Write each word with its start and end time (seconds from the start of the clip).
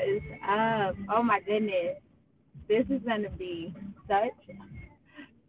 What 0.00 0.08
is 0.08 0.22
up? 0.48 0.96
Oh 1.14 1.22
my 1.22 1.40
goodness. 1.40 1.98
This 2.68 2.86
is 2.88 3.02
gonna 3.06 3.28
be 3.28 3.74
such 4.08 4.56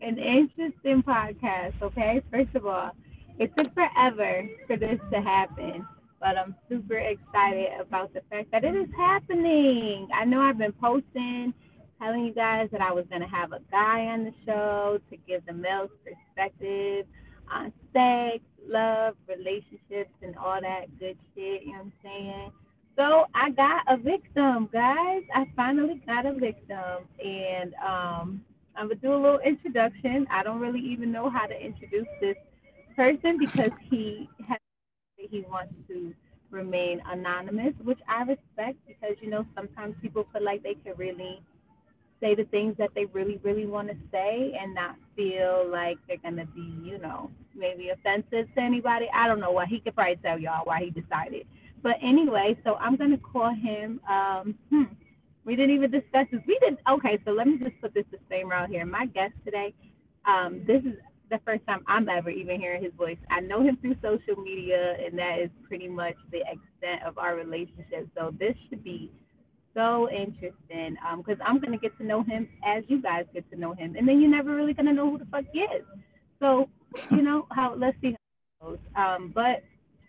an 0.02 0.18
interesting 0.18 1.02
podcast, 1.04 1.82
okay? 1.82 2.22
First 2.30 2.54
of 2.56 2.66
all, 2.66 2.92
it 3.40 3.50
took 3.56 3.74
forever 3.74 4.46
for 4.68 4.76
this 4.76 5.00
to 5.14 5.22
happen, 5.22 5.88
but 6.20 6.38
I'm 6.38 6.54
super 6.68 6.98
excited 6.98 7.80
about 7.80 8.14
the 8.14 8.24
fact 8.30 8.52
that 8.52 8.66
it 8.66 8.76
is 8.76 8.90
happening. 8.98 10.10
I 10.14 10.26
know 10.26 10.42
I've 10.42 10.58
been 10.58 10.74
posting, 10.74 11.54
telling 11.98 12.26
you 12.26 12.34
guys 12.34 12.68
that 12.74 12.82
I 12.82 12.92
was 12.92 13.06
going 13.10 13.22
to 13.22 13.28
have 13.30 13.54
a 13.54 13.62
guy 13.72 14.08
on 14.08 14.26
the 14.26 14.34
show 14.46 15.00
to 15.10 15.18
give 15.26 15.46
the 15.46 15.54
male's 15.54 15.92
perspective 16.04 17.06
on 17.50 17.72
sex, 17.94 18.44
love, 18.68 19.16
relationships, 19.30 20.12
and 20.22 20.36
all 20.36 20.60
that 20.60 20.88
good 21.00 21.18
shit, 21.36 21.64
you 21.64 21.72
know 21.72 21.78
what 21.78 21.86
I'm 21.86 21.94
saying? 22.04 22.52
So 23.02 23.26
I 23.34 23.50
got 23.50 23.82
a 23.88 23.98
victim, 23.98 24.70
guys. 24.72 25.24
I 25.34 25.48
finally 25.56 26.04
got 26.06 26.28
a 26.28 26.34
victim, 26.34 27.08
and 27.24 27.74
um, 27.76 28.46
I'm 28.76 28.90
gonna 28.90 28.96
do 28.96 29.16
a 29.16 29.18
little 29.18 29.40
introduction. 29.40 30.28
I 30.30 30.44
don't 30.44 30.60
really 30.60 30.82
even 30.82 31.12
know 31.12 31.28
how 31.28 31.48
to 31.48 31.60
introduce 31.60 32.06
this 32.22 32.36
person 32.96 33.40
because 33.40 33.72
he 33.90 34.30
has 34.48 34.60
he 35.18 35.42
wants 35.50 35.74
to 35.88 36.14
remain 36.52 37.02
anonymous, 37.08 37.74
which 37.84 38.00
I 38.08 38.22
respect 38.22 38.78
because 38.88 39.16
you 39.20 39.32
know 39.32 39.48
sometimes 39.56 39.96
people 40.00 40.28
feel 40.32 40.44
like 40.44 40.62
they 40.62 40.76
can 40.76 40.94
really 40.96 41.42
say 42.22 42.36
the 42.36 42.46
things 42.46 42.76
that 42.78 42.92
they 42.96 43.06
really 43.06 43.40
really 43.44 43.66
want 43.66 43.90
to 43.90 43.96
say 44.12 44.56
and 44.62 44.76
not 44.76 44.96
feel 45.16 45.68
like 45.72 45.98
they're 46.08 46.18
gonna 46.18 46.46
be 46.46 46.76
you 46.84 47.00
know 47.00 47.32
maybe 47.56 47.90
offensive 47.90 48.54
to 48.56 48.62
anybody. 48.62 49.10
I 49.14 49.28
don't 49.28 49.40
know 49.40 49.52
why 49.54 49.66
he 49.66 49.80
could 49.80 49.96
probably 49.96 50.18
tell 50.18 50.40
y'all 50.40 50.66
why 50.66 50.82
he 50.82 50.92
decided. 50.92 51.48
But 51.84 51.98
anyway, 52.02 52.58
so 52.64 52.76
I'm 52.76 52.96
gonna 52.96 53.18
call 53.18 53.54
him. 53.54 54.00
Um, 54.10 54.56
hmm, 54.70 54.84
we 55.46 55.56
didn't 55.56 55.76
even 55.76 55.92
discuss 55.92 56.28
this. 56.32 56.42
We 56.48 56.60
did. 56.60 56.78
Okay, 56.90 57.20
so 57.26 57.32
let 57.32 57.48
me 57.48 57.58
just 57.58 57.80
put 57.82 57.94
this 57.94 58.06
disclaimer 58.12 58.54
out 58.54 58.70
here. 58.70 58.86
My 58.86 59.06
guest 59.08 59.34
today, 59.44 59.74
um, 60.26 60.64
this 60.68 60.84
is 60.84 60.94
the 61.32 61.40
first 61.46 61.66
time 61.66 61.84
I'm 61.88 62.08
ever 62.10 62.30
even 62.30 62.60
hearing 62.60 62.84
his 62.84 62.94
voice. 62.94 63.18
I 63.30 63.40
know 63.40 63.64
him 63.64 63.78
through 63.78 63.96
social 64.02 64.42
media, 64.42 64.98
and 65.04 65.18
that 65.18 65.40
is 65.40 65.50
pretty 65.68 65.88
much 65.88 66.16
the 66.32 66.40
extent 66.40 67.04
of 67.06 67.18
our 67.18 67.36
relationship. 67.36 68.10
So 68.16 68.34
this 68.38 68.56
should 68.70 68.84
be 68.84 69.12
so 69.74 70.10
interesting 70.10 70.98
because 71.18 71.40
um, 71.40 71.46
I'm 71.46 71.60
going 71.60 71.72
to 71.72 71.78
get 71.78 71.98
to 71.98 72.04
know 72.06 72.24
him 72.24 72.50
as 72.66 72.84
you 72.88 73.02
guys 73.02 73.26
get 73.34 73.50
to 73.52 73.58
know 73.58 73.74
him. 73.74 73.96
And 73.98 74.08
then 74.08 74.22
you're 74.22 74.30
never 74.30 74.56
really 74.56 74.74
going 74.74 74.88
to 74.88 74.94
know 74.94 75.10
who 75.10 75.18
the 75.18 75.26
fuck 75.26 75.46
he 75.54 75.62
is. 75.62 75.86
So, 76.40 76.70
you 77.10 77.22
know, 77.22 77.48
how 77.52 77.76
let's 77.76 77.98
see 78.02 78.16
how 78.62 78.70
it 78.70 78.72
goes. 78.72 78.80
Um, 78.96 79.32
but, 79.34 79.64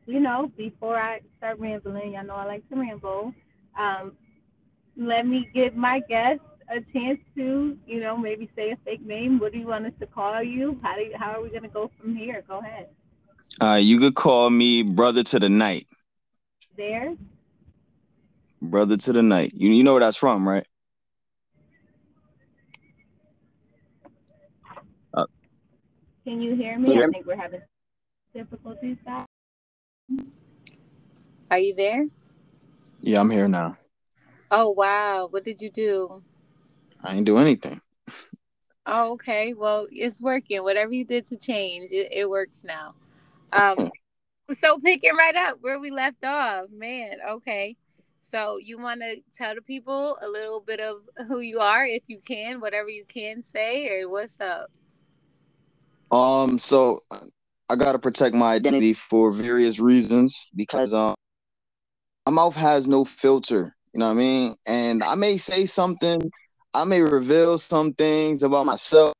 you 0.06 0.20
know, 0.20 0.50
before 0.56 0.98
I 0.98 1.20
start 1.39 1.58
rambling, 1.58 2.12
y'all 2.12 2.25
know 2.25 2.34
I 2.34 2.45
like 2.45 2.69
to 2.70 2.77
ramble. 2.77 3.34
Um, 3.78 4.12
let 4.97 5.27
me 5.27 5.48
give 5.55 5.75
my 5.75 6.00
guest 6.00 6.41
a 6.69 6.81
chance 6.92 7.20
to, 7.36 7.78
you 7.86 8.00
know, 8.00 8.17
maybe 8.17 8.50
say 8.56 8.70
a 8.70 8.77
fake 8.84 9.05
name. 9.05 9.39
What 9.39 9.53
do 9.53 9.58
you 9.58 9.67
want 9.67 9.86
us 9.86 9.92
to 10.00 10.06
call 10.06 10.42
you? 10.42 10.78
How 10.83 10.97
do 10.97 11.03
you, 11.03 11.12
how 11.19 11.33
are 11.33 11.42
we 11.42 11.50
gonna 11.50 11.69
go 11.69 11.91
from 11.98 12.14
here? 12.17 12.45
Go 12.48 12.58
ahead. 12.58 12.89
Uh, 13.61 13.78
you 13.80 13.98
could 13.98 14.14
call 14.14 14.50
me 14.50 14.83
brother 14.83 15.23
to 15.23 15.39
the 15.39 15.48
night. 15.48 15.86
There. 16.77 17.14
Brother 18.61 18.96
to 18.96 19.12
the 19.12 19.23
night. 19.23 19.52
You 19.55 19.70
you 19.70 19.83
know 19.83 19.92
where 19.92 20.01
that's 20.01 20.17
from, 20.17 20.48
right? 20.48 20.67
Can 26.24 26.41
you 26.41 26.55
hear 26.55 26.79
me? 26.79 26.96
I 26.96 27.07
think 27.08 27.27
we're 27.27 27.36
having 27.36 27.62
difficulties. 28.33 28.96
Are 31.50 31.58
you 31.58 31.74
there? 31.74 32.06
Yeah, 33.00 33.20
I'm 33.20 33.30
here 33.30 33.48
now. 33.48 33.77
Oh 34.50 34.70
wow! 34.70 35.28
What 35.30 35.45
did 35.45 35.61
you 35.61 35.70
do? 35.70 36.23
I 37.02 37.14
didn't 37.14 37.27
do 37.27 37.39
anything. 37.39 37.80
Oh, 38.86 39.12
okay. 39.12 39.55
Well, 39.55 39.86
it's 39.90 40.20
working. 40.20 40.62
Whatever 40.62 40.92
you 40.92 41.05
did 41.05 41.27
to 41.28 41.36
change, 41.36 41.92
it, 41.92 42.08
it 42.12 42.28
works 42.28 42.64
now. 42.64 42.95
Um, 43.52 43.90
so 44.58 44.78
picking 44.78 45.14
right 45.14 45.36
up 45.36 45.58
where 45.61 45.78
we 45.78 45.90
left 45.90 46.24
off, 46.24 46.67
man. 46.70 47.17
Okay. 47.29 47.77
So 48.30 48.58
you 48.58 48.79
want 48.79 49.02
to 49.02 49.17
tell 49.36 49.55
the 49.55 49.61
people 49.61 50.17
a 50.23 50.29
little 50.29 50.61
bit 50.61 50.80
of 50.80 51.02
who 51.29 51.40
you 51.40 51.58
are, 51.58 51.84
if 51.84 52.02
you 52.06 52.18
can, 52.27 52.61
whatever 52.61 52.89
you 52.89 53.05
can 53.06 53.44
say, 53.44 54.00
or 54.00 54.08
what's 54.08 54.40
up? 54.40 54.70
Um. 56.11 56.58
So 56.58 57.00
I 57.73 57.77
gotta 57.77 57.99
protect 57.99 58.35
my 58.37 58.53
identity 58.53 58.93
for 58.93 59.33
various 59.33 59.81
reasons 59.81 60.51
because 60.55 60.93
um, 60.93 61.15
my 62.27 62.33
mouth 62.33 62.55
has 62.55 62.87
no 62.87 63.03
filter. 63.07 63.75
You 63.95 64.01
know 64.01 64.09
what 64.09 64.13
I 64.13 64.15
mean? 64.15 64.57
And 64.67 65.03
I 65.03 65.15
may 65.15 65.39
say 65.39 65.65
something, 65.65 66.31
I 66.75 66.85
may 66.85 67.01
reveal 67.01 67.57
some 67.57 67.95
things 67.95 68.43
about 68.43 68.67
myself, 68.67 69.15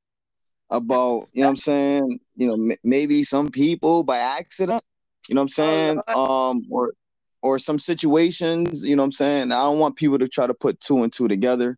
about, 0.69 1.29
you 1.33 1.41
know 1.41 1.47
what 1.47 1.49
I'm 1.49 1.55
saying? 1.55 2.19
You 2.35 2.47
know, 2.49 2.53
m- 2.53 2.77
maybe 2.83 3.23
some 3.23 3.49
people 3.49 4.03
by 4.03 4.19
accident, 4.19 4.83
you 5.27 5.33
know 5.33 5.41
what 5.41 5.45
I'm 5.45 5.49
saying? 5.49 6.01
Um, 6.13 6.61
or 6.69 6.93
or 7.41 7.57
some 7.57 7.79
situations, 7.79 8.85
you 8.85 8.95
know 8.95 9.01
what 9.01 9.07
I'm 9.07 9.11
saying? 9.13 9.51
I 9.51 9.61
don't 9.63 9.79
want 9.79 9.95
people 9.95 10.19
to 10.19 10.27
try 10.27 10.45
to 10.45 10.53
put 10.53 10.79
two 10.79 11.01
and 11.01 11.11
two 11.11 11.27
together. 11.27 11.75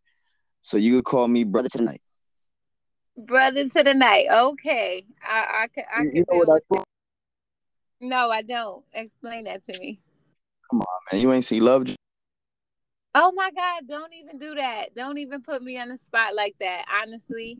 So 0.62 0.75
you 0.75 0.97
could 0.97 1.06
call 1.06 1.30
me 1.30 1.46
brother 1.46 1.69
to 1.69 1.78
the 1.78 1.86
night. 1.86 2.02
Brother 3.17 3.67
to 3.67 3.83
the 3.83 3.93
night. 3.93 4.27
Okay. 4.29 5.05
I 5.23 5.63
I 5.63 5.67
can 5.67 5.83
I 5.91 5.97
can 5.97 6.15
you 6.15 6.25
know 6.29 6.45
deal 6.45 6.83
No, 8.01 8.29
I 8.29 8.41
don't. 8.41 8.83
Explain 8.93 9.45
that 9.45 9.65
to 9.65 9.79
me. 9.79 9.99
Come 10.69 10.81
on, 10.81 10.87
man. 11.11 11.21
You 11.21 11.31
ain't 11.31 11.45
see 11.45 11.59
love 11.59 11.85
Oh 13.17 13.31
my 13.33 13.49
God, 13.51 13.87
don't 13.87 14.13
even 14.13 14.37
do 14.37 14.55
that. 14.55 14.93
Don't 14.93 15.17
even 15.17 15.41
put 15.41 15.63
me 15.63 15.79
on 15.79 15.87
the 15.87 15.97
spot 15.97 16.35
like 16.35 16.55
that, 16.59 16.83
honestly. 17.01 17.57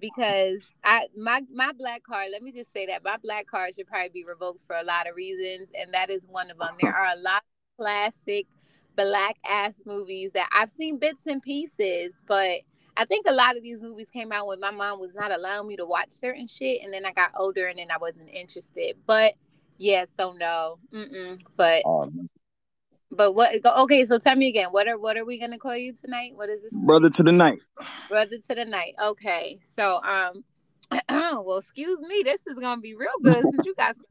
Because 0.00 0.62
I 0.82 1.08
my 1.16 1.42
my 1.52 1.72
black 1.72 2.02
card, 2.02 2.28
let 2.32 2.42
me 2.42 2.52
just 2.52 2.72
say 2.72 2.86
that 2.86 3.04
my 3.04 3.18
black 3.22 3.46
card 3.46 3.74
should 3.74 3.86
probably 3.86 4.08
be 4.08 4.24
revoked 4.24 4.64
for 4.66 4.76
a 4.76 4.82
lot 4.82 5.06
of 5.06 5.14
reasons, 5.14 5.70
and 5.78 5.92
that 5.92 6.08
is 6.08 6.26
one 6.26 6.50
of 6.50 6.58
them. 6.58 6.76
There 6.80 6.94
are 6.94 7.12
a 7.14 7.20
lot 7.20 7.42
of 7.42 7.84
classic 7.84 8.46
black 8.96 9.36
ass 9.46 9.82
movies 9.84 10.32
that 10.32 10.48
I've 10.52 10.70
seen 10.70 10.98
bits 10.98 11.26
and 11.26 11.42
pieces, 11.42 12.14
but 12.26 12.60
I 12.96 13.04
think 13.04 13.26
a 13.28 13.32
lot 13.32 13.56
of 13.56 13.62
these 13.62 13.80
movies 13.80 14.08
came 14.10 14.30
out 14.30 14.46
when 14.46 14.60
my 14.60 14.70
mom 14.70 15.00
was 15.00 15.14
not 15.14 15.32
allowing 15.32 15.68
me 15.68 15.76
to 15.76 15.86
watch 15.86 16.10
certain 16.10 16.46
shit, 16.46 16.82
and 16.82 16.92
then 16.92 17.04
I 17.04 17.12
got 17.12 17.32
older 17.36 17.66
and 17.66 17.78
then 17.78 17.90
I 17.90 17.98
wasn't 17.98 18.28
interested. 18.30 18.96
But 19.06 19.34
yeah, 19.78 20.04
so 20.16 20.32
no, 20.32 20.78
Mm-mm. 20.92 21.40
but 21.56 21.82
um, 21.84 22.28
but 23.10 23.34
what? 23.34 23.64
Okay, 23.64 24.04
so 24.06 24.18
tell 24.18 24.36
me 24.36 24.48
again. 24.48 24.68
What 24.70 24.86
are 24.86 24.98
what 24.98 25.16
are 25.16 25.24
we 25.24 25.38
gonna 25.38 25.58
call 25.58 25.76
you 25.76 25.92
tonight? 25.92 26.32
What 26.34 26.48
is 26.48 26.62
this? 26.62 26.72
Brother 26.72 27.10
to 27.10 27.22
the 27.22 27.32
night. 27.32 27.58
Brother 28.08 28.36
to 28.48 28.54
the 28.54 28.64
night. 28.64 28.94
Okay, 29.02 29.58
so 29.64 30.00
um, 30.02 30.44
well, 31.10 31.58
excuse 31.58 32.00
me. 32.02 32.22
This 32.24 32.46
is 32.46 32.58
gonna 32.58 32.80
be 32.80 32.94
real 32.94 33.18
good 33.22 33.42
since 33.50 33.66
you 33.66 33.74
got. 33.74 33.96
Some, 33.96 34.04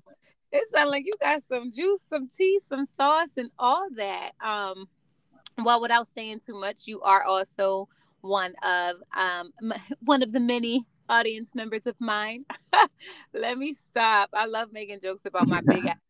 it 0.51 0.69
sounds 0.69 0.91
like 0.91 1.05
you 1.05 1.13
got 1.19 1.41
some 1.43 1.71
juice, 1.71 2.03
some 2.07 2.27
tea, 2.27 2.59
some 2.67 2.85
sauce, 2.85 3.37
and 3.37 3.49
all 3.57 3.87
that. 3.95 4.31
Um, 4.39 4.87
well, 5.63 5.81
without 5.81 6.07
saying 6.07 6.41
too 6.45 6.59
much, 6.59 6.81
you 6.85 7.01
are 7.01 7.23
also 7.23 7.87
one 8.23 8.53
of 8.63 8.97
um 9.15 9.51
one 10.03 10.23
of 10.23 10.31
the 10.31 10.39
many 10.39 10.85
audience 11.09 11.53
members 11.53 11.85
of 11.85 11.95
mine. 11.99 12.45
Let 13.33 13.57
me 13.57 13.73
stop. 13.73 14.29
I 14.33 14.45
love 14.45 14.71
making 14.71 15.01
jokes 15.01 15.25
about 15.25 15.47
my 15.47 15.61
big 15.61 15.85
ass. 15.85 15.97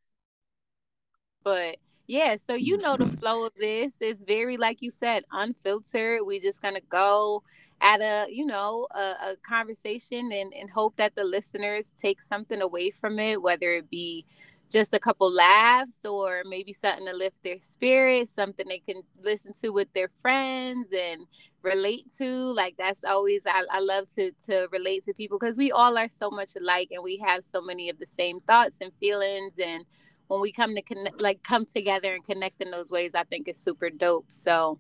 But 1.43 1.77
yeah, 2.07 2.37
so 2.37 2.53
you 2.53 2.77
know 2.77 2.95
the 2.95 3.07
flow 3.17 3.45
of 3.45 3.53
this 3.59 4.01
is 4.01 4.23
very, 4.25 4.55
like 4.55 4.81
you 4.81 4.91
said, 4.91 5.25
unfiltered. 5.31 6.21
We 6.25 6.39
just 6.39 6.61
gonna 6.61 6.79
go 6.89 7.43
at 7.81 7.99
a, 7.99 8.27
you 8.31 8.45
know, 8.45 8.87
a, 8.91 8.99
a 9.31 9.35
conversation 9.45 10.31
and, 10.31 10.53
and 10.53 10.69
hope 10.69 10.95
that 10.97 11.15
the 11.15 11.23
listeners 11.25 11.91
take 11.97 12.21
something 12.21 12.61
away 12.61 12.91
from 12.91 13.19
it, 13.19 13.41
whether 13.41 13.73
it 13.73 13.89
be 13.89 14.25
just 14.73 14.93
a 14.95 14.99
couple 14.99 15.31
laughs 15.33 16.05
or 16.05 16.43
maybe 16.47 16.73
something 16.73 17.07
to 17.07 17.13
lift 17.15 17.37
their 17.43 17.59
spirits, 17.61 18.33
something 18.33 18.67
they 18.69 18.79
can 18.79 19.03
listen 19.23 19.53
to 19.63 19.71
with 19.71 19.89
their 19.93 20.09
friends 20.21 20.87
and 20.97 21.27
relate 21.63 22.07
to. 22.19 22.27
Like 22.27 22.75
that's 22.77 23.05
always 23.05 23.43
I, 23.47 23.63
I 23.71 23.81
love 23.81 24.09
to 24.17 24.33
to 24.47 24.69
relate 24.73 25.05
to 25.05 25.15
people 25.15 25.39
because 25.39 25.57
we 25.59 25.71
all 25.71 25.97
are 25.97 26.09
so 26.09 26.31
much 26.31 26.57
alike 26.57 26.89
and 26.91 27.03
we 27.03 27.19
have 27.19 27.45
so 27.45 27.61
many 27.61 27.89
of 27.91 27.99
the 27.99 28.07
same 28.07 28.41
thoughts 28.41 28.79
and 28.81 28.91
feelings 28.99 29.55
and 29.63 29.85
when 30.29 30.41
we 30.41 30.51
come 30.53 30.75
to 30.75 30.83
connect, 30.83 31.21
like 31.21 31.43
come 31.43 31.65
together 31.67 32.15
and 32.15 32.25
connect 32.25 32.61
in 32.61 32.71
those 32.71 32.91
ways, 32.91 33.13
I 33.15 33.25
think 33.25 33.47
is 33.49 33.57
super 33.59 33.91
dope. 33.91 34.27
So, 34.29 34.79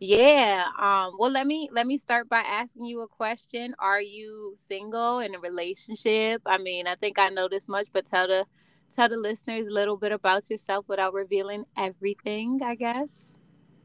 yeah. 0.00 0.66
Um. 0.78 1.16
Well, 1.18 1.30
let 1.30 1.46
me 1.46 1.70
let 1.72 1.86
me 1.86 1.98
start 1.98 2.28
by 2.28 2.40
asking 2.40 2.86
you 2.86 3.02
a 3.02 3.08
question. 3.08 3.74
Are 3.80 4.02
you 4.02 4.56
single 4.68 5.20
in 5.20 5.34
a 5.34 5.40
relationship? 5.40 6.42
I 6.46 6.58
mean, 6.58 6.86
I 6.88 6.96
think 6.96 7.18
I 7.18 7.30
know 7.30 7.48
this 7.48 7.68
much, 7.68 7.88
but 7.92 8.06
tell 8.06 8.28
the 8.28 8.46
tell 8.94 9.08
the 9.08 9.16
listeners 9.16 9.66
a 9.66 9.70
little 9.70 9.96
bit 9.96 10.12
about 10.12 10.50
yourself 10.50 10.86
without 10.88 11.14
revealing 11.14 11.64
everything. 11.76 12.60
I 12.62 12.74
guess. 12.74 13.34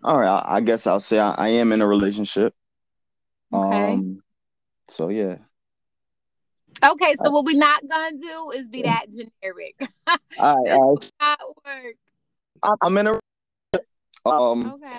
All 0.04 0.20
right. 0.20 0.28
I, 0.28 0.58
I 0.58 0.62
guess 0.62 0.86
I'll 0.86 1.00
say 1.00 1.20
I, 1.20 1.34
I, 1.38 1.48
am 1.50 1.72
in 1.72 1.82
a 1.82 1.88
relationship. 1.88 2.54
Okay. 3.54 3.94
Um. 3.94 4.22
So 4.90 5.10
yeah. 5.10 5.38
Okay, 6.84 7.16
so 7.24 7.32
what 7.32 7.46
we're 7.46 7.58
not 7.58 7.82
gonna 7.88 8.18
do 8.18 8.52
is 8.52 8.68
be 8.68 8.82
that 8.82 9.06
generic. 9.10 9.76
all 10.08 10.18
right, 10.38 10.66
this 10.66 10.74
all 10.74 10.88
will 10.88 10.96
right. 10.96 11.12
not 11.22 11.40
work. 11.66 11.96
I'm- 12.64 12.78
I'm 12.82 12.98
in 12.98 13.08
a 13.08 13.20
um, 14.26 14.74
Okay. 14.74 14.98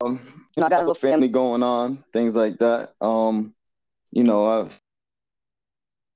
um 0.00 0.20
you 0.56 0.60
know, 0.60 0.66
I 0.66 0.70
got 0.70 0.78
a 0.78 0.86
little 0.86 0.94
family 0.94 1.28
going 1.28 1.62
on, 1.62 2.04
things 2.12 2.34
like 2.34 2.58
that. 2.58 2.94
Um, 3.00 3.54
you 4.10 4.24
know, 4.24 4.46
I've 4.46 4.80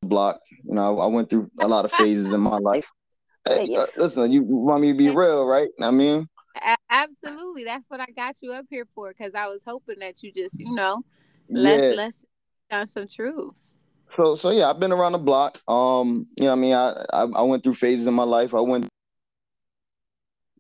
block. 0.03 0.41
You 0.65 0.75
know, 0.75 0.99
I, 0.99 1.05
I 1.05 1.07
went 1.07 1.31
through 1.31 1.51
a 1.59 1.69
lot 1.69 1.85
of 1.85 1.93
phases 1.93 2.33
in 2.33 2.41
my 2.41 2.57
life. 2.59 2.91
Hey, 3.49 3.75
uh, 3.75 3.87
listen, 3.97 4.31
you 4.31 4.43
want 4.43 4.83
me 4.83 4.93
to 4.93 4.99
be 4.99 5.09
real, 5.09 5.47
right? 5.47 5.71
I 5.81 5.91
mean, 5.91 6.29
A- 6.63 6.77
absolutely. 6.91 7.65
That's 7.65 7.89
what 7.89 7.99
I 7.99 8.07
got 8.15 8.43
you 8.43 8.53
up 8.53 8.67
here 8.69 8.87
for 8.95 9.15
because 9.17 9.35
I 9.35 9.47
was 9.47 9.63
hoping 9.67 10.01
that 10.01 10.23
you 10.23 10.31
just, 10.31 10.61
you 10.61 10.75
know, 10.75 11.03
let's 11.49 11.83
yeah. 11.83 11.95
let's 11.97 12.27
on 12.71 12.87
some 12.87 13.09
truths. 13.09 13.77
So 14.15 14.37
so 14.37 14.51
yeah, 14.51 14.69
I've 14.69 14.79
been 14.79 14.93
around 14.93 15.13
the 15.13 15.19
block. 15.19 15.59
Um, 15.69 16.27
you 16.37 16.45
know, 16.45 16.53
I 16.53 16.55
mean, 16.57 16.75
I, 16.75 17.03
I 17.15 17.23
I 17.23 17.43
went 17.43 17.65
through 17.65 17.75
phases 17.75 18.07
in 18.07 18.13
my 18.13 18.25
life. 18.25 18.55
I 18.55 18.61
went, 18.61 18.89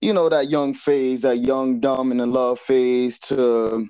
you 0.00 0.14
know, 0.14 0.30
that 0.30 0.48
young 0.48 0.72
phase, 0.72 1.20
that 1.22 1.36
young 1.36 1.80
dumb 1.80 2.12
and 2.12 2.20
in 2.22 2.32
love 2.32 2.58
phase, 2.58 3.18
to 3.20 3.86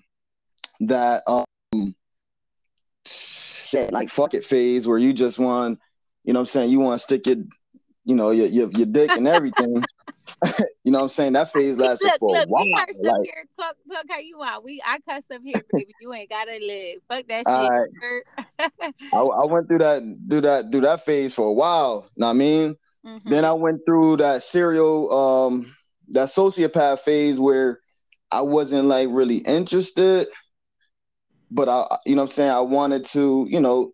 that 0.81 1.23
um 1.29 1.95
shit 3.71 3.93
like 3.93 4.11
fuck 4.11 4.35
it 4.35 4.45
phase 4.45 4.87
where 4.87 4.99
you 4.99 5.13
just 5.13 5.39
want, 5.39 5.79
you 6.25 6.33
know, 6.33 6.41
what 6.41 6.43
I'm 6.43 6.47
saying 6.47 6.71
you 6.71 6.81
want 6.81 7.01
to 7.01 7.03
stick 7.03 7.27
your, 7.27 7.37
you 8.05 8.15
know, 8.15 8.31
your 8.31 8.47
your, 8.47 8.71
your 8.73 8.87
dick 8.87 9.11
and 9.17 9.29
everything. 9.29 9.85
you 10.85 10.93
know, 10.93 10.99
what 10.99 11.05
I'm 11.05 11.09
saying 11.11 11.33
that 11.35 11.53
phase 11.53 11.77
lasted 11.77 12.07
look, 12.07 12.19
for 12.21 12.37
a 12.37 12.39
look, 12.41 12.49
while. 12.49 12.65
we 12.65 12.75
curse 12.75 13.09
up 13.09 13.17
here. 13.25 13.45
Talk, 13.57 13.77
talk 13.91 14.05
how 14.09 14.19
you 14.19 14.39
want. 14.39 14.65
We, 14.65 14.81
I 14.85 14.99
cuss 15.01 15.25
up 15.35 15.43
here, 15.45 15.57
baby. 15.73 15.93
You 16.01 16.13
ain't 16.15 16.31
gotta 16.31 16.59
live. 16.63 16.99
Fuck 17.09 17.27
that 17.29 17.47
shit. 17.47 18.69
right. 18.69 18.71
I, 19.13 19.19
I 19.19 19.47
went 19.47 19.69
through 19.69 19.79
that, 19.79 20.03
do 20.29 20.41
that, 20.41 20.71
do 20.71 20.81
that 20.83 21.05
phase 21.05 21.35
for 21.35 21.47
a 21.47 21.53
while. 21.53 22.09
Know 22.17 22.27
what 22.27 22.31
I 22.31 22.35
mean. 22.35 22.77
Mhm. 23.05 23.23
Then 23.25 23.45
I 23.45 23.53
went 23.53 23.81
through 23.87 24.19
that 24.19 24.43
serial, 24.43 25.13
um, 25.13 25.75
that 26.11 26.29
sociopath 26.29 27.01
phase 27.01 27.41
where 27.41 27.81
I 28.31 28.43
wasn't 28.43 28.89
like 28.89 29.09
really 29.11 29.39
interested, 29.39 30.29
but 31.51 31.69
I, 31.69 31.99
you 32.07 32.15
know, 32.15 32.23
what 32.23 32.31
I'm 32.31 32.33
saying 32.33 32.51
I 32.51 32.61
wanted 32.61 33.05
to, 33.07 33.47
you 33.51 33.61
know, 33.61 33.93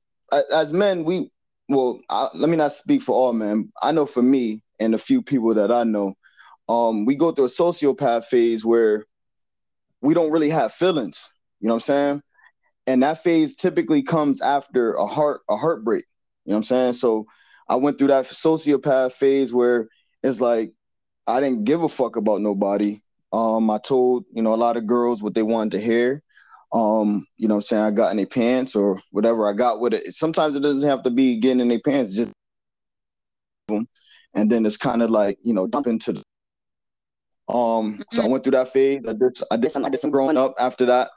as 0.52 0.72
men, 0.72 1.04
we, 1.04 1.30
well, 1.68 2.00
I, 2.10 2.28
let 2.34 2.50
me 2.50 2.56
not 2.56 2.72
speak 2.72 3.02
for 3.02 3.14
all 3.14 3.32
men. 3.32 3.72
I 3.82 3.92
know 3.92 4.06
for 4.06 4.22
me 4.22 4.62
and 4.78 4.94
a 4.94 4.98
few 4.98 5.22
people 5.22 5.54
that 5.54 5.72
I 5.72 5.84
know, 5.84 6.14
um, 6.68 7.04
we 7.04 7.14
go 7.16 7.32
through 7.32 7.46
a 7.46 7.48
sociopath 7.48 8.24
phase 8.24 8.64
where 8.64 9.06
we 10.00 10.14
don't 10.14 10.30
really 10.30 10.50
have 10.50 10.72
feelings. 10.72 11.30
You 11.60 11.68
know 11.68 11.74
what 11.74 11.88
I'm 11.88 11.94
saying? 11.94 12.22
And 12.86 13.02
that 13.02 13.22
phase 13.22 13.54
typically 13.54 14.02
comes 14.02 14.40
after 14.40 14.92
a 14.94 15.06
heart, 15.06 15.40
a 15.48 15.56
heartbreak. 15.56 16.04
You 16.44 16.50
know 16.50 16.56
what 16.56 16.58
I'm 16.58 16.64
saying? 16.64 16.92
So 16.94 17.26
I 17.68 17.76
went 17.76 17.98
through 17.98 18.08
that 18.08 18.26
sociopath 18.26 19.12
phase 19.12 19.52
where 19.52 19.88
it's 20.22 20.40
like 20.40 20.72
I 21.26 21.40
didn't 21.40 21.64
give 21.64 21.82
a 21.82 21.88
fuck 21.88 22.16
about 22.16 22.40
nobody. 22.40 23.00
Um, 23.32 23.70
I 23.70 23.78
told 23.78 24.24
you 24.32 24.42
know 24.42 24.54
a 24.54 24.56
lot 24.56 24.76
of 24.76 24.86
girls 24.86 25.22
what 25.22 25.34
they 25.34 25.42
wanted 25.42 25.72
to 25.72 25.80
hear. 25.84 26.22
Um, 26.72 27.26
you 27.36 27.48
know 27.48 27.56
I'm 27.56 27.62
saying 27.62 27.82
I 27.82 27.90
got 27.90 28.10
in 28.10 28.16
their 28.16 28.26
pants 28.26 28.74
or 28.74 29.00
whatever 29.12 29.48
I 29.48 29.52
got 29.52 29.80
with 29.80 29.94
it. 29.94 30.14
Sometimes 30.14 30.56
it 30.56 30.60
doesn't 30.60 30.88
have 30.88 31.02
to 31.04 31.10
be 31.10 31.36
getting 31.36 31.60
in 31.60 31.68
their 31.68 31.80
pants, 31.80 32.14
just 32.14 32.32
them. 33.68 33.88
and 34.34 34.50
then 34.50 34.66
it's 34.66 34.76
kind 34.76 35.02
of 35.02 35.10
like 35.10 35.38
you 35.42 35.54
know 35.54 35.66
dump 35.66 35.86
into 35.86 36.12
the 36.12 36.22
um 37.52 38.02
so 38.12 38.24
I 38.24 38.26
went 38.26 38.42
through 38.42 38.52
that 38.52 38.72
phase. 38.72 39.06
I 39.08 39.12
did 39.12 39.38
I 39.50 39.56
did 39.56 39.70
some 39.70 39.84
I 39.84 39.88
did 39.88 40.00
some 40.00 40.10
growing 40.10 40.36
up 40.36 40.54
after 40.58 40.86
that. 40.86 41.10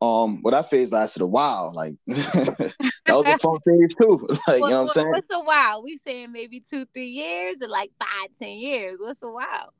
Um, 0.00 0.42
well 0.42 0.52
that 0.52 0.70
phase 0.70 0.92
lasted 0.92 1.22
a 1.22 1.26
while. 1.26 1.72
Like 1.74 1.94
that 2.06 2.74
was 3.08 3.26
a 3.26 3.38
fun 3.38 3.58
phase 3.66 3.94
too. 3.94 4.26
like 4.48 4.60
you 4.60 4.68
know 4.68 4.84
what 4.84 4.88
I'm 4.88 4.88
saying? 4.90 5.10
What's 5.10 5.28
a 5.30 5.40
while? 5.40 5.82
We 5.82 5.98
saying 5.98 6.30
maybe 6.32 6.60
two, 6.60 6.86
three 6.92 7.08
years, 7.08 7.56
or 7.62 7.68
like 7.68 7.90
five, 7.98 8.28
ten 8.38 8.56
years. 8.58 8.98
What's 9.00 9.22
a 9.22 9.30
while? 9.30 9.72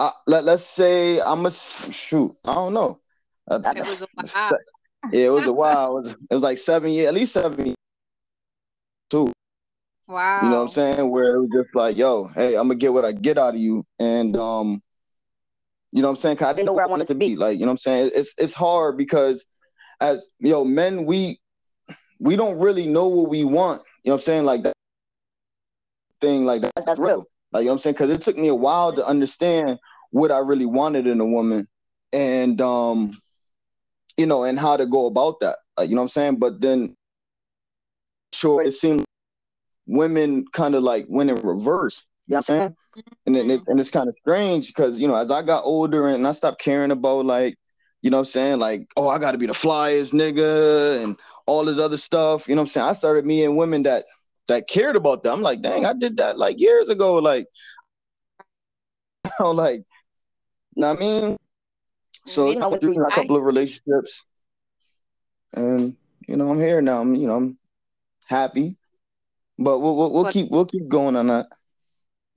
Uh, 0.00 0.10
let, 0.26 0.44
let's 0.44 0.62
say 0.62 1.20
I'm 1.20 1.44
a 1.44 1.50
shoot. 1.50 2.34
I 2.46 2.54
don't 2.54 2.72
know. 2.72 3.00
Uh, 3.46 3.60
It 3.76 3.86
was 3.86 4.00
a 4.00 4.06
while. 4.14 4.58
yeah, 5.12 5.26
it 5.26 5.30
was 5.30 5.46
a 5.46 5.52
while. 5.52 5.98
It 5.98 6.00
was, 6.00 6.08
it 6.30 6.34
was 6.34 6.42
like 6.42 6.56
seven 6.56 6.90
years, 6.90 7.08
at 7.08 7.14
least 7.14 7.34
seven 7.34 7.66
years. 7.66 7.76
Too. 9.10 9.30
Wow. 10.08 10.38
You 10.42 10.48
know 10.48 10.56
what 10.56 10.62
I'm 10.62 10.68
saying? 10.68 11.10
Where 11.10 11.34
it 11.34 11.40
was 11.42 11.50
just 11.52 11.74
like, 11.74 11.98
yo, 11.98 12.28
hey, 12.28 12.56
I'm 12.56 12.68
gonna 12.68 12.76
get 12.76 12.94
what 12.94 13.04
I 13.04 13.12
get 13.12 13.36
out 13.36 13.54
of 13.54 13.60
you, 13.60 13.84
and 13.98 14.34
um, 14.38 14.80
you 15.92 16.00
know 16.00 16.08
what 16.08 16.12
I'm 16.12 16.20
saying? 16.20 16.38
'Cause 16.38 16.48
I 16.48 16.52
didn't 16.54 16.66
know 16.66 16.72
where 16.72 16.86
I 16.86 16.88
wanted 16.88 17.08
to 17.08 17.14
be. 17.14 17.36
Like, 17.36 17.58
you 17.58 17.66
know 17.66 17.72
what 17.72 17.72
I'm 17.72 17.78
saying? 17.78 18.12
It's 18.14 18.34
it's 18.38 18.54
hard 18.54 18.96
because 18.96 19.44
as 20.00 20.30
yo 20.38 20.64
men, 20.64 21.04
we 21.04 21.38
we 22.20 22.36
don't 22.36 22.58
really 22.58 22.86
know 22.86 23.08
what 23.08 23.28
we 23.28 23.44
want. 23.44 23.82
You 24.02 24.08
know 24.10 24.14
what 24.14 24.20
I'm 24.20 24.24
saying? 24.24 24.44
Like 24.46 24.62
that 24.62 24.72
thing, 26.22 26.46
like 26.46 26.62
that's 26.62 26.86
that's 26.86 26.98
real. 26.98 27.26
Like 27.52 27.62
you 27.62 27.66
know 27.66 27.72
what 27.72 27.74
I'm 27.74 27.78
saying? 27.80 27.94
Because 27.94 28.10
it 28.10 28.20
took 28.20 28.36
me 28.36 28.48
a 28.48 28.54
while 28.54 28.92
to 28.92 29.04
understand 29.04 29.78
what 30.10 30.30
I 30.30 30.38
really 30.38 30.66
wanted 30.66 31.06
in 31.06 31.20
a 31.20 31.26
woman, 31.26 31.66
and 32.12 32.60
um, 32.60 33.18
you 34.16 34.26
know, 34.26 34.44
and 34.44 34.58
how 34.58 34.76
to 34.76 34.86
go 34.86 35.06
about 35.06 35.40
that. 35.40 35.56
Like 35.76 35.88
you 35.88 35.94
know 35.94 36.02
what 36.02 36.06
I'm 36.06 36.10
saying? 36.10 36.36
But 36.38 36.60
then, 36.60 36.94
sure, 38.32 38.62
it 38.62 38.72
seemed 38.72 39.04
women 39.86 40.44
kind 40.52 40.74
of 40.74 40.82
like 40.82 41.06
went 41.08 41.30
in 41.30 41.36
reverse. 41.36 42.02
You 42.26 42.34
know 42.34 42.38
what 42.38 42.38
I'm 42.38 42.42
saying? 42.42 42.76
And 43.26 43.34
then 43.36 43.50
it, 43.50 43.62
and 43.66 43.80
it's 43.80 43.90
kind 43.90 44.08
of 44.08 44.14
strange 44.14 44.68
because 44.68 45.00
you 45.00 45.08
know, 45.08 45.16
as 45.16 45.30
I 45.30 45.42
got 45.42 45.64
older 45.64 46.08
and 46.08 46.26
I 46.26 46.32
stopped 46.32 46.60
caring 46.60 46.92
about 46.92 47.26
like, 47.26 47.56
you 48.02 48.10
know 48.10 48.18
what 48.18 48.28
I'm 48.28 48.30
saying, 48.30 48.58
like, 48.60 48.86
oh, 48.96 49.08
I 49.08 49.18
gotta 49.18 49.38
be 49.38 49.46
the 49.46 49.52
flyest 49.52 50.14
nigga 50.14 51.02
and 51.02 51.18
all 51.46 51.64
this 51.64 51.80
other 51.80 51.96
stuff. 51.96 52.48
You 52.48 52.54
know 52.54 52.62
what 52.62 52.68
I'm 52.68 52.72
saying? 52.72 52.86
I 52.86 52.92
started 52.92 53.26
meeting 53.26 53.56
women 53.56 53.82
that 53.82 54.04
that 54.50 54.68
cared 54.68 54.96
about 54.96 55.22
that. 55.22 55.32
I'm 55.32 55.42
like, 55.42 55.62
dang, 55.62 55.86
I 55.86 55.92
did 55.92 56.18
that 56.18 56.38
like 56.38 56.60
years 56.60 56.88
ago. 56.88 57.14
Like, 57.16 57.46
I'm 59.40 59.56
like, 59.56 59.82
know 60.76 60.88
what 60.88 60.96
I 60.96 61.00
mean? 61.00 61.36
So 62.26 62.50
You 62.50 62.60
I 62.60 62.66
went 62.66 62.82
through 62.82 63.06
a 63.06 63.10
couple 63.10 63.36
of 63.36 63.44
relationships, 63.44 64.26
and 65.54 65.96
you 66.28 66.36
know, 66.36 66.50
I'm 66.50 66.58
here 66.58 66.82
now. 66.82 67.00
I'm 67.00 67.14
you 67.14 67.26
know, 67.26 67.36
I'm 67.36 67.58
happy, 68.26 68.76
but 69.58 69.78
we'll 69.78 69.96
we'll, 69.96 70.12
we'll 70.12 70.24
But- 70.24 70.32
keep 70.32 70.50
we'll 70.50 70.66
keep 70.66 70.86
going 70.88 71.16
on 71.16 71.28
that. 71.28 71.46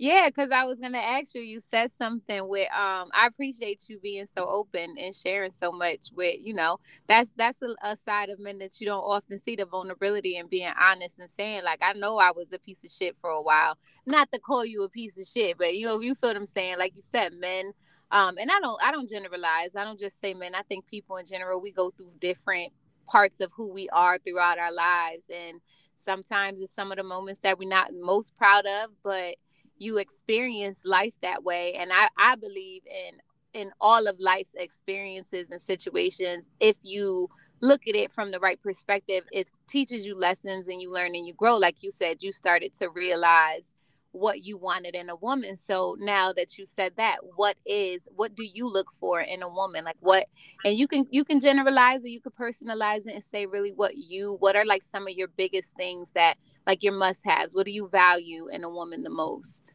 Yeah, 0.04 0.28
because 0.28 0.52
I 0.52 0.66
was 0.66 0.82
gonna 0.82 0.98
ask 0.98 1.34
you. 1.34 1.42
You 1.42 1.62
said 1.62 1.90
something 1.94 2.50
with 2.50 2.70
um. 2.74 3.10
I 3.14 3.26
appreciate 3.26 3.84
you 3.88 4.00
being 4.00 4.26
so 4.38 4.46
open 4.46 4.98
and 5.00 5.16
sharing 5.16 5.54
so 5.54 5.72
much 5.72 6.10
with 6.14 6.40
you 6.42 6.54
know. 6.54 6.80
That's 7.08 7.32
that's 7.38 7.62
a, 7.62 7.74
a 7.82 7.96
side 7.96 8.30
of 8.30 8.38
men 8.38 8.58
that 8.60 8.82
you 8.82 8.88
don't 8.88 9.00
often 9.02 9.40
see 9.40 9.56
the 9.56 9.66
vulnerability 9.66 10.36
and 10.36 10.50
being 10.50 10.74
honest 10.78 11.20
and 11.20 11.30
saying 11.30 11.64
like 11.64 11.80
I 11.82 11.94
know 11.94 12.18
I 12.18 12.32
was 12.32 12.52
a 12.52 12.60
piece 12.60 12.84
of 12.84 12.92
shit 12.92 13.16
for 13.22 13.30
a 13.30 13.42
while. 13.42 13.78
Not 14.06 14.30
to 14.34 14.40
call 14.40 14.66
you 14.66 14.84
a 14.84 14.90
piece 14.90 15.18
of 15.18 15.26
shit, 15.26 15.58
but 15.58 15.74
you 15.74 15.86
know 15.86 16.02
you 16.02 16.16
feel 16.16 16.32
what 16.32 16.38
I'm 16.38 16.48
saying. 16.48 16.80
Like 16.80 16.98
you 16.98 17.02
said, 17.02 17.32
men. 17.34 17.72
Um, 18.12 18.38
and 18.38 18.52
I 18.52 18.60
don't 18.60 18.84
I 18.84 18.92
don't 18.92 19.10
generalize. 19.10 19.74
I 19.78 19.86
don't 19.86 20.02
just 20.02 20.20
say 20.20 20.34
men. 20.34 20.54
I 20.54 20.64
think 20.64 20.86
people 20.86 21.16
in 21.16 21.26
general 21.26 21.62
we 21.62 21.72
go 21.72 21.92
through 21.92 22.12
different 22.20 22.74
parts 23.08 23.40
of 23.40 23.52
who 23.56 23.72
we 23.72 23.88
are 23.90 24.18
throughout 24.20 24.60
our 24.60 24.74
lives, 24.74 25.26
and 25.34 25.62
sometimes 25.98 26.60
it's 26.60 26.76
some 26.76 26.92
of 26.92 26.98
the 26.98 27.04
moments 27.04 27.40
that 27.44 27.58
we're 27.58 27.70
not 27.70 27.92
most 27.94 28.36
proud 28.38 28.66
of, 28.66 28.90
but 29.02 29.36
you 29.84 29.98
experience 29.98 30.80
life 30.86 31.16
that 31.22 31.44
way. 31.44 31.74
And 31.74 31.92
i 31.94 32.08
i 32.18 32.36
believe 32.36 32.84
in 32.86 33.20
in 33.54 33.72
all 33.80 34.08
of 34.08 34.16
life's 34.20 34.56
experiences 34.56 35.52
and 35.52 35.62
situations 35.62 36.50
if 36.60 36.76
you 36.82 37.30
look 37.62 37.82
at 37.88 37.96
it 37.96 38.12
from 38.12 38.32
the 38.32 38.40
right 38.40 38.60
perspective 38.62 39.24
it 39.32 39.48
teaches 39.68 40.06
you 40.06 40.18
lessons 40.18 40.68
and 40.68 40.82
you 40.82 40.92
learn 40.92 41.16
and 41.16 41.28
you 41.28 41.34
grow. 41.34 41.58
Like 41.58 41.78
you 41.82 41.92
said 41.92 42.24
you 42.24 42.32
started 42.32 42.74
to 42.80 42.90
realize 42.90 43.66
what 44.14 44.44
you 44.44 44.58
wanted 44.58 44.96
in 44.96 45.10
a 45.10 45.16
woman. 45.16 45.58
So 45.58 45.98
now 46.00 46.34
that 46.34 46.58
you 46.58 46.66
said 46.66 46.94
that 46.98 47.18
what 47.36 47.58
is 47.66 48.08
what 48.16 48.36
do 48.36 48.44
you 48.44 48.68
look 48.72 48.88
for 49.00 49.22
in 49.22 49.44
a 49.44 49.50
woman? 49.50 49.84
Like 49.84 49.98
what 50.00 50.28
and 50.66 50.78
you 50.78 50.88
can 50.88 51.06
you 51.12 51.26
can 51.26 51.40
generalize 51.40 52.04
it 52.06 52.10
you 52.10 52.22
can 52.22 52.32
personalize 52.32 53.08
it 53.08 53.16
and 53.16 53.24
say 53.24 53.46
really 53.46 53.72
what 53.74 53.98
you 53.98 54.38
what 54.40 54.56
are 54.56 54.66
like 54.66 54.84
some 54.84 55.08
of 55.08 55.14
your 55.14 55.28
biggest 55.28 55.76
things 55.76 56.12
that 56.14 56.38
like 56.66 56.84
your 56.84 56.94
must 56.94 57.26
haves? 57.26 57.56
What 57.56 57.66
do 57.66 57.72
you 57.72 57.90
value 57.90 58.48
in 58.50 58.64
a 58.64 58.70
woman 58.70 59.04
the 59.04 59.10
most? 59.10 59.74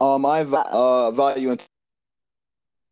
Um, 0.00 0.26
I 0.26 0.40
uh 0.42 1.10
value 1.12 1.50
in 1.52 1.58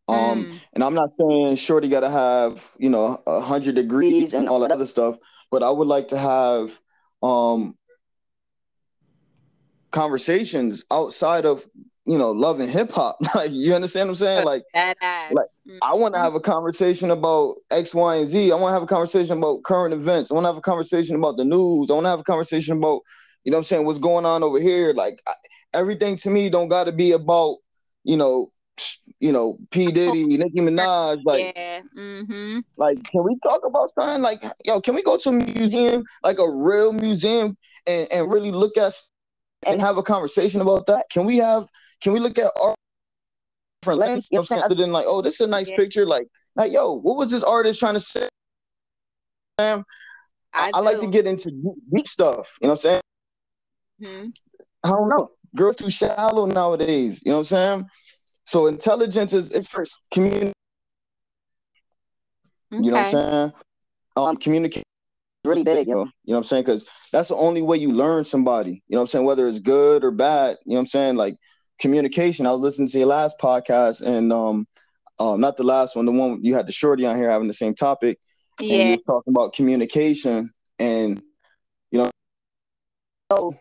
um, 0.09 0.47
Mm. 0.47 0.61
and 0.75 0.85
I'm 0.85 0.95
not 0.95 1.11
saying 1.19 1.57
Shorty 1.57 1.89
got 1.89 2.01
to 2.01 2.11
have 2.11 2.71
you 2.79 2.91
know 2.91 3.23
a 3.27 3.41
hundred 3.41 3.75
degrees 3.77 4.35
and 4.35 4.49
all 4.49 4.61
that. 4.61 4.71
other 4.73 4.87
stuff, 4.87 5.19
but 5.51 5.63
I 5.63 5.71
would 5.71 5.89
like 5.89 6.09
to 6.09 6.19
have 6.19 6.79
um 7.23 7.77
conversations 9.93 10.85
outside 10.91 11.47
of 11.47 11.65
you 12.05 12.19
know 12.19 12.33
love 12.33 12.61
and 12.61 12.71
hip 12.71 12.93
hop. 12.93 13.19
Like 13.35 13.53
you 13.53 13.75
understand 13.75 14.09
what 14.09 14.13
I'm 14.13 14.17
saying? 14.17 14.45
Like 14.45 14.65
like, 14.75 15.47
Mm. 15.69 15.79
I 15.81 15.95
want 15.95 16.15
to 16.15 16.21
have 16.21 16.35
a 16.35 16.41
conversation 16.41 17.11
about 17.11 17.55
X, 17.71 17.95
Y, 17.95 18.17
and 18.17 18.27
Z. 18.27 18.51
I 18.51 18.57
want 18.57 18.71
to 18.71 18.75
have 18.75 18.83
a 18.83 18.87
conversation 18.87 19.39
about 19.39 19.63
current 19.63 19.95
events. 19.95 20.31
I 20.31 20.35
want 20.35 20.45
to 20.45 20.49
have 20.49 20.57
a 20.57 20.63
conversation 20.63 21.17
about 21.17 21.37
the 21.37 21.45
news. 21.45 21.91
I 21.91 21.95
want 21.95 22.05
to 22.05 22.11
have 22.11 22.19
a 22.21 22.25
conversation 22.25 22.77
about, 22.79 23.03
you 23.45 23.53
know 23.53 23.59
what 23.59 23.61
I'm 23.61 23.65
saying, 23.65 23.87
what's 23.87 23.99
going 23.99 24.27
on 24.27 24.43
over 24.43 24.59
here. 24.59 24.93
Like 24.93 25.21
I, 25.29 25.33
everything 25.75 26.17
to 26.17 26.31
me 26.31 26.51
don't 26.51 26.69
got 26.69 26.85
to 26.85 26.93
be 26.93 27.13
about, 27.13 27.59
you 28.05 28.17
know, 28.17 28.51
you 29.21 29.31
know, 29.31 29.59
P 29.71 29.93
Diddy, 29.93 30.25
Nicki 30.37 30.59
Minaj, 30.59 31.23
like, 31.25 31.55
yeah. 31.55 31.81
Mm-hmm. 31.97 32.59
like, 32.77 33.05
can 33.05 33.23
we 33.23 33.37
talk 33.45 33.65
about 33.65 33.91
something? 33.97 34.23
Like, 34.23 34.43
yo, 34.65 34.81
can 34.81 34.97
we 34.97 35.03
go 35.03 35.17
to 35.19 35.29
a 35.29 35.33
museum, 35.33 36.03
like 36.25 36.41
a 36.41 36.51
real 36.51 36.93
museum, 36.93 37.57
and 37.87 38.11
and 38.11 38.33
really 38.33 38.51
look 38.51 38.77
at 38.77 38.95
and 39.67 39.81
have 39.81 39.99
a 39.99 40.03
conversation 40.03 40.61
about 40.61 40.87
that? 40.87 41.07
Can 41.11 41.25
we 41.25 41.37
have? 41.39 41.69
Can 42.01 42.13
we 42.13 42.21
look 42.21 42.39
at 42.39 42.51
art 42.61 42.77
different 43.83 44.01
lens? 44.01 44.29
You 44.31 44.37
know 44.37 44.41
what 44.41 44.43
I'm 44.43 44.47
saying? 44.47 44.63
Other 44.65 44.75
than 44.75 44.93
like, 44.93 45.05
oh, 45.09 45.23
this 45.23 45.35
is 45.35 45.41
a 45.41 45.47
nice 45.47 45.69
Yeah. 45.69 45.77
picture. 45.77 46.07
Like, 46.07 46.29
like, 46.57 46.73
yo, 46.73 46.93
what 46.93 47.17
was 47.17 47.31
this 47.31 47.43
artist 47.43 47.79
trying 47.81 47.95
to 47.95 48.01
say? 48.01 48.29
Sam, 49.61 49.85
I, 50.53 50.71
I 50.75 50.81
like 50.81 51.01
to 51.01 51.07
get 51.07 51.27
into 51.27 51.51
deep, 51.95 52.09
stuff. 52.09 52.57
You 52.61 52.69
know 52.69 52.73
what 52.73 52.85
I'm 52.85 53.01
saying? 53.01 53.01
Mhm. 54.01 54.37
I 54.85 54.89
don't 54.91 55.09
know. 55.09 55.29
Girls 55.55 55.77
too 55.77 55.91
shallow 55.91 56.47
nowadays. 56.47 57.21
You 57.25 57.33
know 57.33 57.39
what 57.39 57.53
I'm 57.53 57.79
saying? 57.81 57.91
So 58.47 58.67
intelligence 58.67 59.33
is 59.33 59.53
it's 59.53 59.69
first 59.69 60.03
community. 60.13 60.53
You 62.71 62.91
know 62.91 62.99
what 62.99 63.15
I'm 63.15 63.21
Okay. 63.21 63.31
saying? 63.31 63.53
Um, 64.17 64.37
communicate 64.37 64.85
really 65.45 65.65
big, 65.65 65.89
yo. 65.89 65.95
You 65.95 66.03
know 66.03 66.11
what 66.25 66.37
I'm 66.39 66.45
saying? 66.45 66.65
Because 66.65 66.87
that's 67.13 67.29
the 67.29 67.37
only 67.37 67.63
way 67.63 67.77
you 67.77 67.91
learn 67.93 68.25
somebody. 68.25 68.83
You 68.89 68.95
know 68.95 68.99
what 68.99 69.03
I'm 69.03 69.07
saying? 69.09 69.25
Whether 69.25 69.49
it's 69.49 69.61
good 69.61 70.05
or 70.05 70.11
bad. 70.11 70.57
You 70.65 70.73
know 70.73 70.77
what 70.77 70.81
I'm 70.81 70.87
saying? 70.87 71.17
Like 71.17 71.35
communication. 71.81 72.47
I 72.47 72.53
was 72.53 72.61
listening 72.61 72.89
to 72.89 72.99
your 72.99 73.09
last 73.09 73.39
podcast, 73.39 74.03
and 74.03 74.33
um, 74.33 74.67
uh, 75.19 75.37
not 75.37 75.57
the 75.57 75.65
last 75.65 75.97
one, 75.97 76.07
the 76.07 76.13
one 76.13 76.39
you 76.43 76.55
had 76.55 76.67
the 76.67 76.73
shorty 76.73 77.07
on 77.07 77.17
here 77.17 77.31
having 77.31 77.49
the 77.49 77.55
same 77.55 77.75
topic, 77.75 78.19
and 78.61 78.69
you 78.71 78.77
Yeah. 78.77 78.97
were 78.97 79.03
talking 79.07 79.33
about 79.33 79.53
communication, 79.53 80.51
and 80.79 81.23
you 81.91 81.99
know, 81.99 83.55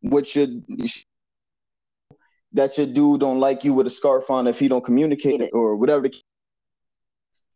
what 0.00 0.26
should 0.26 0.64
that 2.52 2.76
your 2.78 2.86
dude 2.86 3.20
don't 3.20 3.40
like 3.40 3.64
you 3.64 3.74
with 3.74 3.86
a 3.86 3.90
scarf 3.90 4.30
on 4.30 4.46
if 4.46 4.58
he 4.58 4.68
don't 4.68 4.84
communicate 4.84 5.40
it 5.40 5.50
or 5.52 5.76
whatever. 5.76 6.02
The, 6.02 6.08
you 6.08 6.22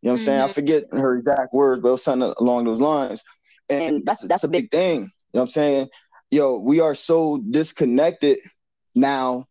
know 0.03 0.13
what 0.13 0.13
I'm 0.13 0.19
saying? 0.19 0.41
I 0.41 0.49
Mhm. 0.49 0.55
forget 0.55 0.85
her 0.93 1.17
exact 1.17 1.55
words, 1.55 1.81
but 1.81 1.89
it 1.89 1.93
was 1.93 2.05
something 2.05 2.33
along 2.39 2.65
those 2.65 2.81
lines. 2.81 3.25
And 3.69 4.05
that's 4.05 4.23
that's 4.23 4.45
a 4.45 4.49
big 4.49 4.71
thing. 4.71 5.01
You 5.01 5.05
know 5.05 5.11
what 5.33 5.43
I'm 5.43 5.49
saying? 5.49 5.89
Yo, 6.31 6.59
we 6.59 6.81
are 6.81 6.95
so 6.95 7.39
disconnected 7.51 8.39
now. 8.95 9.47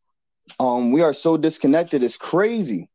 Um, 0.60 0.92
we 0.92 1.02
are 1.02 1.14
so 1.14 1.38
disconnected. 1.38 2.04
It's 2.04 2.18
crazy. 2.18 2.90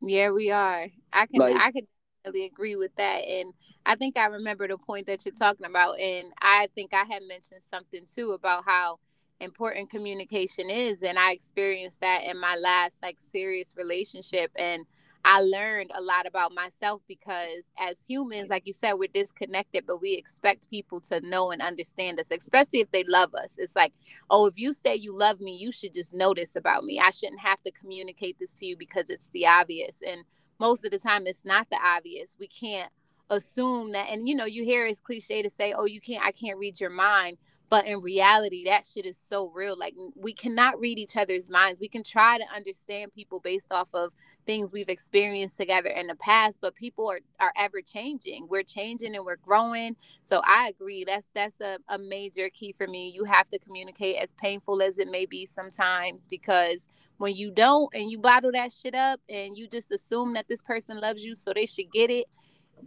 Yeah, 0.00 0.30
we 0.30 0.50
are. 0.50 0.86
I 1.12 1.26
can 1.26 1.40
Like- 1.40 1.56
I 1.56 1.72
could 1.72 1.86
definitely 2.24 2.46
agree 2.46 2.76
with 2.76 2.94
that. 2.96 3.24
And 3.26 3.52
I 3.84 3.94
think 3.94 4.18
I 4.18 4.26
remember 4.26 4.66
the 4.66 4.78
point 4.78 5.06
that 5.06 5.24
you're 5.24 5.34
talking 5.34 5.66
about. 5.66 6.00
And 6.00 6.32
I 6.40 6.68
think 6.74 6.92
I 6.92 7.04
had 7.04 7.22
mentioned 7.22 7.62
something 7.70 8.04
too 8.12 8.32
about 8.32 8.64
how 8.66 8.98
important 9.40 9.90
communication 9.90 10.70
is. 10.70 11.02
And 11.02 11.18
I 11.18 11.32
experienced 11.32 12.00
that 12.00 12.24
in 12.24 12.38
my 12.38 12.56
last 12.56 13.02
like 13.02 13.16
serious 13.20 13.74
relationship. 13.76 14.50
And 14.56 14.86
I 15.26 15.40
learned 15.40 15.92
a 15.94 16.02
lot 16.02 16.26
about 16.26 16.54
myself 16.54 17.02
because 17.08 17.64
as 17.80 17.98
humans, 18.08 18.50
like 18.50 18.64
you 18.66 18.74
said, 18.74 18.94
we're 18.94 19.08
disconnected, 19.12 19.84
but 19.86 20.00
we 20.02 20.14
expect 20.14 20.70
people 20.70 21.00
to 21.02 21.20
know 21.20 21.50
and 21.52 21.62
understand 21.62 22.20
us, 22.20 22.30
especially 22.30 22.80
if 22.80 22.92
they 22.92 23.04
love 23.08 23.34
us. 23.34 23.56
It's 23.58 23.76
like, 23.76 23.92
oh, 24.30 24.46
if 24.46 24.54
you 24.56 24.72
say 24.72 24.96
you 24.96 25.18
love 25.18 25.40
me, 25.40 25.56
you 25.56 25.72
should 25.72 25.94
just 25.94 26.14
this 26.36 26.56
about 26.56 26.84
me. 26.84 27.00
I 27.04 27.10
shouldn't 27.10 27.40
have 27.40 27.62
to 27.64 27.72
communicate 27.72 28.38
this 28.40 28.52
to 28.54 28.66
you 28.66 28.76
because 28.78 29.10
it's 29.10 29.30
the 29.30 29.48
obvious. 29.48 29.98
And 30.06 30.22
most 30.60 30.84
of 30.84 30.92
the 30.92 31.00
time, 31.00 31.26
it's 31.26 31.44
not 31.44 31.68
the 31.70 31.78
obvious. 31.84 32.36
We 32.40 32.48
can't 32.48 32.92
assume 33.30 33.92
that. 33.92 34.08
And, 34.10 34.28
you 34.28 34.36
know, 34.36 34.46
you 34.46 34.64
hear 34.64 34.86
it's 34.86 35.00
cliche 35.00 35.42
to 35.42 35.50
say, 35.50 35.74
oh, 35.76 35.86
you 35.86 36.00
can't, 36.00 36.24
I 36.24 36.32
can't 36.32 36.58
read 36.58 36.80
your 36.80 36.90
mind. 36.90 37.38
But 37.70 37.86
in 37.86 38.00
reality, 38.00 38.64
that 38.66 38.86
shit 38.86 39.06
is 39.06 39.18
so 39.18 39.50
real. 39.54 39.76
Like, 39.78 39.94
we 40.14 40.32
cannot 40.34 40.78
read 40.78 40.98
each 40.98 41.16
other's 41.16 41.50
minds. 41.50 41.80
We 41.80 41.88
can 41.88 42.04
try 42.04 42.38
to 42.38 42.44
understand 42.54 43.12
people 43.14 43.40
based 43.40 43.72
off 43.72 43.88
of 43.94 44.12
things 44.46 44.72
we've 44.72 44.88
experienced 44.88 45.56
together 45.56 45.88
in 45.90 46.06
the 46.06 46.14
past 46.16 46.60
but 46.60 46.74
people 46.74 47.10
are 47.10 47.20
are 47.40 47.52
ever 47.56 47.82
changing 47.82 48.46
we're 48.48 48.62
changing 48.62 49.14
and 49.14 49.24
we're 49.24 49.36
growing 49.36 49.94
so 50.24 50.40
i 50.46 50.68
agree 50.68 51.04
that's 51.04 51.26
that's 51.34 51.60
a, 51.60 51.78
a 51.88 51.98
major 51.98 52.48
key 52.50 52.74
for 52.78 52.86
me 52.86 53.12
you 53.14 53.24
have 53.24 53.48
to 53.50 53.58
communicate 53.58 54.16
as 54.16 54.32
painful 54.34 54.80
as 54.80 54.98
it 54.98 55.08
may 55.08 55.26
be 55.26 55.44
sometimes 55.44 56.26
because 56.28 56.88
when 57.18 57.34
you 57.34 57.50
don't 57.50 57.92
and 57.94 58.10
you 58.10 58.18
bottle 58.18 58.52
that 58.52 58.72
shit 58.72 58.94
up 58.94 59.20
and 59.28 59.56
you 59.56 59.68
just 59.68 59.90
assume 59.90 60.34
that 60.34 60.48
this 60.48 60.62
person 60.62 60.98
loves 61.00 61.24
you 61.24 61.34
so 61.34 61.52
they 61.52 61.66
should 61.66 61.90
get 61.92 62.10
it 62.10 62.26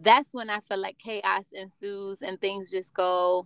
that's 0.01 0.33
when 0.33 0.49
i 0.49 0.59
feel 0.59 0.79
like 0.79 0.97
chaos 0.97 1.47
ensues 1.53 2.21
and 2.21 2.39
things 2.39 2.71
just 2.71 2.93
go 2.93 3.45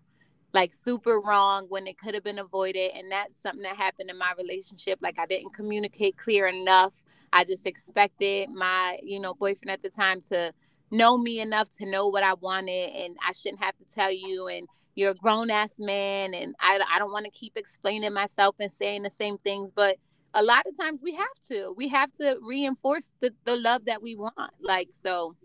like 0.54 0.74
super 0.74 1.20
wrong 1.20 1.66
when 1.70 1.88
it 1.88 1.98
could 1.98 2.14
have 2.14 2.24
been 2.24 2.40
avoided 2.40 2.92
and 2.96 3.12
that's 3.12 3.42
something 3.42 3.64
that 3.64 3.76
happened 3.76 4.10
in 4.10 4.18
my 4.18 4.34
relationship 4.38 5.00
like 5.02 5.18
i 5.18 5.26
didn't 5.26 5.54
communicate 5.54 6.16
clear 6.18 6.48
enough. 6.48 7.04
I 7.34 7.44
just 7.44 7.66
expected 7.66 8.50
my, 8.52 9.00
you 9.02 9.20
know, 9.20 9.34
boyfriend 9.34 9.72
at 9.72 9.82
the 9.82 9.90
time 9.90 10.22
to 10.30 10.54
know 10.92 11.18
me 11.18 11.40
enough 11.40 11.70
to 11.78 11.86
know 11.86 12.08
what 12.08 12.24
I 12.24 12.36
wanted 12.36 12.94
and 12.94 13.18
I 13.28 13.32
shouldn't 13.32 13.64
have 13.64 13.76
to 13.78 13.86
tell 13.86 14.12
you 14.12 14.48
and 14.48 14.68
you're 14.94 15.12
a 15.12 15.16
grown 15.16 15.50
ass 15.50 15.74
man 15.80 16.36
and 16.36 16.54
I, 16.60 16.80
I 16.94 17.00
don't 17.00 17.12
want 17.12 17.26
to 17.26 17.32
keep 17.32 17.58
explaining 17.58 18.14
myself 18.14 18.56
and 18.60 18.72
saying 18.72 19.02
the 19.02 19.10
same 19.10 19.40
things 19.40 19.72
but 19.76 19.98
a 20.36 20.44
lot 20.44 20.66
of 20.68 20.78
times 20.78 21.02
we 21.04 21.14
have 21.14 21.40
to. 21.50 21.74
We 21.78 21.90
have 21.90 22.12
to 22.14 22.38
reinforce 22.42 23.10
the, 23.20 23.34
the 23.46 23.56
love 23.56 23.86
that 23.86 24.02
we 24.02 24.16
want 24.16 24.54
like 24.62 24.90
so 24.92 25.36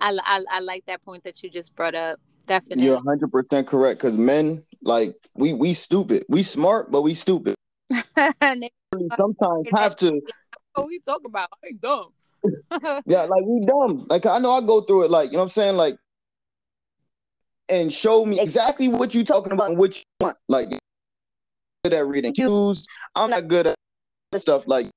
I, 0.00 0.18
I, 0.24 0.42
I 0.50 0.60
like 0.60 0.84
that 0.86 1.04
point 1.04 1.22
that 1.22 1.42
you 1.44 1.50
just 1.50 1.76
brought 1.76 1.94
up 1.94 2.18
definitely 2.46 2.84
You're 2.84 2.96
100 2.96 3.30
percent 3.30 3.66
correct. 3.66 3.98
Because 4.00 4.16
men, 4.16 4.64
like 4.82 5.14
we 5.34 5.52
we 5.54 5.74
stupid. 5.74 6.24
We 6.28 6.42
smart, 6.42 6.90
but 6.90 7.02
we 7.02 7.14
stupid. 7.14 7.54
And 8.40 8.62
they- 8.62 8.70
We 8.94 9.08
sometimes 9.16 9.66
have 9.74 9.96
to. 9.96 10.20
what 10.74 10.86
we 10.86 11.00
talk 11.00 11.22
about 11.24 11.48
I 11.62 11.68
ain't 11.68 11.80
dumb 11.80 12.12
Yeah, 13.06 13.22
like 13.22 13.44
we 13.44 13.64
dumb. 13.66 14.06
Like 14.08 14.26
I 14.26 14.38
know 14.38 14.52
I 14.52 14.60
go 14.60 14.80
through 14.82 15.04
it. 15.04 15.10
Like 15.10 15.30
you 15.30 15.32
know 15.34 15.38
what 15.40 15.44
I'm 15.44 15.50
saying. 15.50 15.76
Like 15.76 15.96
and 17.70 17.92
show 17.92 18.26
me 18.26 18.40
exactly 18.40 18.88
what 18.88 19.14
you 19.14 19.24
talking 19.24 19.52
about 19.52 19.70
and 19.70 19.78
what 19.78 19.96
you 19.96 20.02
want. 20.20 20.36
Like 20.48 20.70
good 21.82 21.94
at 21.94 22.06
reading 22.06 22.34
cues. 22.34 22.86
I'm 23.14 23.30
not 23.30 23.48
good 23.48 23.66
at 23.68 23.76
stuff. 24.36 24.66
Like 24.66 24.90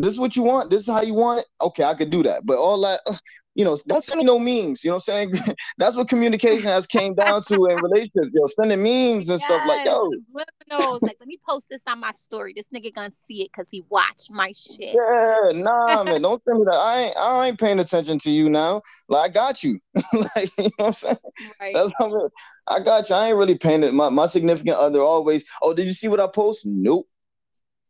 this 0.00 0.12
is 0.14 0.18
what 0.18 0.36
you 0.36 0.42
want. 0.42 0.70
This 0.70 0.82
is 0.82 0.88
how 0.88 1.02
you 1.02 1.14
want 1.14 1.40
it. 1.40 1.46
Okay, 1.60 1.84
I 1.84 1.94
could 1.94 2.10
do 2.10 2.22
that. 2.24 2.44
But 2.46 2.58
all 2.58 2.80
that, 2.82 3.00
uh, 3.08 3.16
you 3.54 3.64
know, 3.64 3.78
don't 3.86 4.02
send 4.02 4.18
me 4.18 4.24
no 4.24 4.38
memes. 4.38 4.84
You 4.84 4.90
know 4.90 4.96
what 4.96 5.08
I'm 5.08 5.30
saying? 5.32 5.54
That's 5.78 5.96
what 5.96 6.08
communication 6.08 6.68
has 6.68 6.86
came 6.86 7.14
down 7.14 7.42
to 7.48 7.66
in 7.66 7.78
relationships. 7.80 8.30
Yo, 8.32 8.46
sending 8.46 8.82
memes 8.82 9.28
and 9.28 9.40
stuff 9.40 9.62
like, 9.66 9.80
Yes, 9.84 9.94
yo, 9.94 10.10
subliminals. 10.10 11.02
like 11.02 11.16
let 11.20 11.28
me 11.28 11.38
post 11.46 11.66
this 11.70 11.82
on 11.86 12.00
my 12.00 12.12
story 12.12 12.52
this 12.56 12.66
nigga 12.74 12.92
gonna 12.94 13.10
see 13.26 13.42
it 13.42 13.50
because 13.52 13.68
he 13.70 13.84
watched 13.88 14.30
my 14.30 14.52
shit 14.56 14.94
yeah, 14.94 15.48
nah, 15.52 16.04
man, 16.04 16.22
don't 16.22 16.42
send 16.44 16.58
me 16.60 16.64
that. 16.70 16.74
I 16.76 17.00
ain't, 17.00 17.16
I 17.16 17.46
ain't 17.48 17.60
paying 17.60 17.78
attention 17.80 18.18
to 18.18 18.30
you 18.30 18.48
now. 18.48 18.82
Like 19.08 19.30
I 19.30 19.32
got 19.32 19.62
you. 19.62 19.78
like 20.34 20.50
you 20.58 20.64
know 20.64 20.70
what 20.76 20.86
I'm 20.86 20.92
saying? 20.94 21.16
right 21.60 21.74
That's 21.74 21.90
how 21.98 22.06
I'm- 22.06 22.28
I 22.66 22.80
got 22.80 23.08
you. 23.10 23.14
I 23.14 23.28
ain't 23.28 23.36
really 23.36 23.58
paying 23.58 23.82
it. 23.82 23.92
My 23.92 24.08
my 24.08 24.26
significant 24.26 24.76
other 24.76 25.00
always. 25.00 25.44
Oh, 25.60 25.74
did 25.74 25.84
you 25.84 25.92
see 25.92 26.08
what 26.08 26.20
I 26.20 26.26
post? 26.28 26.64
Nope. 26.64 27.06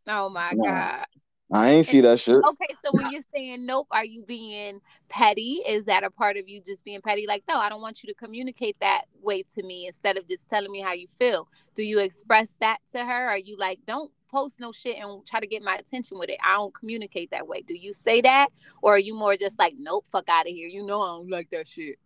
oh 0.09 0.29
my 0.29 0.55
god 0.65 1.05
I 1.53 1.71
ain't 1.71 1.87
see 1.87 2.01
that 2.01 2.21
shit. 2.21 2.37
okay 2.37 2.75
so 2.85 2.91
when 2.93 3.07
you're 3.11 3.23
saying 3.35 3.67
nope 3.67 3.87
are 3.91 4.05
you 4.05 4.23
being 4.23 4.81
petty? 5.09 5.63
Is 5.67 5.85
that 5.87 6.03
a 6.05 6.11
part 6.11 6.37
of 6.37 6.49
you 6.49 6.61
just 6.61 6.85
being 6.85 7.01
petty? 7.01 7.27
Like 7.27 7.45
no 7.49 7.59
i 7.59 7.69
don't 7.69 7.83
want 7.83 8.03
you 8.03 8.09
to 8.09 8.15
communicate 8.15 8.77
that 8.81 9.05
way 9.23 9.43
to 9.55 9.63
me 9.63 9.87
instead 9.87 10.17
of 10.17 10.29
just 10.29 10.49
telling 10.49 10.73
me 10.73 10.81
how 10.81 10.93
you 10.93 11.07
feel. 11.19 11.49
Do 11.75 11.83
you 11.83 11.99
express 12.01 12.57
that 12.61 12.79
to 12.93 13.05
her? 13.05 13.29
Are 13.29 13.39
you 13.39 13.57
like 13.59 13.81
don't 13.87 14.11
post 14.31 14.59
no 14.59 14.73
shit 14.73 14.97
and 14.97 15.25
try 15.25 15.39
to 15.39 15.47
get 15.47 15.63
my 15.63 15.77
attention 15.77 16.19
with 16.19 16.29
it. 16.29 16.39
I 16.45 16.57
don't 16.57 16.75
communicate 16.75 17.31
that 17.31 17.47
way. 17.47 17.61
Do 17.61 17.75
you 17.75 17.93
say 17.93 18.21
that 18.23 18.49
or 18.83 18.95
are 18.95 18.99
you 18.99 19.15
more 19.15 19.37
just 19.37 19.59
like 19.59 19.75
nope 19.79 20.07
fuck 20.11 20.29
out 20.29 20.47
of 20.47 20.53
here. 20.53 20.69
You 20.69 20.85
know 20.85 21.03
i 21.03 21.07
don't 21.07 21.31
like 21.31 21.51
that 21.51 21.69
shit 21.69 21.99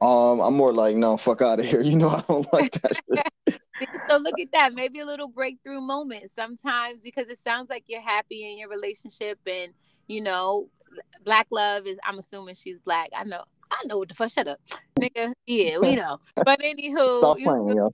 Um, 0.00 0.40
I'm 0.40 0.54
more 0.54 0.72
like, 0.72 0.96
no, 0.96 1.16
fuck 1.16 1.42
out 1.42 1.58
of 1.60 1.66
here. 1.66 1.80
You 1.88 1.96
know, 1.96 2.08
I 2.10 2.22
don't 2.28 2.52
like 2.52 2.72
that 2.82 2.94
shit. 3.46 3.58
so 4.08 4.16
look 4.18 4.38
at 4.40 4.52
that 4.52 4.74
maybe 4.74 4.98
a 5.00 5.04
little 5.06 5.28
breakthrough 5.28 5.80
moment 5.80 6.30
sometimes 6.34 7.00
because 7.02 7.28
it 7.28 7.38
sounds 7.38 7.70
like 7.70 7.84
you're 7.86 8.00
happy 8.00 8.50
in 8.50 8.58
your 8.58 8.68
relationship 8.68 9.38
and 9.46 9.72
you 10.08 10.20
know 10.20 10.68
black 11.24 11.46
love 11.52 11.86
is 11.86 11.96
i'm 12.04 12.18
assuming 12.18 12.56
she's 12.56 12.80
black 12.80 13.08
i 13.14 13.22
know 13.22 13.44
i 13.70 13.76
know 13.86 13.98
what 13.98 14.08
the 14.08 14.14
fuck 14.16 14.30
shut 14.32 14.48
up 14.48 14.58
nigga 15.00 15.32
yeah 15.46 15.78
we 15.78 15.94
know 15.94 16.18
but 16.44 16.58
anywho 16.60 17.18
Stop 17.20 17.38
you- 17.38 17.44
playing, 17.44 17.68
yo. 17.76 17.90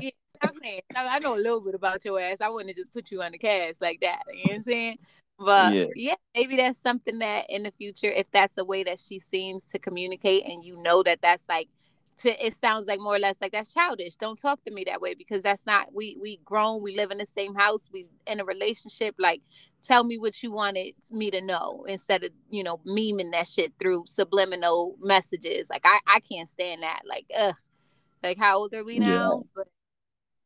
yeah, 0.00 0.10
stop 0.40 0.54
playing. 0.62 0.82
I 0.94 1.16
I 1.16 1.18
know 1.18 1.34
a 1.34 1.36
little 1.42 1.60
bit 1.60 1.74
about 1.74 2.04
your 2.04 2.20
ass. 2.20 2.38
I 2.40 2.48
wouldn't 2.48 2.70
have 2.70 2.76
just 2.76 2.92
put 2.92 3.10
you 3.10 3.20
on 3.22 3.32
the 3.32 3.38
cast 3.38 3.82
like 3.82 3.98
that. 4.02 4.22
You 4.32 4.36
know 4.36 4.42
what 4.50 4.54
I'm 4.56 4.62
saying? 4.62 4.98
But 5.38 5.72
Yeah. 5.72 5.86
yeah. 5.94 6.14
maybe 6.34 6.56
that's 6.56 6.80
something 6.80 7.18
that 7.20 7.46
in 7.48 7.62
the 7.62 7.70
future, 7.72 8.10
if 8.10 8.30
that's 8.32 8.58
a 8.58 8.64
way 8.64 8.82
that 8.84 8.98
she 8.98 9.18
seems 9.20 9.64
to 9.66 9.78
communicate, 9.78 10.44
and 10.46 10.64
you 10.64 10.76
know 10.82 11.02
that 11.04 11.20
that's 11.22 11.44
like, 11.48 11.68
to 12.18 12.44
it 12.44 12.56
sounds 12.56 12.88
like 12.88 12.98
more 12.98 13.14
or 13.14 13.18
less 13.20 13.36
like 13.40 13.52
that's 13.52 13.72
childish. 13.72 14.16
Don't 14.16 14.38
talk 14.40 14.62
to 14.64 14.72
me 14.72 14.82
that 14.88 15.00
way 15.00 15.14
because 15.14 15.42
that's 15.44 15.64
not 15.64 15.94
we 15.94 16.16
we 16.20 16.38
grown. 16.44 16.82
We 16.82 16.96
live 16.96 17.12
in 17.12 17.18
the 17.18 17.26
same 17.26 17.54
house. 17.54 17.88
We 17.92 18.06
in 18.26 18.40
a 18.40 18.44
relationship. 18.44 19.14
Like, 19.20 19.40
tell 19.84 20.02
me 20.02 20.18
what 20.18 20.42
you 20.42 20.50
wanted 20.50 20.94
me 21.12 21.30
to 21.30 21.40
know 21.40 21.84
instead 21.88 22.24
of 22.24 22.30
you 22.50 22.64
know 22.64 22.78
memeing 22.84 23.30
that 23.30 23.46
shit 23.46 23.72
through 23.78 24.04
subliminal 24.08 24.96
messages. 25.00 25.70
Like 25.70 25.82
I 25.84 26.00
I 26.08 26.18
can't 26.18 26.50
stand 26.50 26.82
that. 26.82 27.02
Like 27.08 27.26
ugh. 27.38 27.54
Like 28.24 28.38
how 28.38 28.58
old 28.58 28.74
are 28.74 28.84
we 28.84 28.94
Yeah. 28.98 29.06
now? 29.06 29.44
But 29.54 29.68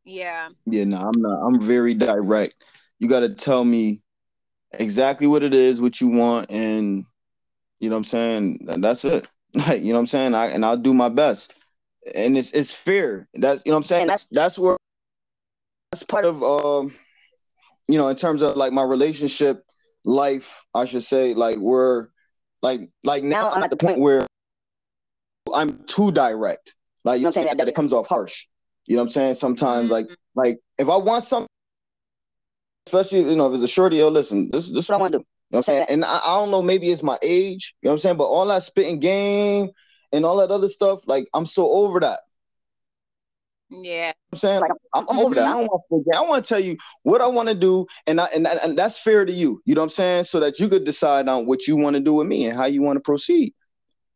yeah. 0.04 0.50
Yeah, 0.66 0.84
no, 0.84 0.98
I'm 0.98 1.18
not. 1.22 1.40
I'm 1.46 1.58
very 1.58 1.94
direct. 1.94 2.56
You 2.98 3.08
got 3.08 3.20
to 3.20 3.30
tell 3.30 3.64
me 3.64 4.02
exactly 4.74 5.26
what 5.26 5.42
it 5.42 5.54
is, 5.54 5.80
what 5.80 6.00
you 6.00 6.08
want, 6.08 6.50
and 6.50 7.04
you 7.80 7.88
know 7.88 7.96
what 7.96 8.00
I'm 8.00 8.04
saying. 8.04 8.66
And 8.68 8.84
that's 8.84 9.04
it. 9.04 9.26
Like 9.54 9.82
you 9.82 9.88
know 9.88 9.96
what 9.96 10.00
I'm 10.00 10.06
saying. 10.06 10.34
I 10.34 10.46
and 10.46 10.64
I'll 10.64 10.78
do 10.78 10.94
my 10.94 11.10
best, 11.10 11.54
and 12.14 12.38
it's 12.38 12.52
it's 12.52 12.72
fair. 12.72 13.28
That 13.34 13.60
you 13.66 13.70
know 13.70 13.76
what 13.76 13.80
I'm 13.80 13.82
saying. 13.82 14.06
That's 14.06 14.24
that's 14.30 14.58
where 14.58 14.78
that's 15.90 16.02
part 16.02 16.24
of 16.24 16.42
um, 16.42 16.94
you 17.88 17.98
know, 17.98 18.08
in 18.08 18.16
terms 18.16 18.40
of 18.40 18.56
like 18.56 18.72
my 18.72 18.82
relationship 18.82 19.62
life, 20.06 20.64
I 20.74 20.86
should 20.86 21.02
say, 21.02 21.34
like 21.34 21.58
we're 21.58 22.08
like 22.62 22.88
like 23.04 23.24
now 23.24 23.50
I'm 23.52 23.62
at 23.62 23.68
the 23.68 23.76
point 23.76 24.00
where 24.00 24.26
I'm 25.52 25.84
too 25.84 26.12
direct. 26.12 26.74
Like 27.04 27.18
you 27.18 27.24
know 27.24 27.28
what 27.28 27.30
I'm 27.30 27.34
saying 27.34 27.46
that, 27.48 27.58
that 27.58 27.68
it 27.68 27.74
comes 27.74 27.92
off 27.92 28.06
harsh. 28.08 28.46
You 28.86 28.96
know 28.96 29.02
what 29.02 29.08
I'm 29.08 29.12
saying? 29.12 29.34
Sometimes 29.34 29.84
mm-hmm. 29.84 29.92
like 29.92 30.08
like 30.34 30.58
if 30.78 30.88
I 30.88 30.96
want 30.96 31.24
something, 31.24 31.48
especially 32.86 33.20
you 33.20 33.36
know 33.36 33.48
if 33.48 33.54
it's 33.54 33.64
a 33.64 33.68
shorty, 33.68 33.96
yo, 33.96 34.08
listen, 34.08 34.50
this 34.50 34.68
this 34.68 34.84
is 34.84 34.88
what 34.90 34.96
I 34.96 35.00
want 35.00 35.12
to 35.12 35.18
do. 35.18 35.24
You 35.50 35.56
know 35.56 35.58
what 35.58 35.68
I'm 35.68 35.74
saying? 35.74 35.86
And 35.90 36.04
I, 36.04 36.18
I 36.18 36.36
don't 36.38 36.50
know, 36.50 36.62
maybe 36.62 36.90
it's 36.90 37.02
my 37.02 37.18
age. 37.22 37.74
You 37.82 37.88
know 37.88 37.90
what 37.90 37.94
I'm 37.94 37.98
saying? 37.98 38.16
But 38.16 38.24
all 38.24 38.46
that 38.46 38.62
spitting 38.62 39.00
game 39.00 39.70
and 40.10 40.24
all 40.24 40.38
that 40.38 40.50
other 40.50 40.68
stuff, 40.68 41.00
like 41.06 41.28
I'm 41.34 41.46
so 41.46 41.70
over 41.70 42.00
that. 42.00 42.20
Yeah. 43.68 44.12
I'm 44.32 44.38
saying 44.38 44.60
like 44.60 44.70
I'm, 44.94 45.06
I'm 45.08 45.18
over 45.18 45.34
that. 45.34 45.48
I 45.48 45.52
don't 45.52 45.68
want 45.68 45.82
to 45.82 45.98
forget. 45.98 46.20
I 46.20 46.28
want 46.28 46.44
to 46.44 46.48
tell 46.48 46.60
you 46.60 46.76
what 47.02 47.20
I 47.20 47.26
want 47.26 47.48
to 47.48 47.54
do, 47.54 47.86
and 48.06 48.20
I, 48.20 48.26
and 48.34 48.46
and 48.46 48.78
that's 48.78 48.98
fair 48.98 49.24
to 49.24 49.32
you. 49.32 49.62
You 49.64 49.74
know 49.74 49.80
what 49.80 49.86
I'm 49.86 49.90
saying? 49.90 50.24
So 50.24 50.40
that 50.40 50.58
you 50.58 50.68
could 50.68 50.84
decide 50.84 51.28
on 51.28 51.46
what 51.46 51.66
you 51.66 51.76
want 51.76 51.94
to 51.96 52.00
do 52.00 52.14
with 52.14 52.26
me 52.26 52.46
and 52.46 52.56
how 52.56 52.66
you 52.66 52.82
want 52.82 52.96
to 52.96 53.00
proceed. 53.00 53.54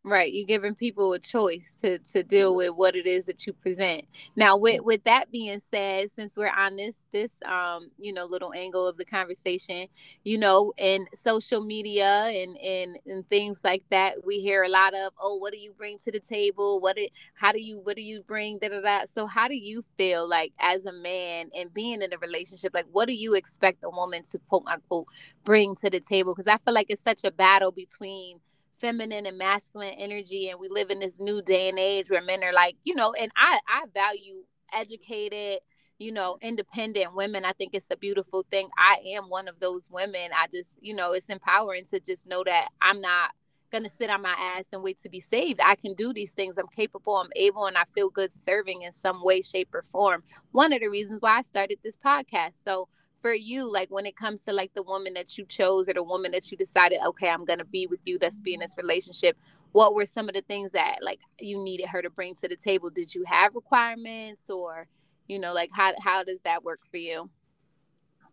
Right, 0.08 0.32
you're 0.32 0.46
giving 0.46 0.76
people 0.76 1.14
a 1.14 1.18
choice 1.18 1.75
to 1.82 1.98
to 1.98 2.22
deal 2.22 2.54
with 2.54 2.70
what 2.76 2.94
it 2.94 3.08
is 3.08 3.26
that 3.26 3.44
you 3.44 3.52
present. 3.52 4.04
Now, 4.36 4.56
with 4.56 4.82
with 4.82 5.02
that 5.02 5.32
being 5.32 5.58
said, 5.58 6.12
since 6.12 6.36
we're 6.36 6.48
on 6.56 6.76
this 6.76 7.04
this 7.12 7.32
um 7.44 7.90
you 7.98 8.12
know 8.12 8.25
little 8.25 8.52
angle 8.54 8.86
of 8.86 8.98
the 8.98 9.04
conversation, 9.04 9.88
you 10.22 10.38
know, 10.38 10.72
in 10.78 11.06
social 11.12 11.60
media 11.60 12.06
and 12.32 12.56
and 12.58 12.98
and 13.04 13.28
things 13.30 13.62
like 13.64 13.82
that, 13.90 14.25
we 14.25 14.38
hear 14.38 14.62
a 14.62 14.68
lot 14.68 14.94
of, 14.94 15.12
oh, 15.20 15.38
what 15.38 15.52
do 15.52 15.58
you 15.58 15.72
bring 15.76 15.98
to 16.04 16.12
the 16.12 16.20
table? 16.20 16.80
What 16.80 16.96
it, 16.98 17.10
how 17.34 17.50
do 17.50 17.60
you 17.60 17.80
what 17.80 17.96
do 17.96 18.02
you 18.02 18.22
bring? 18.22 18.58
Da 18.58 18.68
da 18.68 18.80
da. 18.82 19.06
So, 19.12 19.26
how 19.26 19.48
do 19.48 19.56
you 19.56 19.84
feel 19.98 20.28
like 20.28 20.52
as 20.60 20.86
a 20.86 20.92
man 20.92 21.50
and 21.52 21.75
being 21.75 22.00
in 22.00 22.12
a 22.12 22.18
relationship? 22.18 22.72
Like, 22.75 22.86
what 22.92 23.08
do 23.08 23.12
you 23.14 23.34
expect 23.34 23.82
a 23.82 23.90
woman 23.90 24.22
to 24.30 24.38
quote 24.48 24.66
unquote 24.68 25.08
bring 25.42 25.75
to 25.76 25.90
the 25.90 25.98
table? 25.98 26.32
Because 26.32 26.46
I 26.46 26.58
feel 26.58 26.75
like 26.75 26.86
it's 26.90 27.02
such 27.02 27.25
a 27.25 27.32
battle 27.32 27.72
between 27.72 28.38
feminine 28.78 29.26
and 29.26 29.38
masculine 29.38 29.95
energy 29.97 30.49
and 30.49 30.61
we 30.61 30.68
live 30.68 30.90
in 30.90 30.99
this 30.99 31.18
new 31.18 31.40
day 31.42 31.68
and 31.68 31.78
age 31.78 32.11
where 32.11 32.23
men 32.23 32.45
are 32.45 32.52
like 32.52 32.76
you 32.85 32.95
know 32.95 33.12
and 33.14 33.30
i 33.37 33.59
i 33.68 33.85
value 33.95 34.42
educated 34.73 35.61
you 35.99 36.12
know 36.12 36.37
independent 36.42 37.14
women. 37.14 37.45
I 37.45 37.52
think 37.52 37.75
it's 37.75 37.90
a 37.90 37.97
beautiful 37.97 38.45
thing. 38.50 38.68
I 38.78 38.99
am 39.14 39.25
one 39.30 39.49
of 39.49 39.59
those 39.59 39.88
women. 39.90 40.30
I 40.35 40.47
just 40.52 40.73
you 40.80 40.95
know 40.95 41.12
it's 41.12 41.28
empowering 41.28 41.85
to 41.87 42.00
just 42.00 42.26
know 42.26 42.42
that 42.45 42.68
i'm 42.83 43.00
not 43.00 43.30
gonna 43.73 43.90
sit 43.90 44.11
on 44.11 44.23
my 44.23 44.35
ass 44.38 44.66
and 44.73 44.83
wait 44.83 45.00
to 45.02 45.09
be 45.09 45.18
saved. 45.21 45.61
I 45.62 45.75
can 45.75 45.95
do 45.95 46.12
these 46.12 46.33
things. 46.33 46.56
I'm 46.56 46.68
capable. 46.68 47.16
I'm 47.16 47.30
able 47.35 47.66
and 47.66 47.76
i 47.76 47.85
feel 47.95 48.11
good 48.11 48.33
serving 48.33 48.83
in 48.83 48.92
some 48.92 49.25
way 49.25 49.42
shape 49.42 49.71
or 49.75 49.83
form. 49.83 50.23
One 50.52 50.73
of 50.73 50.80
the 50.80 50.88
reasons 50.88 51.21
why 51.21 51.38
i 51.38 51.42
started 51.42 51.78
this 51.83 51.97
podcast. 51.97 52.62
So 52.62 52.88
for 53.26 53.35
you 53.35 53.68
like 53.68 53.90
when 53.90 54.06
it 54.06 54.14
comes 54.14 54.42
to 54.42 54.52
like 54.52 54.73
the 54.75 54.85
woman 54.85 55.12
that 55.14 55.37
you 55.37 55.45
chose 55.47 55.88
or 55.88 55.95
the 55.95 56.02
woman 56.02 56.30
that 56.30 56.49
you 56.52 56.56
decided 56.56 57.00
okay 57.04 57.28
i'm 57.28 57.45
gonna 57.45 57.64
be 57.64 57.85
with 57.88 57.99
you 58.04 58.18
let's 58.21 58.40
be 58.40 58.54
in 58.54 58.61
this 58.61 58.76
relationship 58.76 59.37
what 59.73 59.97
were 59.97 60.06
some 60.06 60.28
of 60.28 60.35
the 60.37 60.42
things 60.42 60.71
that 60.73 61.00
like 61.02 61.21
you 61.40 61.62
needed 61.62 61.88
her 61.88 62.00
to 62.00 62.09
bring 62.09 62.35
to 62.37 62.49
the 62.49 62.56
table? 62.56 62.88
Did 62.88 63.14
you 63.14 63.25
have 63.26 63.54
requirements 63.54 64.49
or 64.49 64.87
you 65.26 65.40
know 65.40 65.52
like 65.52 65.71
how 65.73 65.92
how 66.00 66.23
does 66.23 66.41
that 66.43 66.62
work 66.62 66.78
for 66.89 66.99
you? 66.99 67.28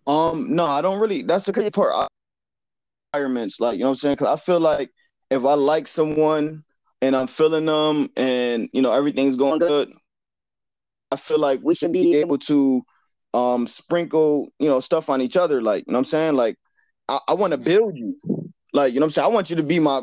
Um 0.05 0.55
no 0.55 0.65
i 0.67 0.81
don't 0.81 0.99
really 0.99 1.23
that's 1.23 1.45
the 1.45 1.53
crazy 1.53 1.71
part. 1.71 2.07
Requirements 3.13 3.59
like 3.59 3.73
you 3.73 3.79
know 3.79 3.87
what 3.87 3.91
i'm 3.91 3.95
saying? 3.97 4.13
Because 4.15 4.27
i 4.27 4.37
feel 4.37 4.59
like 4.59 4.91
if 5.31 5.43
i 5.43 5.53
like 5.53 5.87
someone 5.87 6.63
and 7.01 7.15
i'm 7.15 7.27
feeling 7.27 7.65
them 7.65 8.09
and 8.15 8.69
you 8.71 8.81
know 8.81 8.93
everything's 8.93 9.35
going 9.35 9.59
good 9.59 9.91
i 11.11 11.17
feel 11.17 11.39
like 11.39 11.59
we 11.63 11.75
should 11.75 11.91
be 11.91 12.15
able 12.15 12.37
to 12.37 12.83
um 13.33 13.67
sprinkle, 13.67 14.49
you 14.59 14.69
know, 14.69 14.79
stuff 14.79 15.09
on 15.09 15.21
each 15.21 15.37
other. 15.37 15.61
Like, 15.61 15.85
you 15.87 15.93
know 15.93 15.97
what 15.97 16.01
I'm 16.01 16.05
saying? 16.05 16.35
Like, 16.35 16.57
I, 17.07 17.19
I 17.29 17.33
want 17.33 17.51
to 17.51 17.57
mm-hmm. 17.57 17.65
build 17.65 17.97
you. 17.97 18.17
Like, 18.73 18.93
you 18.93 18.99
know 18.99 19.05
what 19.05 19.07
I'm 19.07 19.11
saying? 19.11 19.25
I 19.25 19.29
want 19.29 19.49
you 19.49 19.55
to 19.57 19.63
be 19.63 19.79
my 19.79 20.01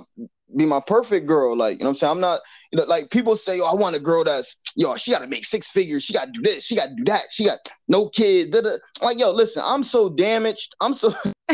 be 0.57 0.67
my 0.67 0.81
perfect 0.81 1.27
girl. 1.27 1.57
Like, 1.57 1.79
you 1.79 1.85
know 1.85 1.87
what 1.87 1.91
I'm 1.91 1.97
saying? 1.97 2.11
I'm 2.13 2.21
not, 2.21 2.41
you 2.73 2.79
know, 2.79 2.85
like 2.85 3.11
people 3.11 3.37
say, 3.37 3.61
oh, 3.61 3.67
I 3.67 3.75
want 3.75 3.97
a 3.97 4.01
girl 4.01 4.25
that's, 4.25 4.57
yo, 4.77 4.97
she 4.97 5.13
got 5.13 5.21
to 5.21 5.29
make 5.29 5.45
six 5.45 5.71
figures. 5.71 6.03
She 6.03 6.13
got 6.13 6.27
to 6.27 6.33
do 6.33 6.43
this. 6.43 6.65
She 6.65 6.75
got 6.75 6.87
to 6.87 6.95
do 6.97 7.05
that. 7.05 7.25
She 7.31 7.45
got 7.45 7.59
no 7.89 8.09
kids. 8.09 8.57
Like, 9.01 9.21
yo, 9.21 9.31
listen, 9.31 9.63
I'm 9.65 9.85
so 9.85 10.09
damaged. 10.09 10.75
I'm 10.81 10.95
so. 10.95 11.15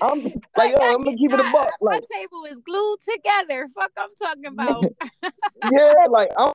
I'm 0.00 0.22
like, 0.56 0.76
yo, 0.76 0.94
I'm 0.94 1.04
gonna 1.04 1.16
keep 1.16 1.32
it 1.32 1.40
a 1.40 1.50
buck. 1.52 1.72
Like, 1.80 2.02
my 2.10 2.16
table 2.16 2.44
is 2.48 2.58
glued 2.64 2.98
together. 3.08 3.68
Fuck, 3.74 3.92
I'm 3.96 4.10
talking 4.20 4.46
about. 4.46 4.84
yeah, 5.72 5.94
like 6.10 6.28
I'm 6.36 6.52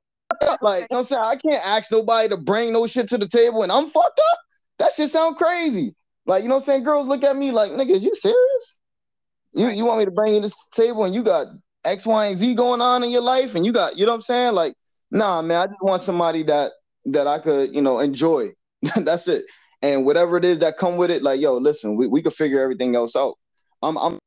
like, 0.62 0.82
you 0.82 0.86
know 0.90 0.98
I'm 0.98 1.04
saying? 1.04 1.22
I 1.24 1.36
can't 1.36 1.66
ask 1.66 1.90
nobody 1.90 2.28
to 2.28 2.36
bring 2.36 2.72
no 2.72 2.86
shit 2.86 3.08
to 3.10 3.18
the 3.18 3.28
table 3.28 3.62
and 3.62 3.72
I'm 3.72 3.86
fucked 3.86 4.20
up. 4.32 4.38
That 4.78 4.92
shit 4.92 5.10
sound 5.10 5.36
crazy. 5.36 5.94
Like, 6.26 6.42
you 6.42 6.48
know 6.48 6.56
what 6.56 6.62
I'm 6.62 6.66
saying? 6.66 6.82
Girls 6.84 7.06
look 7.06 7.22
at 7.22 7.36
me 7.36 7.50
like, 7.50 7.72
nigga, 7.72 8.00
you 8.00 8.14
serious? 8.14 8.76
You 9.52 9.68
you 9.68 9.84
want 9.84 10.00
me 10.00 10.04
to 10.04 10.10
bring 10.10 10.34
you 10.34 10.40
this 10.40 10.66
table 10.68 11.04
and 11.04 11.14
you 11.14 11.22
got 11.22 11.46
X, 11.84 12.06
Y, 12.06 12.26
and 12.26 12.36
Z 12.36 12.54
going 12.54 12.80
on 12.80 13.04
in 13.04 13.10
your 13.10 13.22
life 13.22 13.54
and 13.54 13.64
you 13.64 13.72
got, 13.72 13.98
you 13.98 14.06
know 14.06 14.12
what 14.12 14.16
I'm 14.16 14.22
saying? 14.22 14.54
Like, 14.54 14.74
nah, 15.10 15.42
man, 15.42 15.58
I 15.58 15.66
just 15.66 15.82
want 15.82 16.02
somebody 16.02 16.42
that 16.44 16.72
that 17.06 17.26
I 17.26 17.38
could, 17.38 17.74
you 17.74 17.82
know, 17.82 18.00
enjoy. 18.00 18.50
That's 18.96 19.28
it. 19.28 19.44
And 19.82 20.06
whatever 20.06 20.38
it 20.38 20.44
is 20.44 20.60
that 20.60 20.78
come 20.78 20.96
with 20.96 21.10
it, 21.10 21.22
like, 21.22 21.40
yo, 21.40 21.58
listen, 21.58 21.96
we, 21.96 22.06
we 22.06 22.22
could 22.22 22.32
figure 22.32 22.60
everything 22.60 22.96
else 22.96 23.14
out. 23.14 23.34
I'm 23.82 23.96
I'm 23.98 24.18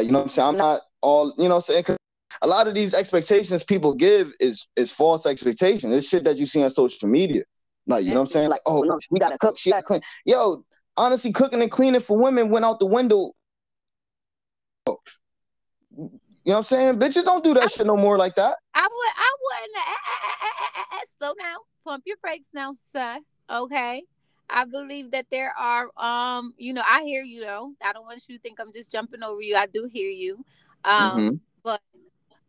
you 0.00 0.10
know 0.10 0.20
what 0.20 0.24
I'm 0.24 0.28
saying? 0.30 0.48
I'm 0.48 0.56
not 0.56 0.80
all, 1.02 1.34
you 1.36 1.44
know 1.44 1.56
what 1.56 1.68
I'm 1.68 1.84
saying? 1.84 1.96
A 2.40 2.46
lot 2.46 2.66
of 2.68 2.74
these 2.74 2.94
expectations 2.94 3.62
people 3.62 3.94
give 3.94 4.32
is 4.40 4.66
is 4.76 4.90
false 4.90 5.26
expectation. 5.26 5.92
It's 5.92 6.08
shit 6.08 6.24
that 6.24 6.36
you 6.36 6.46
see 6.46 6.62
on 6.62 6.70
social 6.70 7.08
media. 7.08 7.42
Like, 7.86 8.04
you 8.04 8.10
know 8.10 8.16
what 8.16 8.20
I'm 8.22 8.26
saying? 8.28 8.48
Like, 8.48 8.60
oh, 8.64 8.82
no, 8.82 8.98
we 9.10 9.18
gotta 9.18 9.38
cook, 9.38 9.58
she 9.58 9.70
gotta 9.70 9.82
clean. 9.82 10.00
Yo, 10.24 10.64
honestly, 10.96 11.32
cooking 11.32 11.62
and 11.62 11.70
cleaning 11.70 12.00
for 12.00 12.16
women 12.16 12.48
went 12.48 12.64
out 12.64 12.78
the 12.78 12.86
window. 12.86 13.32
You 16.44 16.50
know 16.50 16.54
what 16.54 16.56
I'm 16.58 16.64
saying? 16.64 16.98
Bitches 16.98 17.24
don't 17.24 17.44
do 17.44 17.54
that 17.54 17.64
I, 17.64 17.66
shit 17.66 17.86
no 17.86 17.96
more 17.96 18.18
like 18.18 18.34
that. 18.36 18.56
I 18.74 18.82
would, 18.82 19.12
I 19.16 19.32
wouldn't. 19.42 19.76
Uh, 19.76 19.80
uh, 19.82 20.96
uh, 20.96 20.98
slow 21.18 21.34
down, 21.40 21.58
pump 21.84 22.02
your 22.06 22.16
brakes 22.22 22.48
now, 22.52 22.72
sir. 22.92 23.18
Okay. 23.50 24.02
I 24.50 24.64
believe 24.64 25.12
that 25.12 25.26
there 25.30 25.52
are, 25.58 25.88
um, 25.96 26.52
you 26.58 26.72
know, 26.72 26.82
I 26.86 27.02
hear 27.02 27.22
you 27.22 27.40
though. 27.40 27.72
I 27.82 27.92
don't 27.92 28.04
want 28.04 28.22
you 28.28 28.36
to 28.36 28.42
think 28.42 28.60
I'm 28.60 28.72
just 28.72 28.92
jumping 28.92 29.22
over 29.22 29.40
you. 29.40 29.56
I 29.56 29.66
do 29.66 29.88
hear 29.90 30.10
you. 30.10 30.44
Um, 30.84 31.20
mm-hmm. 31.20 31.34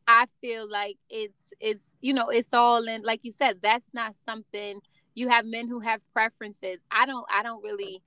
I 0.08 0.28
feel 0.42 0.70
like 0.70 0.98
it's 1.10 1.54
it's 1.60 1.96
you 2.02 2.14
know 2.14 2.30
it's 2.30 2.54
all 2.54 2.88
in 2.88 3.04
like 3.04 3.22
you 3.24 3.32
said 3.32 3.60
that's 3.62 3.88
not 3.94 4.16
something 4.16 4.82
you 5.16 5.30
have 5.30 5.46
men 5.46 5.68
who 5.68 5.80
have 5.80 6.02
preferences. 6.12 6.80
I 6.92 7.06
don't 7.06 7.26
I 7.32 7.44
don't 7.44 7.64
really 7.64 8.02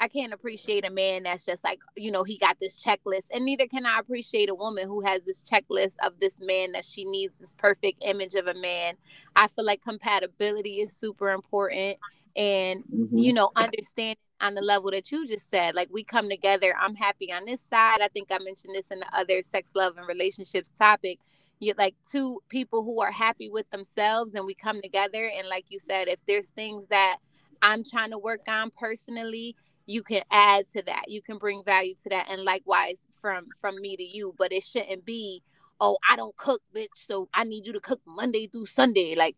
I 0.00 0.08
can't 0.08 0.32
appreciate 0.32 0.84
a 0.84 0.90
man 0.90 1.22
that's 1.22 1.46
just 1.46 1.62
like, 1.62 1.78
you 1.96 2.10
know, 2.10 2.24
he 2.24 2.36
got 2.36 2.58
this 2.60 2.82
checklist. 2.82 3.26
And 3.32 3.44
neither 3.44 3.66
can 3.66 3.86
I 3.86 3.98
appreciate 4.00 4.48
a 4.48 4.54
woman 4.54 4.88
who 4.88 5.00
has 5.02 5.24
this 5.24 5.42
checklist 5.44 5.94
of 6.04 6.18
this 6.20 6.40
man 6.40 6.72
that 6.72 6.84
she 6.84 7.04
needs 7.04 7.38
this 7.38 7.54
perfect 7.58 8.02
image 8.04 8.34
of 8.34 8.46
a 8.46 8.54
man. 8.54 8.96
I 9.36 9.48
feel 9.48 9.64
like 9.64 9.82
compatibility 9.82 10.80
is 10.80 10.92
super 10.96 11.30
important. 11.30 11.98
And, 12.36 12.82
mm-hmm. 12.84 13.16
you 13.16 13.32
know, 13.32 13.50
understanding 13.54 14.16
on 14.40 14.54
the 14.54 14.62
level 14.62 14.90
that 14.90 15.10
you 15.10 15.26
just 15.26 15.48
said. 15.48 15.74
Like 15.74 15.88
we 15.92 16.04
come 16.04 16.28
together. 16.28 16.74
I'm 16.78 16.94
happy 16.94 17.32
on 17.32 17.44
this 17.44 17.62
side. 17.62 18.00
I 18.00 18.08
think 18.08 18.28
I 18.30 18.38
mentioned 18.38 18.74
this 18.74 18.90
in 18.90 19.00
the 19.00 19.16
other 19.16 19.42
sex, 19.42 19.72
love, 19.74 19.96
and 19.96 20.06
relationships 20.06 20.70
topic. 20.70 21.18
You 21.60 21.72
like 21.78 21.94
two 22.10 22.42
people 22.48 22.84
who 22.84 23.00
are 23.00 23.12
happy 23.12 23.48
with 23.48 23.70
themselves, 23.70 24.34
and 24.34 24.44
we 24.44 24.54
come 24.54 24.82
together. 24.82 25.30
And 25.36 25.48
like 25.48 25.66
you 25.68 25.78
said, 25.80 26.08
if 26.08 26.24
there's 26.26 26.48
things 26.48 26.86
that 26.88 27.18
I'm 27.62 27.84
trying 27.84 28.10
to 28.10 28.18
work 28.18 28.42
on 28.48 28.70
personally, 28.70 29.56
you 29.86 30.02
can 30.02 30.22
add 30.30 30.68
to 30.72 30.82
that. 30.82 31.04
You 31.08 31.22
can 31.22 31.38
bring 31.38 31.62
value 31.64 31.94
to 32.02 32.08
that, 32.10 32.26
and 32.28 32.42
likewise 32.42 33.06
from 33.20 33.46
from 33.60 33.80
me 33.80 33.96
to 33.96 34.02
you. 34.02 34.34
But 34.36 34.52
it 34.52 34.64
shouldn't 34.64 35.04
be, 35.04 35.42
oh, 35.80 35.96
I 36.08 36.16
don't 36.16 36.36
cook, 36.36 36.60
bitch, 36.74 36.88
so 36.94 37.28
I 37.32 37.44
need 37.44 37.66
you 37.66 37.72
to 37.72 37.80
cook 37.80 38.00
Monday 38.06 38.46
through 38.46 38.66
Sunday. 38.66 39.14
Like, 39.14 39.36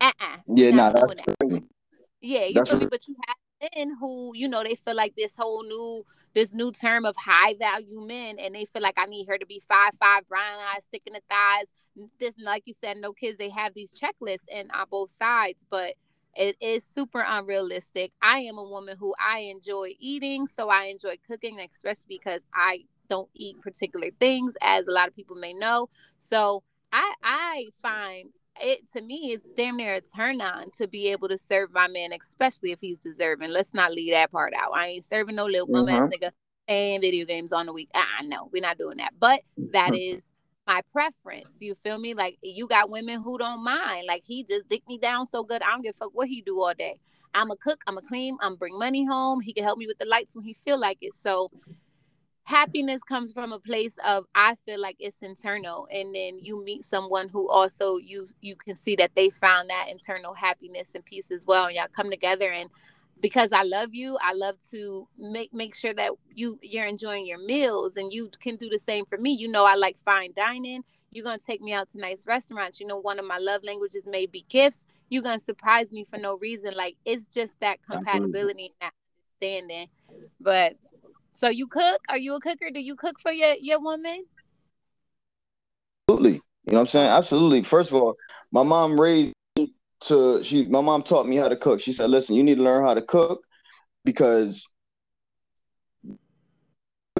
uh, 0.00 0.12
uh-uh, 0.20 0.36
yeah, 0.54 0.70
no, 0.70 0.76
nah, 0.76 0.90
that's 0.90 1.20
that. 1.20 1.36
crazy. 1.40 1.64
Yeah, 2.20 2.44
you 2.44 2.64
feel 2.64 2.78
me? 2.78 2.86
But 2.86 3.06
you 3.08 3.16
have 3.26 3.36
men 3.60 3.96
who, 4.00 4.32
you 4.34 4.48
know, 4.48 4.62
they 4.62 4.74
feel 4.74 4.94
like 4.96 5.14
this 5.16 5.32
whole 5.36 5.62
new 5.62 6.04
this 6.34 6.52
new 6.52 6.70
term 6.70 7.06
of 7.06 7.16
high 7.16 7.54
value 7.58 8.02
men 8.02 8.38
and 8.38 8.54
they 8.54 8.66
feel 8.66 8.82
like 8.82 8.98
I 8.98 9.06
need 9.06 9.26
her 9.26 9.38
to 9.38 9.46
be 9.46 9.62
five 9.68 9.92
five 9.98 10.28
brown 10.28 10.58
eyes, 10.60 10.84
sticking 10.84 11.14
the 11.14 11.22
thighs. 11.30 11.66
This 12.20 12.34
like 12.42 12.64
you 12.66 12.74
said, 12.74 12.98
no 12.98 13.12
kids, 13.12 13.38
they 13.38 13.48
have 13.50 13.72
these 13.74 13.92
checklists 13.92 14.44
and 14.52 14.70
on 14.72 14.86
both 14.90 15.10
sides, 15.10 15.64
but 15.70 15.94
it 16.34 16.56
is 16.60 16.84
super 16.84 17.24
unrealistic. 17.26 18.12
I 18.20 18.40
am 18.40 18.58
a 18.58 18.64
woman 18.64 18.98
who 18.98 19.14
I 19.18 19.38
enjoy 19.40 19.94
eating, 19.98 20.46
so 20.48 20.68
I 20.68 20.84
enjoy 20.84 21.16
cooking, 21.26 21.58
especially 21.58 22.04
because 22.08 22.42
I 22.52 22.80
don't 23.08 23.30
eat 23.34 23.60
particular 23.62 24.10
things, 24.20 24.54
as 24.60 24.86
a 24.86 24.92
lot 24.92 25.08
of 25.08 25.16
people 25.16 25.36
may 25.36 25.54
know. 25.54 25.88
So 26.18 26.62
I 26.92 27.14
I 27.22 27.66
find 27.80 28.30
it 28.60 28.90
to 28.92 29.02
me 29.02 29.32
it's 29.32 29.46
damn 29.56 29.76
near 29.76 29.94
a 29.94 30.00
turn 30.00 30.40
on 30.40 30.70
to 30.72 30.88
be 30.88 31.08
able 31.08 31.28
to 31.28 31.38
serve 31.38 31.72
my 31.72 31.88
man, 31.88 32.10
especially 32.12 32.72
if 32.72 32.80
he's 32.80 32.98
deserving. 32.98 33.50
Let's 33.50 33.74
not 33.74 33.92
leave 33.92 34.12
that 34.12 34.32
part 34.32 34.52
out. 34.54 34.72
I 34.74 34.88
ain't 34.88 35.04
serving 35.04 35.36
no 35.36 35.46
little 35.46 35.66
bum 35.66 35.88
ass 35.88 36.02
mm-hmm. 36.02 36.24
nigga 36.24 36.30
and 36.68 37.00
video 37.00 37.24
games 37.26 37.52
on 37.52 37.66
the 37.66 37.72
week. 37.72 37.90
Ah, 37.94 38.22
no, 38.24 38.48
we're 38.52 38.62
not 38.62 38.78
doing 38.78 38.98
that. 38.98 39.14
But 39.18 39.42
that 39.72 39.92
mm-hmm. 39.92 40.16
is 40.16 40.24
my 40.66 40.82
preference. 40.92 41.48
You 41.60 41.74
feel 41.82 41.98
me? 41.98 42.14
Like 42.14 42.38
you 42.42 42.66
got 42.66 42.90
women 42.90 43.22
who 43.22 43.38
don't 43.38 43.62
mind. 43.62 44.06
Like 44.06 44.22
he 44.26 44.44
just 44.44 44.68
dick 44.68 44.82
me 44.88 44.98
down 44.98 45.28
so 45.28 45.44
good. 45.44 45.62
I 45.62 45.70
don't 45.70 45.82
give 45.82 45.94
a 45.96 46.04
fuck 46.04 46.14
what 46.14 46.28
he 46.28 46.42
do 46.42 46.60
all 46.60 46.74
day. 46.74 46.98
I'm 47.34 47.50
a 47.50 47.56
cook. 47.56 47.80
I'm 47.86 47.98
a 47.98 48.02
clean. 48.02 48.36
I'm 48.40 48.56
bring 48.56 48.78
money 48.78 49.04
home. 49.04 49.40
He 49.40 49.52
can 49.52 49.64
help 49.64 49.78
me 49.78 49.86
with 49.86 49.98
the 49.98 50.06
lights 50.06 50.34
when 50.34 50.44
he 50.44 50.54
feel 50.54 50.78
like 50.78 50.98
it. 51.02 51.14
So 51.14 51.50
happiness 52.46 53.02
comes 53.02 53.32
from 53.32 53.52
a 53.52 53.58
place 53.58 53.96
of 54.06 54.24
I 54.34 54.54
feel 54.54 54.80
like 54.80 54.96
it's 55.00 55.20
internal, 55.20 55.88
and 55.92 56.14
then 56.14 56.38
you 56.40 56.64
meet 56.64 56.84
someone 56.84 57.28
who 57.28 57.48
also 57.48 57.98
you 57.98 58.28
you 58.40 58.54
can 58.54 58.76
see 58.76 58.94
that 58.96 59.10
they 59.16 59.30
found 59.30 59.68
that 59.68 59.88
internal 59.90 60.32
happiness 60.32 60.92
and 60.94 61.04
peace 61.04 61.30
as 61.32 61.44
well, 61.44 61.66
and 61.66 61.74
y'all 61.74 61.88
come 61.92 62.08
together 62.08 62.50
and 62.50 62.70
because 63.20 63.50
I 63.50 63.62
love 63.62 63.94
you, 63.94 64.16
I 64.20 64.34
love 64.34 64.56
to 64.70 65.08
make 65.18 65.52
make 65.52 65.74
sure 65.74 65.92
that 65.94 66.12
you 66.32 66.58
you're 66.62 66.86
enjoying 66.86 67.26
your 67.26 67.38
meals 67.44 67.96
and 67.96 68.12
you 68.12 68.30
can 68.40 68.56
do 68.56 68.68
the 68.68 68.78
same 68.78 69.06
for 69.06 69.18
me. 69.18 69.32
You 69.32 69.48
know 69.48 69.64
I 69.64 69.74
like 69.74 69.98
fine 69.98 70.32
dining. 70.36 70.84
You're 71.10 71.24
gonna 71.24 71.38
take 71.38 71.60
me 71.60 71.72
out 71.72 71.90
to 71.92 71.98
nice 71.98 72.26
restaurants. 72.28 72.78
You 72.78 72.86
know 72.86 72.98
one 72.98 73.18
of 73.18 73.24
my 73.24 73.38
love 73.38 73.64
languages 73.64 74.04
may 74.06 74.26
be 74.26 74.44
gifts. 74.48 74.86
You're 75.08 75.22
gonna 75.24 75.40
surprise 75.40 75.92
me 75.92 76.04
for 76.04 76.18
no 76.18 76.38
reason. 76.38 76.74
Like 76.74 76.96
it's 77.04 77.26
just 77.26 77.58
that 77.60 77.82
compatibility 77.82 78.66
and 78.66 78.74
that 78.80 78.92
understanding. 79.42 79.88
But 80.40 80.76
so 81.36 81.50
you 81.50 81.66
cook? 81.66 82.00
Are 82.08 82.16
you 82.16 82.34
a 82.34 82.40
cooker? 82.40 82.70
Do 82.70 82.80
you 82.80 82.96
cook 82.96 83.20
for 83.20 83.30
your 83.30 83.54
your 83.60 83.78
woman? 83.78 84.24
Absolutely. 86.08 86.32
You 86.32 86.72
know 86.72 86.74
what 86.74 86.80
I'm 86.80 86.86
saying? 86.86 87.10
Absolutely. 87.10 87.62
First 87.62 87.92
of 87.92 88.00
all, 88.00 88.14
my 88.52 88.62
mom 88.62 88.98
raised 88.98 89.34
me 89.56 89.74
to 90.00 90.42
she 90.42 90.64
my 90.64 90.80
mom 90.80 91.02
taught 91.02 91.28
me 91.28 91.36
how 91.36 91.48
to 91.48 91.56
cook. 91.56 91.80
She 91.80 91.92
said, 91.92 92.08
"Listen, 92.08 92.36
you 92.36 92.42
need 92.42 92.54
to 92.56 92.62
learn 92.62 92.84
how 92.84 92.94
to 92.94 93.02
cook 93.02 93.42
because 94.02 94.66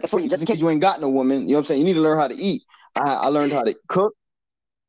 just 0.01 0.15
in 0.15 0.47
case 0.47 0.61
you 0.61 0.71
ain't 0.71 0.81
got 0.81 1.01
no 1.01 1.11
woman, 1.11 1.43
you 1.43 1.49
know 1.49 1.53
what 1.55 1.59
I'm 1.59 1.65
saying? 1.65 1.81
You 1.81 1.87
need 1.87 1.95
to 1.95 2.01
learn 2.01 2.19
how 2.19 2.29
to 2.29 2.37
eat. 2.37 2.63
I, 2.95 3.15
I 3.15 3.27
learned 3.29 3.53
how 3.53 3.65
to 3.65 3.75
cook. 3.89 4.15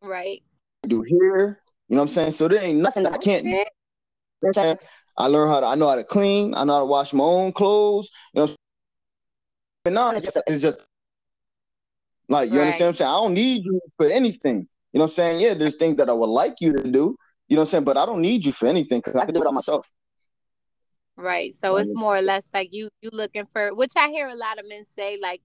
Right. 0.02 0.42
Do 0.88 1.02
here. 1.02 1.60
You 1.90 1.96
know 1.96 2.02
what 2.02 2.04
I'm 2.04 2.08
saying? 2.08 2.32
So 2.32 2.48
there 2.48 2.64
ain't 2.64 2.80
nothing 2.80 3.06
I 3.06 3.18
can't 3.18 3.44
do. 3.44 3.50
You 3.50 4.52
know? 4.56 4.78
I 5.18 5.28
learned 5.28 5.52
how 5.52 5.60
to 5.60 5.66
I 5.66 5.76
know 5.76 5.90
how 5.90 5.96
to 5.96 6.04
clean. 6.06 6.54
I 6.56 6.64
know 6.64 6.74
how 6.74 6.80
to 6.80 6.86
wash 6.86 7.12
my 7.12 7.26
own 7.26 7.52
clothes. 7.52 8.10
You 8.34 8.42
know 8.42 8.56
but 9.88 9.94
now 9.94 10.12
it's 10.12 10.26
just, 10.26 10.38
it's 10.48 10.62
just 10.62 10.86
like 12.28 12.50
you 12.50 12.58
right. 12.58 12.64
understand 12.66 12.88
what 12.88 12.90
I'm 12.90 12.96
saying? 12.96 13.10
I 13.10 13.14
don't 13.14 13.34
need 13.34 13.64
you 13.64 13.80
for 13.96 14.08
anything. 14.08 14.68
You 14.92 15.00
know 15.00 15.06
what 15.06 15.12
I'm 15.12 15.12
saying? 15.12 15.40
Yeah, 15.40 15.54
there's 15.54 15.78
things 15.78 15.96
that 15.96 16.10
I 16.10 16.12
would 16.12 16.28
like 16.28 16.56
you 16.60 16.74
to 16.74 16.84
do. 16.84 17.16
You 17.48 17.56
know 17.56 17.62
what 17.62 17.62
I'm 17.62 17.66
saying? 17.68 17.84
But 17.86 17.96
I 17.96 18.06
don't 18.06 18.20
need 18.20 18.44
you 18.44 18.52
for 18.52 18.68
anything 18.68 19.00
because 19.00 19.16
I 19.16 19.24
can 19.24 19.34
do 19.34 19.40
it 19.40 19.48
on 19.48 19.54
myself. 19.54 19.90
Right. 21.16 21.56
So 21.56 21.78
it's 21.78 21.96
more 21.96 22.18
or 22.18 22.22
less 22.22 22.50
like 22.54 22.68
you 22.74 22.90
you 23.02 23.12
looking 23.14 23.46
for 23.54 23.74
which 23.74 23.94
I 23.96 24.10
hear 24.10 24.28
a 24.28 24.36
lot 24.36 24.60
of 24.60 24.68
men 24.68 24.84
say 24.94 25.18
like 25.22 25.42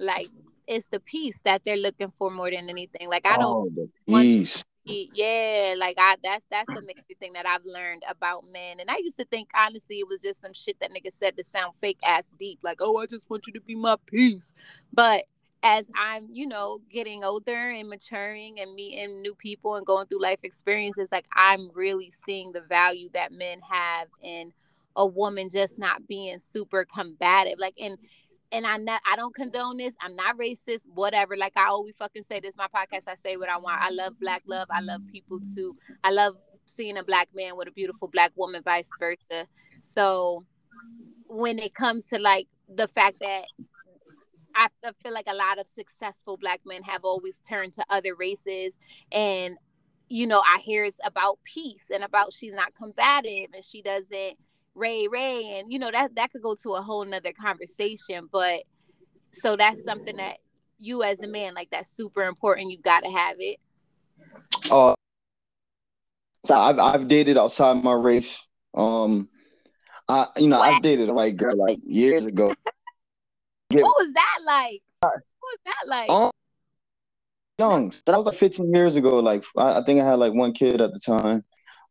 like 0.00 0.26
it's 0.66 0.88
the 0.88 0.98
peace 0.98 1.38
that 1.44 1.62
they're 1.64 1.76
looking 1.76 2.12
for 2.18 2.32
more 2.32 2.50
than 2.50 2.68
anything. 2.68 3.08
Like 3.08 3.28
I 3.28 3.36
don't 3.36 3.68
oh, 3.78 3.88
peace. 4.08 4.64
Yeah, 4.84 5.74
like 5.78 5.96
I 5.98 6.16
that's 6.22 6.44
that's 6.50 6.68
the 6.68 6.82
major 6.82 7.18
thing 7.18 7.32
that 7.34 7.46
I've 7.46 7.64
learned 7.64 8.02
about 8.08 8.44
men. 8.52 8.80
And 8.80 8.90
I 8.90 8.98
used 8.98 9.18
to 9.18 9.24
think 9.24 9.50
honestly 9.54 10.00
it 10.00 10.08
was 10.08 10.20
just 10.20 10.40
some 10.42 10.52
shit 10.52 10.78
that 10.80 10.90
nigga 10.90 11.12
said 11.12 11.36
to 11.36 11.44
sound 11.44 11.74
fake 11.80 12.00
ass 12.04 12.34
deep, 12.38 12.58
like, 12.62 12.78
oh, 12.80 12.98
I 12.98 13.06
just 13.06 13.28
want 13.30 13.46
you 13.46 13.52
to 13.54 13.60
be 13.60 13.74
my 13.74 13.96
peace. 14.06 14.54
But 14.92 15.24
as 15.62 15.86
I'm, 15.98 16.28
you 16.30 16.46
know, 16.46 16.80
getting 16.90 17.24
older 17.24 17.70
and 17.70 17.88
maturing 17.88 18.60
and 18.60 18.74
meeting 18.74 19.22
new 19.22 19.34
people 19.34 19.76
and 19.76 19.86
going 19.86 20.06
through 20.06 20.20
life 20.20 20.40
experiences, 20.42 21.08
like 21.10 21.26
I'm 21.34 21.70
really 21.74 22.12
seeing 22.26 22.52
the 22.52 22.60
value 22.60 23.08
that 23.14 23.32
men 23.32 23.60
have 23.70 24.08
in 24.22 24.52
a 24.96 25.06
woman 25.06 25.48
just 25.48 25.78
not 25.78 26.06
being 26.06 26.38
super 26.38 26.84
combative. 26.84 27.58
Like 27.58 27.74
and 27.80 27.96
and 28.54 28.64
I 28.64 28.76
not 28.76 29.02
I 29.04 29.16
don't 29.16 29.34
condone 29.34 29.78
this. 29.78 29.96
I'm 30.00 30.14
not 30.14 30.38
racist, 30.38 30.82
whatever. 30.94 31.36
Like 31.36 31.56
I 31.56 31.66
always 31.66 31.96
fucking 31.98 32.22
say 32.22 32.38
this 32.38 32.56
my 32.56 32.68
podcast, 32.68 33.08
I 33.08 33.16
say 33.16 33.36
what 33.36 33.48
I 33.48 33.58
want. 33.58 33.82
I 33.82 33.90
love 33.90 34.18
black 34.20 34.42
love. 34.46 34.68
I 34.70 34.80
love 34.80 35.02
people 35.10 35.40
too. 35.54 35.76
I 36.04 36.12
love 36.12 36.36
seeing 36.64 36.96
a 36.96 37.04
black 37.04 37.28
man 37.34 37.56
with 37.56 37.66
a 37.66 37.72
beautiful 37.72 38.06
black 38.06 38.32
woman, 38.36 38.62
vice 38.62 38.88
versa. 38.98 39.48
So 39.80 40.46
when 41.26 41.58
it 41.58 41.74
comes 41.74 42.06
to 42.08 42.18
like 42.20 42.46
the 42.68 42.86
fact 42.86 43.18
that 43.20 43.44
I 44.54 44.68
feel 45.02 45.12
like 45.12 45.26
a 45.26 45.34
lot 45.34 45.58
of 45.58 45.66
successful 45.66 46.36
black 46.36 46.60
men 46.64 46.84
have 46.84 47.04
always 47.04 47.40
turned 47.48 47.72
to 47.72 47.84
other 47.90 48.14
races 48.14 48.78
and 49.10 49.56
you 50.08 50.28
know 50.28 50.40
I 50.40 50.60
hear 50.60 50.84
it's 50.84 51.00
about 51.04 51.40
peace 51.42 51.86
and 51.92 52.04
about 52.04 52.32
she's 52.32 52.52
not 52.52 52.72
combative 52.76 53.50
and 53.52 53.64
she 53.64 53.82
doesn't 53.82 54.38
ray 54.74 55.06
ray 55.08 55.58
and 55.58 55.72
you 55.72 55.78
know 55.78 55.90
that 55.90 56.14
that 56.16 56.32
could 56.32 56.42
go 56.42 56.54
to 56.54 56.74
a 56.74 56.82
whole 56.82 57.04
nother 57.04 57.32
conversation 57.32 58.28
but 58.32 58.62
so 59.32 59.56
that's 59.56 59.82
something 59.84 60.16
that 60.16 60.38
you 60.78 61.02
as 61.02 61.20
a 61.20 61.28
man 61.28 61.54
like 61.54 61.70
that's 61.70 61.94
super 61.96 62.22
important 62.22 62.70
you 62.70 62.78
got 62.78 63.04
to 63.04 63.10
have 63.10 63.36
it 63.38 63.58
uh 64.70 64.94
so 66.44 66.54
I've 66.54 66.78
I've 66.78 67.08
dated 67.08 67.38
outside 67.38 67.82
my 67.82 67.92
race 67.92 68.46
um 68.74 69.28
I 70.08 70.26
you 70.36 70.48
know 70.48 70.58
what? 70.58 70.74
I've 70.74 70.82
dated 70.82 71.08
a 71.08 71.14
white 71.14 71.36
girl 71.36 71.56
like 71.56 71.78
years 71.82 72.24
ago 72.24 72.52
What 73.82 73.96
was 73.98 74.12
that 74.14 74.38
like? 74.46 74.82
What 75.00 75.12
was 75.42 75.58
that 75.64 75.88
like? 75.88 76.10
Um, 76.10 76.30
young. 77.58 77.92
That 78.06 78.16
was 78.16 78.26
like 78.26 78.36
15 78.36 78.72
years 78.74 78.96
ago. 78.96 79.18
Like 79.18 79.44
I, 79.56 79.78
I, 79.80 79.84
think 79.84 80.00
I 80.00 80.04
had 80.04 80.18
like 80.18 80.32
one 80.32 80.52
kid 80.52 80.80
at 80.80 80.92
the 80.92 81.00
time. 81.00 81.44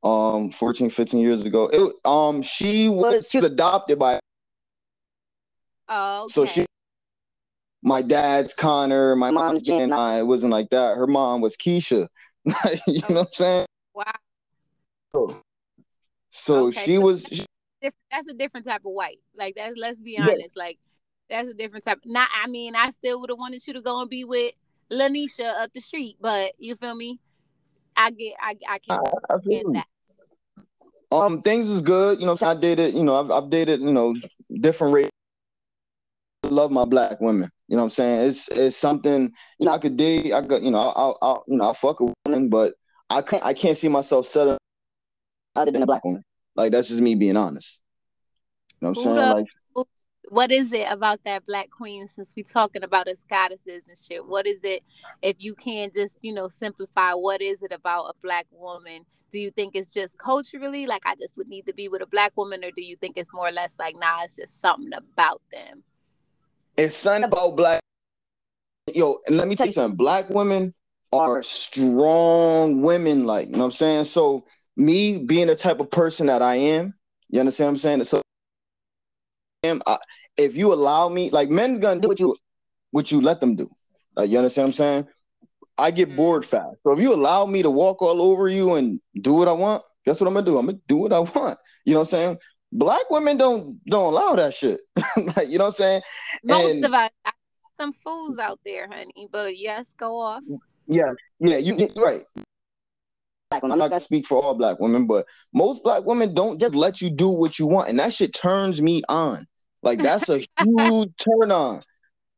Um, 0.03 0.51
14, 0.51 0.89
15 0.89 1.19
years 1.19 1.45
ago. 1.45 1.69
It 1.71 1.93
um 2.05 2.41
she 2.41 2.89
was 2.89 3.29
she 3.29 3.37
was 3.37 3.45
adopted 3.45 3.97
by 3.97 4.19
Oh 5.87 6.23
okay. 6.23 6.31
so 6.31 6.45
she 6.45 6.65
my 7.81 8.01
dad's 8.01 8.53
Connor, 8.53 9.15
my 9.15 9.31
mom's 9.31 9.61
Jen. 9.61 9.93
I 9.93 10.19
it 10.19 10.27
wasn't 10.27 10.51
like 10.51 10.69
that. 10.71 10.97
Her 10.97 11.07
mom 11.07 11.41
was 11.41 11.55
Keisha. 11.55 12.07
you 12.45 12.51
oh. 12.55 12.77
know 12.87 13.01
what 13.07 13.17
I'm 13.19 13.33
saying? 13.33 13.65
Wow. 13.93 14.03
So, 15.11 15.41
so 16.29 16.67
okay, 16.67 16.79
she 16.81 16.95
so 16.95 17.01
was 17.01 17.47
that's, 17.81 17.95
that's 18.11 18.27
a 18.27 18.33
different 18.33 18.65
type 18.65 18.81
of 18.85 18.91
white. 18.91 19.19
Like 19.37 19.55
that's 19.55 19.75
let's 19.77 19.99
be 19.99 20.17
honest. 20.17 20.53
Yeah. 20.55 20.63
Like 20.63 20.79
that's 21.29 21.49
a 21.49 21.53
different 21.53 21.85
type. 21.85 21.99
Not, 22.05 22.29
I 22.43 22.47
mean, 22.47 22.75
I 22.75 22.91
still 22.91 23.19
would 23.21 23.29
have 23.29 23.39
wanted 23.39 23.65
you 23.65 23.73
to 23.73 23.81
go 23.81 24.01
and 24.01 24.09
be 24.09 24.23
with 24.23 24.53
Lanisha 24.91 25.61
up 25.61 25.73
the 25.73 25.81
street, 25.81 26.17
but 26.21 26.53
you 26.57 26.75
feel 26.75 26.95
me? 26.95 27.19
I 27.95 28.11
get, 28.11 28.33
I, 28.39 28.55
I 28.67 28.79
can't 28.79 29.07
I, 29.29 29.37
get 29.37 29.65
that. 29.73 29.87
Um, 31.21 31.41
things 31.41 31.69
was 31.69 31.81
good. 31.81 32.19
You 32.19 32.25
know, 32.25 32.35
I 32.41 32.53
dated. 32.55 32.93
You 32.93 33.03
know, 33.03 33.15
I've, 33.15 33.31
I've 33.31 33.49
dated. 33.49 33.81
You 33.81 33.91
know, 33.91 34.15
different 34.59 34.93
race. 34.93 35.09
I 36.43 36.47
love 36.47 36.71
my 36.71 36.85
black 36.85 37.21
women. 37.21 37.49
You 37.67 37.77
know 37.77 37.83
what 37.83 37.87
I'm 37.87 37.91
saying? 37.91 38.29
It's 38.29 38.47
it's 38.49 38.77
something. 38.77 39.31
You 39.59 39.65
know, 39.65 39.73
I 39.73 39.77
could 39.77 39.97
date. 39.97 40.33
I 40.33 40.41
got. 40.41 40.63
You 40.63 40.71
know, 40.71 40.79
I'll, 40.79 41.17
I'll 41.21 41.43
you 41.47 41.57
know 41.57 41.65
I'll 41.65 41.73
fuck 41.73 41.99
a 41.99 42.11
woman, 42.25 42.49
but 42.49 42.73
I 43.09 43.21
can't. 43.21 43.43
I 43.45 43.53
can't 43.53 43.77
see 43.77 43.89
myself 43.89 44.27
settling 44.27 44.57
other 45.55 45.71
than 45.71 45.83
a 45.83 45.85
black 45.85 46.03
woman. 46.03 46.23
Like 46.55 46.71
that's 46.71 46.87
just 46.89 47.01
me 47.01 47.15
being 47.15 47.37
honest. 47.37 47.81
You 48.81 48.87
know 48.87 48.91
what 48.91 49.05
I'm 49.05 49.15
saying? 49.15 49.29
Like 49.29 49.45
what 50.29 50.51
is 50.51 50.71
it 50.71 50.87
about 50.89 51.19
that 51.25 51.45
black 51.45 51.69
queen 51.69 52.07
since 52.07 52.33
we 52.35 52.43
talking 52.43 52.83
about 52.83 53.07
as 53.07 53.23
goddesses 53.29 53.87
and 53.87 53.97
shit 53.97 54.25
what 54.25 54.47
is 54.47 54.59
it 54.63 54.83
if 55.21 55.35
you 55.39 55.53
can 55.55 55.91
just 55.93 56.17
you 56.21 56.33
know 56.33 56.47
simplify 56.47 57.13
what 57.13 57.41
is 57.41 57.61
it 57.61 57.71
about 57.71 58.05
a 58.05 58.13
black 58.21 58.45
woman? 58.51 59.05
Do 59.31 59.39
you 59.39 59.49
think 59.49 59.75
it's 59.75 59.89
just 59.89 60.17
culturally 60.19 60.85
like 60.85 61.01
i 61.05 61.15
just 61.15 61.35
would 61.37 61.47
need 61.47 61.65
to 61.65 61.73
be 61.73 61.87
with 61.87 62.01
a 62.01 62.05
black 62.05 62.33
woman 62.37 62.63
or 62.63 62.71
do 62.71 62.83
you 62.83 62.95
think 62.95 63.17
it's 63.17 63.33
more 63.33 63.47
or 63.47 63.51
less 63.51 63.75
like 63.79 63.95
nah 63.95 64.23
it's 64.23 64.35
just 64.35 64.61
something 64.61 64.91
about 64.93 65.41
them? 65.51 65.83
It's 66.77 66.95
something 66.95 67.23
about 67.23 67.55
black 67.55 67.79
yo 68.93 69.19
and 69.27 69.37
let 69.37 69.47
me 69.47 69.55
tell 69.55 69.65
you 69.65 69.71
something 69.71 69.97
black 69.97 70.29
women 70.29 70.73
are 71.11 71.41
strong 71.41 72.81
women 72.81 73.25
like 73.25 73.47
you 73.47 73.53
know 73.53 73.59
what 73.59 73.65
i'm 73.65 73.71
saying? 73.71 74.03
So 74.05 74.45
me 74.75 75.17
being 75.17 75.47
the 75.47 75.55
type 75.55 75.79
of 75.79 75.91
person 75.91 76.27
that 76.27 76.41
i 76.41 76.55
am 76.55 76.93
you 77.29 77.39
understand 77.39 77.67
what 77.67 77.71
i'm 77.71 77.77
saying? 77.77 78.03
So 78.03 78.21
am, 79.63 79.81
I, 79.87 79.97
if 80.37 80.55
you 80.55 80.73
allow 80.73 81.09
me, 81.09 81.29
like 81.29 81.49
men's 81.49 81.79
gonna 81.79 81.99
do 81.99 82.07
what 82.07 82.19
you 82.19 82.35
what 82.91 83.11
you 83.11 83.21
let 83.21 83.39
them 83.39 83.55
do. 83.55 83.69
Like 84.15 84.29
you 84.29 84.37
understand 84.37 84.65
what 84.65 84.69
I'm 84.69 84.73
saying? 84.73 85.07
I 85.77 85.91
get 85.91 86.09
mm-hmm. 86.09 86.17
bored 86.17 86.45
fast. 86.45 86.77
So 86.83 86.91
if 86.91 86.99
you 86.99 87.13
allow 87.13 87.45
me 87.45 87.63
to 87.63 87.71
walk 87.71 88.01
all 88.01 88.21
over 88.21 88.47
you 88.47 88.75
and 88.75 88.99
do 89.21 89.33
what 89.33 89.47
I 89.47 89.53
want, 89.53 89.83
guess 90.05 90.21
what 90.21 90.27
I'm 90.27 90.33
gonna 90.33 90.45
do? 90.45 90.57
I'm 90.57 90.67
gonna 90.67 90.77
do 90.87 90.97
what 90.97 91.13
I 91.13 91.19
want. 91.19 91.57
You 91.85 91.93
know 91.93 91.99
what 91.99 92.13
I'm 92.13 92.19
saying? 92.19 92.37
Black 92.71 93.09
women 93.09 93.37
don't 93.37 93.83
don't 93.85 94.13
allow 94.13 94.35
that 94.35 94.53
shit. 94.53 94.79
like 95.35 95.49
you 95.49 95.57
know 95.57 95.65
what 95.65 95.69
I'm 95.69 95.73
saying? 95.73 96.01
Most 96.43 96.71
and, 96.71 96.85
of 96.85 96.93
us 96.93 97.11
some 97.77 97.93
fools 97.93 98.37
out 98.37 98.59
there, 98.65 98.87
honey. 98.87 99.27
But 99.31 99.57
yes, 99.57 99.93
go 99.97 100.19
off. 100.19 100.43
Yeah, 100.87 101.13
yeah, 101.39 101.57
you 101.57 101.89
right. 101.97 102.23
I'm 103.51 103.69
not 103.69 103.89
gonna 103.89 103.99
speak 103.99 104.25
for 104.25 104.41
all 104.41 104.55
black 104.55 104.79
women, 104.79 105.05
but 105.05 105.25
most 105.53 105.83
black 105.83 106.05
women 106.05 106.33
don't 106.33 106.59
just 106.59 106.75
let 106.75 107.01
you 107.01 107.09
do 107.09 107.29
what 107.29 107.59
you 107.59 107.67
want, 107.67 107.89
and 107.89 107.99
that 107.99 108.13
shit 108.13 108.33
turns 108.33 108.81
me 108.81 109.03
on. 109.09 109.45
Like 109.83 110.01
that's 110.01 110.29
a 110.29 110.37
huge 110.37 111.11
turn 111.17 111.51
on. 111.51 111.81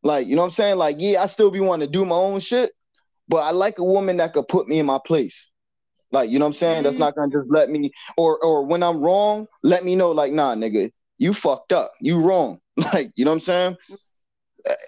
Like, 0.04 0.28
you 0.28 0.36
know 0.36 0.44
what 0.44 0.50
I'm 0.50 0.54
saying? 0.54 0.78
Like, 0.78 0.98
yeah, 1.00 1.24
I 1.24 1.26
still 1.26 1.50
be 1.50 1.60
wanting 1.60 1.88
to 1.88 1.92
do 1.92 2.06
my 2.06 2.16
own 2.16 2.40
shit, 2.40 2.72
but 3.28 3.38
I 3.38 3.52
like 3.52 3.80
a 3.80 3.84
woman 3.84 4.18
that 4.18 4.34
could 4.34 4.48
put 4.48 4.68
me 4.68 4.80
in 4.80 4.86
my 4.86 5.00
place. 5.04 5.52
Like, 6.12 6.30
you 6.30 6.38
know 6.38 6.46
what 6.46 6.50
I'm 6.50 6.54
saying? 6.54 6.76
Mm-hmm. 6.76 6.84
That's 6.84 6.98
not 6.98 7.16
gonna 7.16 7.32
just 7.32 7.50
let 7.50 7.70
me 7.70 7.92
or 8.18 8.44
or 8.44 8.66
when 8.66 8.84
I'm 8.84 9.00
wrong, 9.00 9.48
let 9.64 9.84
me 9.84 9.96
know, 9.96 10.12
like, 10.12 10.32
nah, 10.32 10.54
nigga, 10.56 10.92
you 11.18 11.34
fucked 11.34 11.72
up. 11.72 11.92
You 12.02 12.20
wrong. 12.20 12.60
Like, 12.78 13.12
you 13.16 13.24
know 13.24 13.32
what 13.32 13.36
I'm 13.36 13.42
saying? 13.42 13.78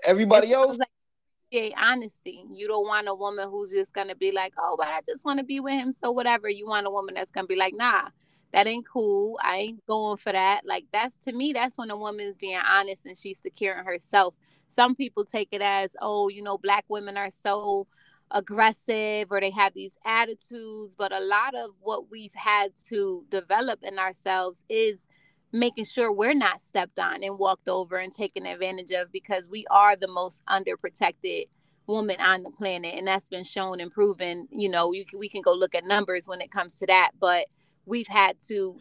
Everybody 0.06 0.52
else. 0.52 0.78
Like, 0.78 1.74
honesty. 1.78 2.44
You 2.52 2.68
don't 2.68 2.86
want 2.86 3.08
a 3.08 3.16
woman 3.16 3.50
who's 3.50 3.72
just 3.72 3.94
gonna 3.94 4.16
be 4.16 4.34
like, 4.34 4.54
oh, 4.60 4.76
but 4.78 4.88
I 4.88 5.00
just 5.08 5.24
want 5.24 5.40
to 5.40 5.46
be 5.46 5.62
with 5.62 5.74
him. 5.74 5.94
So 5.94 6.12
whatever. 6.12 6.50
You 6.50 6.68
want 6.68 6.86
a 6.86 6.90
woman 6.90 7.16
that's 7.16 7.32
gonna 7.32 7.48
be 7.48 7.56
like, 7.56 7.74
nah, 7.74 8.10
that 8.54 8.68
ain't 8.68 8.88
cool. 8.88 9.40
I 9.44 9.58
ain't 9.58 9.86
going 9.88 10.18
for 10.18 10.32
that. 10.32 10.66
Like 10.66 10.86
that's 10.94 11.16
to 11.26 11.34
me, 11.34 11.54
that's 11.54 11.78
when 11.78 11.92
a 11.92 11.98
woman's 11.98 12.36
being 12.36 12.60
honest 12.60 13.06
and 13.06 13.18
she's 13.18 13.40
securing 13.40 13.86
herself. 13.86 14.34
Some 14.70 14.96
people 14.96 15.26
take 15.26 15.50
it 15.52 15.62
as, 15.62 15.96
oh, 16.02 16.30
you 16.30 16.42
know, 16.42 16.58
black 16.58 16.86
women 16.90 17.18
are 17.18 17.30
so 17.32 17.88
aggressive 18.32 19.28
or 19.32 19.40
they 19.40 19.52
have 19.52 19.74
these 19.74 19.98
attitudes, 20.06 20.96
but 20.96 21.14
a 21.14 21.20
lot 21.20 21.56
of 21.56 21.72
what 21.82 22.10
we've 22.12 22.34
had 22.34 22.74
to 22.90 23.26
develop 23.30 23.80
in 23.84 24.00
ourselves 24.00 24.64
is 24.70 25.08
making 25.54 25.86
sure 25.86 26.12
we're 26.12 26.34
not 26.34 26.62
stepped 26.62 27.00
on 27.00 27.24
and 27.24 27.40
walked 27.40 27.70
over 27.70 27.98
and 27.98 28.14
taken 28.14 28.46
advantage 28.46 28.92
of 28.92 29.12
because 29.12 29.48
we 29.48 29.66
are 29.70 29.96
the 29.96 30.08
most 30.08 30.44
underprotected 30.50 31.46
woman 31.88 32.18
on 32.20 32.44
the 32.44 32.52
planet 32.52 32.96
and 32.98 33.08
that's 33.08 33.30
been 33.30 33.46
shown 33.46 33.80
and 33.80 33.92
proven 33.92 34.46
you 34.52 34.68
know 34.68 34.92
you 34.92 35.06
can, 35.06 35.18
we 35.18 35.30
can 35.30 35.42
go 35.42 35.54
look 35.54 35.74
at 35.74 35.86
numbers 35.86 36.28
when 36.28 36.42
it 36.42 36.52
comes 36.52 36.76
to 36.76 36.86
that 36.86 37.12
but 37.18 37.48
we've 37.88 38.08
had 38.08 38.38
to 38.50 38.80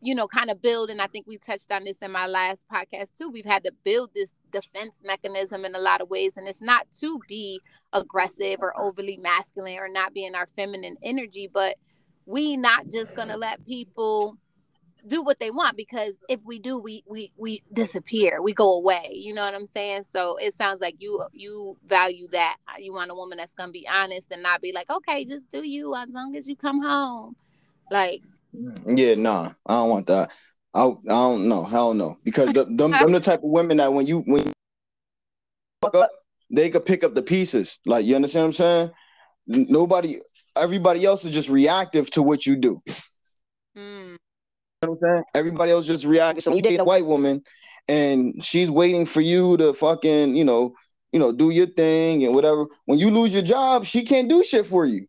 you 0.00 0.14
know 0.14 0.28
kind 0.28 0.50
of 0.50 0.60
build 0.62 0.90
and 0.90 1.00
i 1.00 1.06
think 1.06 1.26
we 1.26 1.38
touched 1.38 1.72
on 1.72 1.84
this 1.84 1.98
in 2.02 2.10
my 2.10 2.26
last 2.26 2.66
podcast 2.72 3.08
too 3.18 3.30
we've 3.30 3.46
had 3.46 3.64
to 3.64 3.72
build 3.84 4.10
this 4.14 4.32
defense 4.50 5.02
mechanism 5.04 5.64
in 5.64 5.74
a 5.74 5.80
lot 5.80 6.00
of 6.00 6.10
ways 6.10 6.36
and 6.36 6.48
it's 6.48 6.62
not 6.62 6.86
to 6.92 7.20
be 7.28 7.60
aggressive 7.92 8.58
or 8.60 8.78
overly 8.80 9.16
masculine 9.18 9.78
or 9.78 9.88
not 9.88 10.14
be 10.14 10.24
in 10.24 10.34
our 10.34 10.46
feminine 10.56 10.96
energy 11.02 11.48
but 11.52 11.76
we 12.26 12.56
not 12.56 12.88
just 12.90 13.14
gonna 13.16 13.36
let 13.36 13.64
people 13.66 14.36
do 15.06 15.22
what 15.22 15.38
they 15.38 15.50
want 15.50 15.76
because 15.76 16.16
if 16.28 16.40
we 16.44 16.58
do 16.58 16.78
we 16.80 17.04
we 17.08 17.32
we 17.36 17.62
disappear 17.72 18.42
we 18.42 18.52
go 18.52 18.74
away 18.76 19.10
you 19.12 19.32
know 19.32 19.44
what 19.44 19.54
i'm 19.54 19.66
saying? 19.66 20.02
So 20.04 20.36
it 20.38 20.54
sounds 20.54 20.80
like 20.80 20.96
you 20.98 21.24
you 21.32 21.76
value 21.86 22.28
that. 22.32 22.56
You 22.78 22.92
want 22.92 23.10
a 23.10 23.14
woman 23.14 23.38
that's 23.38 23.54
gonna 23.54 23.72
be 23.72 23.86
honest 23.88 24.32
and 24.32 24.42
not 24.42 24.60
be 24.60 24.72
like 24.72 24.90
okay 24.90 25.24
just 25.24 25.48
do 25.50 25.66
you 25.66 25.94
as 25.94 26.08
long 26.10 26.36
as 26.36 26.48
you 26.48 26.56
come 26.56 26.82
home. 26.82 27.36
Like 27.90 28.22
yeah, 28.86 29.14
nah, 29.14 29.52
I 29.66 29.74
don't 29.74 29.90
want 29.90 30.06
that. 30.06 30.30
I 30.74 30.84
I 30.84 30.94
don't 31.06 31.48
know. 31.48 31.64
Hell 31.64 31.94
no. 31.94 32.16
Because 32.24 32.52
the, 32.52 32.64
them, 32.64 32.90
them 32.90 33.12
the 33.12 33.20
type 33.20 33.40
of 33.40 33.50
women 33.50 33.78
that 33.78 33.92
when 33.92 34.06
you 34.06 34.20
when 34.26 34.46
you 34.46 34.52
fuck 35.82 35.94
up, 35.94 36.10
they 36.50 36.70
could 36.70 36.84
pick 36.84 37.04
up 37.04 37.14
the 37.14 37.22
pieces. 37.22 37.78
Like 37.86 38.04
you 38.04 38.14
understand 38.14 38.42
what 38.42 38.46
I'm 38.48 38.52
saying? 38.52 38.90
Nobody, 39.46 40.16
everybody 40.56 41.04
else 41.04 41.24
is 41.24 41.32
just 41.32 41.48
reactive 41.48 42.10
to 42.10 42.22
what 42.22 42.46
you 42.46 42.56
do. 42.56 42.82
Mm. 43.76 44.16
You 44.82 44.88
know 44.88 44.92
what 44.92 45.08
I'm 45.08 45.14
saying? 45.14 45.24
Everybody 45.34 45.72
else 45.72 45.86
just 45.86 46.04
reacting. 46.04 46.42
So 46.42 46.54
you 46.54 46.62
date 46.62 46.80
a 46.80 46.84
white 46.84 47.06
woman, 47.06 47.42
and 47.88 48.42
she's 48.44 48.70
waiting 48.70 49.06
for 49.06 49.20
you 49.20 49.56
to 49.56 49.72
fucking, 49.72 50.34
you 50.36 50.44
know, 50.44 50.74
you 51.12 51.18
know, 51.18 51.32
do 51.32 51.50
your 51.50 51.66
thing 51.66 52.24
and 52.24 52.34
whatever. 52.34 52.66
When 52.84 52.98
you 52.98 53.10
lose 53.10 53.32
your 53.32 53.42
job, 53.42 53.84
she 53.86 54.04
can't 54.04 54.28
do 54.28 54.44
shit 54.44 54.66
for 54.66 54.84
you. 54.84 55.06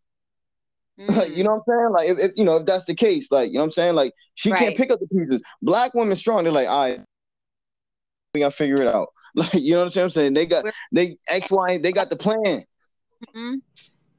Mm. 0.98 1.36
you 1.36 1.44
know 1.44 1.62
what 1.64 1.74
I'm 1.74 1.78
saying? 1.78 1.90
Like, 1.92 2.08
if, 2.08 2.30
if, 2.30 2.36
you 2.36 2.44
know, 2.44 2.56
if 2.56 2.66
that's 2.66 2.84
the 2.84 2.94
case, 2.94 3.30
like, 3.30 3.48
you 3.48 3.54
know 3.54 3.60
what 3.60 3.66
I'm 3.66 3.70
saying? 3.72 3.94
Like, 3.94 4.14
she 4.34 4.50
right. 4.50 4.58
can't 4.58 4.76
pick 4.76 4.90
up 4.90 5.00
the 5.00 5.06
pieces. 5.06 5.42
Black 5.62 5.94
women 5.94 6.16
strong. 6.16 6.44
They're 6.44 6.52
like, 6.52 6.68
all 6.68 6.82
right, 6.82 7.00
we 8.34 8.40
gotta 8.40 8.54
figure 8.54 8.82
it 8.82 8.88
out. 8.88 9.08
Like, 9.34 9.54
you 9.54 9.74
know 9.74 9.84
what 9.84 9.96
I'm 9.96 10.08
saying? 10.08 10.32
They 10.32 10.46
got 10.46 10.64
they 10.90 11.18
X, 11.28 11.50
Y, 11.50 11.78
they 11.78 11.92
got 11.92 12.08
the 12.08 12.16
plan. 12.16 12.64
Mm-hmm. 13.36 13.56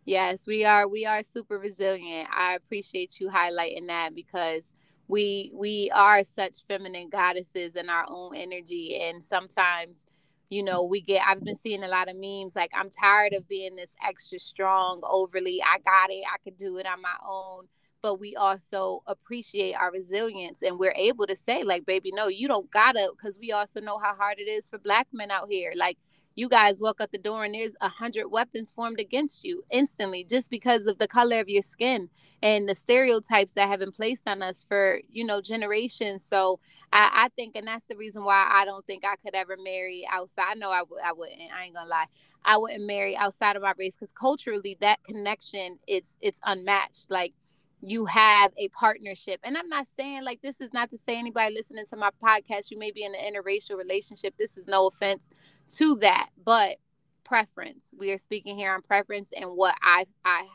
Yes, 0.05 0.45
we 0.47 0.63
are. 0.63 0.87
We 0.87 1.05
are 1.07 1.23
super 1.23 1.57
resilient. 1.57 2.29
I 2.31 2.53
appreciate 2.53 3.19
you 3.19 3.27
highlighting 3.27 3.87
that 3.87 4.15
because 4.15 4.75
we 5.07 5.51
we 5.53 5.91
are 5.93 6.23
such 6.23 6.57
feminine 6.67 7.09
goddesses 7.09 7.75
in 7.75 7.89
our 7.89 8.05
own 8.07 8.35
energy, 8.35 9.01
and 9.01 9.25
sometimes 9.25 10.05
you 10.49 10.63
know 10.63 10.83
we 10.83 11.01
get 11.01 11.21
i've 11.27 11.43
been 11.43 11.55
seeing 11.55 11.83
a 11.83 11.87
lot 11.87 12.09
of 12.09 12.15
memes 12.15 12.55
like 12.55 12.71
i'm 12.75 12.89
tired 12.89 13.33
of 13.33 13.47
being 13.47 13.75
this 13.75 13.95
extra 14.07 14.39
strong 14.39 14.99
overly 15.03 15.61
i 15.63 15.77
got 15.79 16.09
it 16.09 16.23
i 16.33 16.37
could 16.43 16.57
do 16.57 16.77
it 16.77 16.85
on 16.85 17.01
my 17.01 17.15
own. 17.27 17.67
But 18.01 18.19
we 18.21 18.33
also 18.37 19.03
appreciate 19.07 19.73
our 19.73 19.91
resilience 19.91 20.61
and 20.61 20.79
we're 20.79 20.93
able 20.95 21.27
to 21.27 21.35
say 21.35 21.63
like 21.63 21.85
baby 21.85 22.11
no 22.13 22.27
you 22.27 22.47
don't 22.47 22.71
gotta 22.71 23.11
because 23.11 23.37
we 23.39 23.51
also 23.51 23.81
know 23.81 23.97
how 23.99 24.15
hard 24.15 24.39
it 24.39 24.47
is 24.47 24.67
for 24.69 24.79
black 24.79 25.07
men 25.11 25.31
out 25.31 25.49
here. 25.49 25.73
Like 25.75 25.97
you 26.35 26.47
guys 26.47 26.79
walk 26.79 27.01
out 27.01 27.11
the 27.11 27.17
door 27.17 27.43
and 27.43 27.53
there's 27.53 27.75
a 27.81 27.89
hundred 27.89 28.27
weapons 28.29 28.71
formed 28.71 28.99
against 28.99 29.43
you 29.43 29.63
instantly 29.71 30.23
just 30.23 30.49
because 30.49 30.85
of 30.85 30.97
the 30.97 31.07
color 31.07 31.39
of 31.39 31.49
your 31.49 31.63
skin 31.63 32.09
and 32.41 32.67
the 32.69 32.75
stereotypes 32.75 33.53
that 33.53 33.67
have 33.67 33.79
been 33.79 33.91
placed 33.91 34.27
on 34.27 34.41
us 34.41 34.65
for 34.67 35.01
you 35.11 35.25
know 35.25 35.41
generations. 35.41 36.23
So 36.25 36.59
i, 36.93 37.09
I 37.25 37.29
think 37.35 37.55
and 37.55 37.67
that's 37.67 37.87
the 37.87 37.97
reason 37.97 38.23
why 38.23 38.47
i 38.51 38.65
don't 38.65 38.85
think 38.85 39.03
i 39.05 39.15
could 39.15 39.35
ever 39.35 39.57
marry 39.61 40.07
outside. 40.11 40.51
I 40.51 40.53
know 40.55 40.71
I 40.71 40.79
w- 40.79 41.01
I 41.03 41.11
wouldn't 41.13 41.39
i 41.55 41.65
ain't 41.65 41.75
gonna 41.75 41.89
lie. 41.89 42.05
I 42.45 42.57
wouldn't 42.57 42.85
marry 42.85 43.17
outside 43.17 43.55
of 43.55 43.61
my 43.61 43.73
race 43.77 43.95
because 43.95 44.13
culturally 44.13 44.77
that 44.81 45.03
connection 45.03 45.79
it's 45.87 46.15
it's 46.21 46.39
unmatched. 46.45 47.09
Like 47.09 47.33
you 47.81 48.05
have 48.05 48.51
a 48.57 48.67
partnership. 48.69 49.39
And 49.43 49.57
I'm 49.57 49.69
not 49.69 49.87
saying 49.87 50.23
like 50.23 50.41
this 50.41 50.59
is 50.59 50.73
not 50.73 50.89
to 50.91 50.97
say 50.97 51.17
anybody 51.17 51.55
listening 51.55 51.85
to 51.89 51.95
my 51.95 52.09
podcast, 52.21 52.71
you 52.71 52.77
may 52.77 52.91
be 52.91 53.03
in 53.03 53.15
an 53.15 53.33
interracial 53.33 53.77
relationship. 53.77 54.35
This 54.37 54.57
is 54.57 54.67
no 54.67 54.87
offense 54.87 55.29
to 55.77 55.95
that, 55.97 56.29
but 56.43 56.77
preference. 57.23 57.85
We 57.97 58.11
are 58.11 58.17
speaking 58.17 58.57
here 58.57 58.73
on 58.73 58.81
preference 58.81 59.29
and 59.35 59.51
what 59.51 59.75
I 59.83 60.05
I 60.25 60.47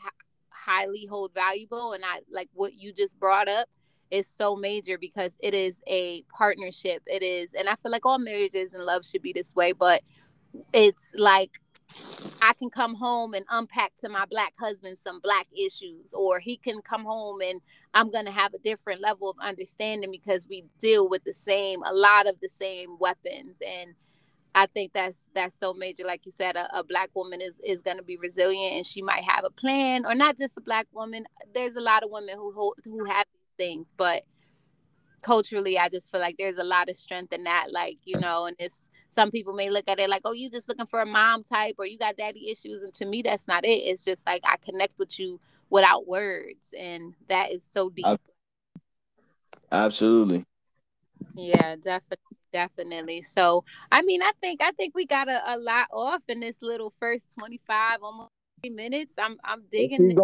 highly 0.49 1.05
hold 1.05 1.33
valuable 1.33 1.93
and 1.93 2.03
I 2.03 2.19
like 2.29 2.49
what 2.53 2.73
you 2.73 2.91
just 2.91 3.19
brought 3.19 3.47
up 3.47 3.69
is 4.11 4.27
so 4.37 4.55
major 4.55 4.97
because 4.97 5.33
it 5.39 5.53
is 5.53 5.81
a 5.87 6.23
partnership. 6.23 7.01
It 7.07 7.23
is 7.23 7.53
and 7.53 7.69
I 7.69 7.75
feel 7.75 7.91
like 7.91 8.05
all 8.05 8.19
marriages 8.19 8.73
and 8.73 8.83
love 8.83 9.05
should 9.05 9.21
be 9.21 9.31
this 9.31 9.55
way, 9.55 9.71
but 9.71 10.01
it's 10.73 11.11
like 11.15 11.61
I 12.41 12.53
can 12.53 12.69
come 12.69 12.95
home 12.95 13.33
and 13.33 13.45
unpack 13.49 13.93
to 14.01 14.09
my 14.09 14.25
black 14.25 14.53
husband 14.59 14.97
some 15.01 15.19
black 15.21 15.47
issues, 15.57 16.13
or 16.13 16.39
he 16.39 16.57
can 16.57 16.81
come 16.81 17.05
home 17.05 17.41
and 17.41 17.61
I'm 17.93 18.11
going 18.11 18.25
to 18.25 18.31
have 18.31 18.53
a 18.53 18.59
different 18.59 19.01
level 19.01 19.29
of 19.29 19.37
understanding 19.39 20.11
because 20.11 20.47
we 20.49 20.65
deal 20.79 21.07
with 21.07 21.23
the 21.23 21.33
same, 21.33 21.81
a 21.83 21.93
lot 21.93 22.27
of 22.27 22.39
the 22.41 22.49
same 22.49 22.97
weapons. 22.99 23.57
And 23.65 23.95
I 24.55 24.67
think 24.67 24.93
that's 24.93 25.29
that's 25.35 25.59
so 25.59 25.73
major. 25.73 26.05
Like 26.05 26.25
you 26.25 26.31
said, 26.31 26.55
a, 26.55 26.79
a 26.79 26.83
black 26.83 27.09
woman 27.13 27.41
is 27.41 27.59
is 27.63 27.81
going 27.81 27.97
to 27.97 28.03
be 28.03 28.15
resilient, 28.15 28.73
and 28.73 28.85
she 28.85 29.01
might 29.01 29.23
have 29.25 29.43
a 29.43 29.49
plan, 29.49 30.05
or 30.05 30.15
not 30.15 30.37
just 30.37 30.57
a 30.57 30.61
black 30.61 30.87
woman. 30.93 31.25
There's 31.53 31.75
a 31.75 31.81
lot 31.81 32.03
of 32.03 32.09
women 32.09 32.35
who 32.37 32.53
hold, 32.53 32.79
who 32.85 33.03
have 33.03 33.25
these 33.33 33.67
things, 33.67 33.93
but 33.97 34.23
culturally, 35.21 35.77
I 35.77 35.89
just 35.89 36.09
feel 36.09 36.21
like 36.21 36.37
there's 36.37 36.57
a 36.57 36.63
lot 36.63 36.89
of 36.89 36.95
strength 36.95 37.33
in 37.33 37.43
that. 37.43 37.73
Like 37.73 37.97
you 38.05 38.17
know, 38.17 38.45
and 38.45 38.55
it's 38.57 38.89
some 39.09 39.29
people 39.29 39.53
may 39.53 39.69
look 39.69 39.89
at 39.89 39.99
it 39.99 40.09
like, 40.09 40.21
oh, 40.23 40.31
you 40.31 40.49
just 40.49 40.69
looking 40.69 40.85
for 40.85 41.01
a 41.01 41.05
mom 41.05 41.43
type 41.43 41.75
or 41.77 41.85
you 41.85 41.97
got 41.97 42.15
daddy 42.15 42.49
issues. 42.49 42.81
And 42.81 42.93
to 42.95 43.05
me, 43.05 43.21
that's 43.23 43.49
not 43.49 43.65
it. 43.65 43.67
It's 43.67 44.05
just 44.05 44.25
like 44.25 44.41
I 44.45 44.55
connect 44.57 44.97
with 44.97 45.19
you 45.19 45.39
without 45.69 46.07
words. 46.07 46.65
And 46.77 47.13
that 47.27 47.51
is 47.51 47.63
so 47.73 47.89
deep. 47.89 48.05
Absolutely. 49.71 50.43
Yeah, 51.33 51.75
definitely. 51.77 52.34
Definitely. 52.55 53.21
So, 53.21 53.65
I 53.91 54.01
mean, 54.01 54.21
I 54.23 54.31
think 54.39 54.63
I 54.63 54.71
think 54.71 54.95
we 54.95 55.05
got 55.05 55.27
a, 55.27 55.55
a 55.55 55.57
lot 55.57 55.87
off 55.91 56.21
in 56.29 56.39
this 56.39 56.55
little 56.61 56.93
first 57.01 57.35
25 57.37 57.97
almost 58.01 58.29
minutes. 58.63 59.13
I'm 59.17 59.35
I'm 59.43 59.63
digging. 59.69 60.15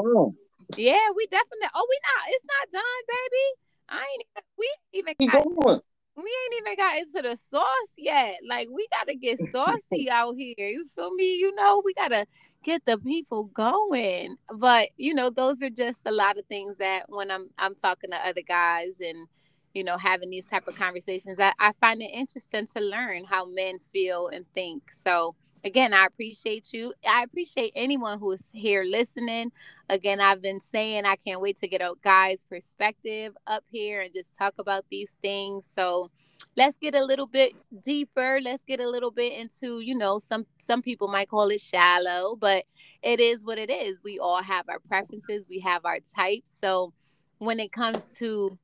Yeah, 0.77 1.07
we 1.13 1.27
definitely. 1.27 1.67
Oh, 1.75 1.85
we 1.89 1.99
not. 2.07 2.29
It's 2.29 2.45
not 2.45 2.71
done, 2.71 3.03
baby. 3.09 3.45
I 3.89 4.05
ain't. 4.13 4.45
We 4.57 4.69
even. 4.93 5.15
Got, 5.29 5.83
we 6.15 6.23
ain't 6.23 6.61
even 6.61 6.77
got 6.77 6.99
into 6.99 7.21
the 7.21 7.37
sauce 7.49 7.93
yet. 7.97 8.37
Like 8.47 8.69
we 8.71 8.87
gotta 8.91 9.15
get 9.15 9.37
saucy 9.51 10.09
out 10.09 10.35
here. 10.37 10.53
You 10.57 10.87
feel 10.95 11.13
me? 11.13 11.35
You 11.35 11.53
know, 11.53 11.81
we 11.83 11.93
gotta 11.93 12.25
get 12.63 12.85
the 12.85 12.97
people 12.97 13.45
going. 13.45 14.37
But 14.55 14.87
you 14.95 15.13
know, 15.13 15.31
those 15.31 15.61
are 15.61 15.69
just 15.69 16.03
a 16.05 16.13
lot 16.13 16.37
of 16.37 16.45
things 16.45 16.77
that 16.77 17.09
when 17.09 17.29
I'm 17.29 17.49
I'm 17.57 17.75
talking 17.75 18.11
to 18.11 18.25
other 18.25 18.41
guys 18.41 19.01
and 19.01 19.27
you 19.73 19.83
know 19.83 19.97
having 19.97 20.29
these 20.29 20.47
type 20.47 20.67
of 20.67 20.75
conversations, 20.75 21.39
I, 21.39 21.53
I 21.59 21.73
find 21.79 22.01
it 22.01 22.11
interesting 22.13 22.67
to 22.67 22.79
learn 22.81 23.25
how 23.25 23.45
men 23.45 23.79
feel 23.91 24.27
and 24.27 24.45
think. 24.53 24.91
So 24.91 25.35
again, 25.63 25.93
I 25.93 26.05
appreciate 26.05 26.73
you. 26.73 26.93
I 27.07 27.23
appreciate 27.23 27.73
anyone 27.75 28.19
who 28.19 28.31
is 28.31 28.49
here 28.53 28.83
listening. 28.83 29.51
Again, 29.89 30.19
I've 30.19 30.41
been 30.41 30.61
saying 30.61 31.05
I 31.05 31.15
can't 31.15 31.41
wait 31.41 31.59
to 31.59 31.67
get 31.67 31.81
a 31.81 31.93
guy's 32.01 32.45
perspective 32.45 33.35
up 33.47 33.63
here 33.69 34.01
and 34.01 34.13
just 34.13 34.37
talk 34.37 34.55
about 34.57 34.85
these 34.89 35.17
things. 35.21 35.69
So 35.75 36.09
let's 36.55 36.77
get 36.77 36.95
a 36.95 37.03
little 37.03 37.27
bit 37.27 37.53
deeper. 37.83 38.39
Let's 38.41 38.63
get 38.65 38.79
a 38.79 38.89
little 38.89 39.11
bit 39.11 39.33
into, 39.33 39.79
you 39.79 39.95
know, 39.95 40.19
some 40.19 40.45
some 40.59 40.81
people 40.81 41.07
might 41.07 41.29
call 41.29 41.49
it 41.49 41.61
shallow, 41.61 42.35
but 42.35 42.65
it 43.01 43.19
is 43.19 43.43
what 43.43 43.57
it 43.57 43.69
is. 43.69 43.99
We 44.03 44.19
all 44.19 44.41
have 44.41 44.67
our 44.69 44.79
preferences, 44.79 45.45
we 45.49 45.59
have 45.63 45.85
our 45.85 45.99
types. 46.15 46.51
So 46.61 46.93
when 47.39 47.59
it 47.59 47.71
comes 47.71 47.97
to 48.19 48.57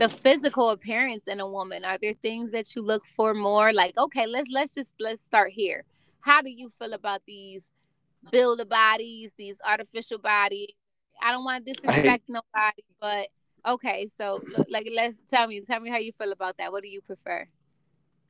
the 0.00 0.08
physical 0.08 0.70
appearance 0.70 1.28
in 1.28 1.40
a 1.40 1.48
woman, 1.48 1.84
are 1.84 1.98
there 2.02 2.14
things 2.22 2.52
that 2.52 2.74
you 2.74 2.82
look 2.82 3.04
for 3.06 3.34
more? 3.34 3.72
Like, 3.72 3.96
okay, 3.96 4.26
let's 4.26 4.50
let's 4.50 4.74
just 4.74 4.92
let's 4.98 5.24
start 5.24 5.52
here 5.52 5.84
how 6.20 6.42
do 6.42 6.50
you 6.50 6.70
feel 6.78 6.92
about 6.92 7.22
these 7.26 7.66
builder 8.30 8.64
bodies, 8.64 9.32
these 9.36 9.56
artificial 9.66 10.18
bodies? 10.18 10.68
I 11.22 11.32
don't 11.32 11.44
want 11.44 11.66
to 11.66 11.72
disrespect 11.72 12.24
nobody, 12.28 12.82
but 13.00 13.28
okay. 13.66 14.08
So 14.18 14.40
like, 14.68 14.88
let's 14.94 15.16
tell 15.28 15.48
me, 15.48 15.60
tell 15.60 15.80
me 15.80 15.90
how 15.90 15.98
you 15.98 16.12
feel 16.18 16.32
about 16.32 16.56
that. 16.58 16.72
What 16.72 16.82
do 16.82 16.88
you 16.88 17.00
prefer? 17.00 17.46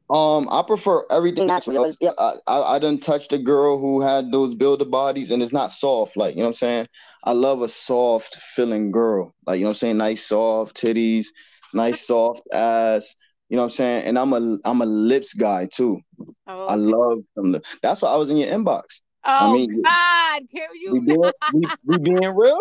Um, 0.08 0.48
I 0.50 0.62
prefer 0.66 1.04
everything 1.08 1.46
natural. 1.46 1.94
Yeah, 2.00 2.10
I, 2.18 2.34
I, 2.48 2.62
I 2.74 2.78
done 2.80 2.98
touched 2.98 3.32
a 3.32 3.38
girl 3.38 3.78
who 3.78 4.00
had 4.00 4.32
those 4.32 4.56
builder 4.56 4.84
bodies 4.84 5.30
and 5.30 5.40
it's 5.40 5.52
not 5.52 5.70
soft. 5.70 6.16
Like, 6.16 6.34
you 6.34 6.40
know 6.40 6.46
what 6.46 6.48
I'm 6.48 6.54
saying? 6.54 6.88
I 7.22 7.32
love 7.32 7.62
a 7.62 7.68
soft 7.68 8.34
feeling 8.34 8.90
girl. 8.90 9.32
Like, 9.46 9.58
you 9.58 9.64
know 9.64 9.68
what 9.68 9.74
I'm 9.74 9.76
saying? 9.76 9.98
Nice 9.98 10.26
soft 10.26 10.76
titties, 10.76 11.26
nice 11.74 12.06
soft 12.06 12.42
ass. 12.52 13.14
You 13.48 13.56
know 13.56 13.62
what 13.62 13.66
I'm 13.66 13.70
saying? 13.72 14.06
And 14.06 14.18
I'm 14.18 14.32
a 14.32 14.58
I'm 14.64 14.80
a 14.82 14.86
lips 14.86 15.34
guy 15.34 15.66
too. 15.66 16.00
Oh. 16.46 16.66
I 16.66 16.74
love 16.74 17.20
them. 17.34 17.60
That's 17.82 18.02
why 18.02 18.10
I 18.10 18.16
was 18.16 18.30
in 18.30 18.36
your 18.36 18.48
inbox. 18.48 19.00
Oh 19.24 19.50
I 19.50 19.52
mean, 19.52 19.82
God, 19.82 20.42
can 20.50 20.68
you? 20.80 20.92
We 20.92 21.00
being, 21.00 21.32
we, 21.52 21.66
we 21.84 21.98
being 21.98 22.34
real. 22.36 22.60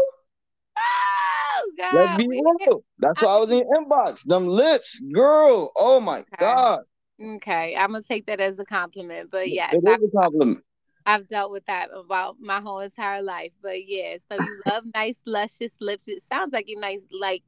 Oh 0.78 1.72
God, 1.78 1.94
let's 1.94 2.18
be 2.18 2.28
real. 2.28 2.84
That's 2.98 3.22
why 3.22 3.36
I 3.36 3.38
was 3.38 3.52
in 3.52 3.60
your 3.60 3.76
inbox. 3.76 4.24
Them 4.24 4.48
lips, 4.48 5.00
girl. 5.14 5.72
Oh 5.78 6.00
my 6.00 6.20
okay. 6.20 6.28
God. 6.40 6.80
Okay, 7.22 7.76
I'm 7.76 7.92
gonna 7.92 8.04
take 8.04 8.26
that 8.28 8.40
as 8.40 8.60
a 8.60 8.66
compliment. 8.66 9.30
But 9.32 9.50
yes, 9.50 9.74
it 9.74 9.88
is 9.88 10.10
a 10.14 10.18
compliment. 10.18 10.64
I've 11.06 11.28
dealt 11.28 11.52
with 11.52 11.66
that 11.66 11.90
about 11.94 12.38
my 12.40 12.62
whole 12.62 12.80
entire 12.80 13.22
life. 13.22 13.52
But 13.62 13.88
yeah, 13.88 14.18
so 14.30 14.36
you 14.36 14.62
love 14.68 14.84
nice, 14.94 15.22
luscious 15.26 15.74
lips. 15.80 16.08
It 16.08 16.22
sounds 16.22 16.54
like 16.54 16.70
you 16.70 16.80
nice, 16.80 17.00
like 17.12 17.44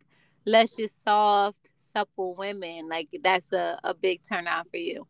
luscious, 0.46 0.94
soft, 1.04 1.72
supple 1.94 2.36
women. 2.36 2.88
Like 2.90 3.10
that's 3.24 3.52
a, 3.54 3.80
a 3.84 3.94
big 3.94 4.22
turn 4.28 4.48
on 4.48 4.66
for 4.70 4.78
you. 4.78 5.08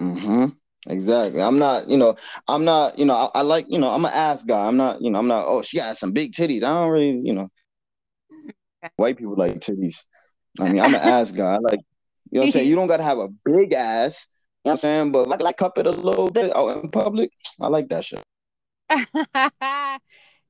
Mm-hmm. 0.00 0.46
Exactly. 0.88 1.42
I'm 1.42 1.58
not, 1.58 1.88
you 1.88 1.96
know, 1.96 2.16
I'm 2.46 2.64
not, 2.64 2.98
you 2.98 3.04
know, 3.04 3.14
I, 3.14 3.40
I, 3.40 3.42
like, 3.42 3.66
you 3.68 3.78
know, 3.78 3.90
I'm 3.90 4.04
an 4.04 4.12
ass 4.14 4.44
guy. 4.44 4.66
I'm 4.66 4.76
not, 4.76 5.02
you 5.02 5.10
know, 5.10 5.18
I'm 5.18 5.26
not, 5.26 5.44
oh, 5.46 5.62
she 5.62 5.78
got 5.78 5.96
some 5.96 6.12
big 6.12 6.32
titties. 6.32 6.62
I 6.62 6.70
don't 6.70 6.90
really, 6.90 7.20
you 7.24 7.32
know, 7.32 7.48
white 8.96 9.16
people 9.16 9.34
like 9.36 9.60
titties. 9.60 10.04
I 10.60 10.68
mean, 10.68 10.80
I'm 10.80 10.94
an 10.94 11.00
ass 11.00 11.32
guy. 11.32 11.54
I 11.54 11.58
like, 11.58 11.80
you 12.30 12.38
know 12.38 12.40
what 12.40 12.46
I'm 12.46 12.52
saying? 12.52 12.68
You 12.68 12.76
don't 12.76 12.86
got 12.86 12.98
to 12.98 13.02
have 13.02 13.18
a 13.18 13.28
big 13.44 13.72
ass. 13.72 14.28
You 14.64 14.70
know 14.70 14.70
what 14.70 14.72
I'm 14.72 14.78
saying? 14.78 15.12
But 15.12 15.28
like, 15.28 15.42
like 15.42 15.56
cup 15.56 15.78
it 15.78 15.86
a 15.86 15.90
little 15.90 16.30
bit 16.30 16.54
out 16.54 16.82
in 16.82 16.90
public. 16.90 17.30
I 17.60 17.66
like 17.68 17.88
that 17.88 18.04
shit. 18.04 18.22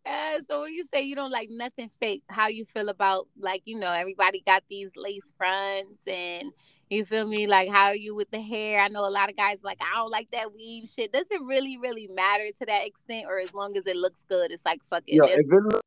uh, 0.07 0.41
so 0.49 0.63
when 0.63 0.73
you 0.73 0.85
say 0.93 1.03
you 1.03 1.15
don't 1.15 1.31
like 1.31 1.49
nothing 1.51 1.91
fake, 2.01 2.23
how 2.29 2.49
you 2.49 2.65
feel 2.65 2.89
about 2.89 3.29
like, 3.39 3.63
you 3.65 3.79
know, 3.79 3.91
everybody 3.91 4.43
got 4.47 4.63
these 4.71 4.91
lace 4.97 5.33
fronts 5.37 6.07
and 6.07 6.53
you 6.89 7.05
feel 7.05 7.27
me? 7.27 7.47
Like 7.47 7.69
how 7.69 7.91
you 7.91 8.15
with 8.15 8.31
the 8.31 8.41
hair? 8.41 8.81
I 8.81 8.89
know 8.89 9.07
a 9.07 9.11
lot 9.11 9.29
of 9.29 9.37
guys 9.37 9.59
like 9.63 9.79
I 9.81 9.97
don't 9.97 10.11
like 10.11 10.31
that 10.31 10.55
weave 10.55 10.89
shit. 10.89 11.13
Does 11.13 11.27
it 11.31 11.43
really, 11.43 11.77
really 11.79 12.07
matter 12.07 12.47
to 12.61 12.67
that 12.67 12.87
extent, 12.87 13.27
or 13.29 13.39
as 13.39 13.53
long 13.53 13.77
as 13.77 13.87
it 13.87 13.97
looks 13.97 14.25
good, 14.29 14.53
it's 14.53 14.65
like 14.65 14.85
fuck 14.85 15.03
it. 15.07 15.17
Yeah, 15.17 15.25
if 15.25 15.41
it, 15.41 15.63
look, 15.65 15.81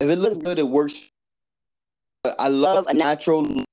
if 0.00 0.08
it 0.10 0.16
looks 0.16 0.38
good, 0.38 0.58
it 0.58 0.68
works. 0.68 1.08
I 2.38 2.48
love 2.48 2.86
a 2.88 2.94
natural. 2.94 3.64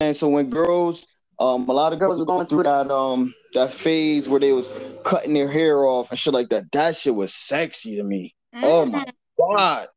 And 0.00 0.16
so 0.16 0.28
when 0.28 0.50
girls, 0.50 1.06
um, 1.42 1.68
a 1.68 1.72
lot 1.72 1.92
of 1.92 1.98
girls 1.98 2.20
are 2.20 2.24
going 2.24 2.46
through 2.46 2.62
that 2.64 2.90
um 2.90 3.34
that 3.54 3.72
phase 3.72 4.28
where 4.28 4.40
they 4.40 4.52
was 4.52 4.72
cutting 5.04 5.34
their 5.34 5.48
hair 5.48 5.84
off 5.84 6.10
and 6.10 6.18
shit 6.18 6.32
like 6.32 6.48
that. 6.50 6.70
That 6.72 6.96
shit 6.96 7.14
was 7.14 7.34
sexy 7.34 7.96
to 7.96 8.02
me. 8.02 8.34
Mm-hmm. 8.54 8.64
Oh 8.64 8.86
my 8.86 9.04
mm-hmm. 9.04 9.56
god, 9.56 9.88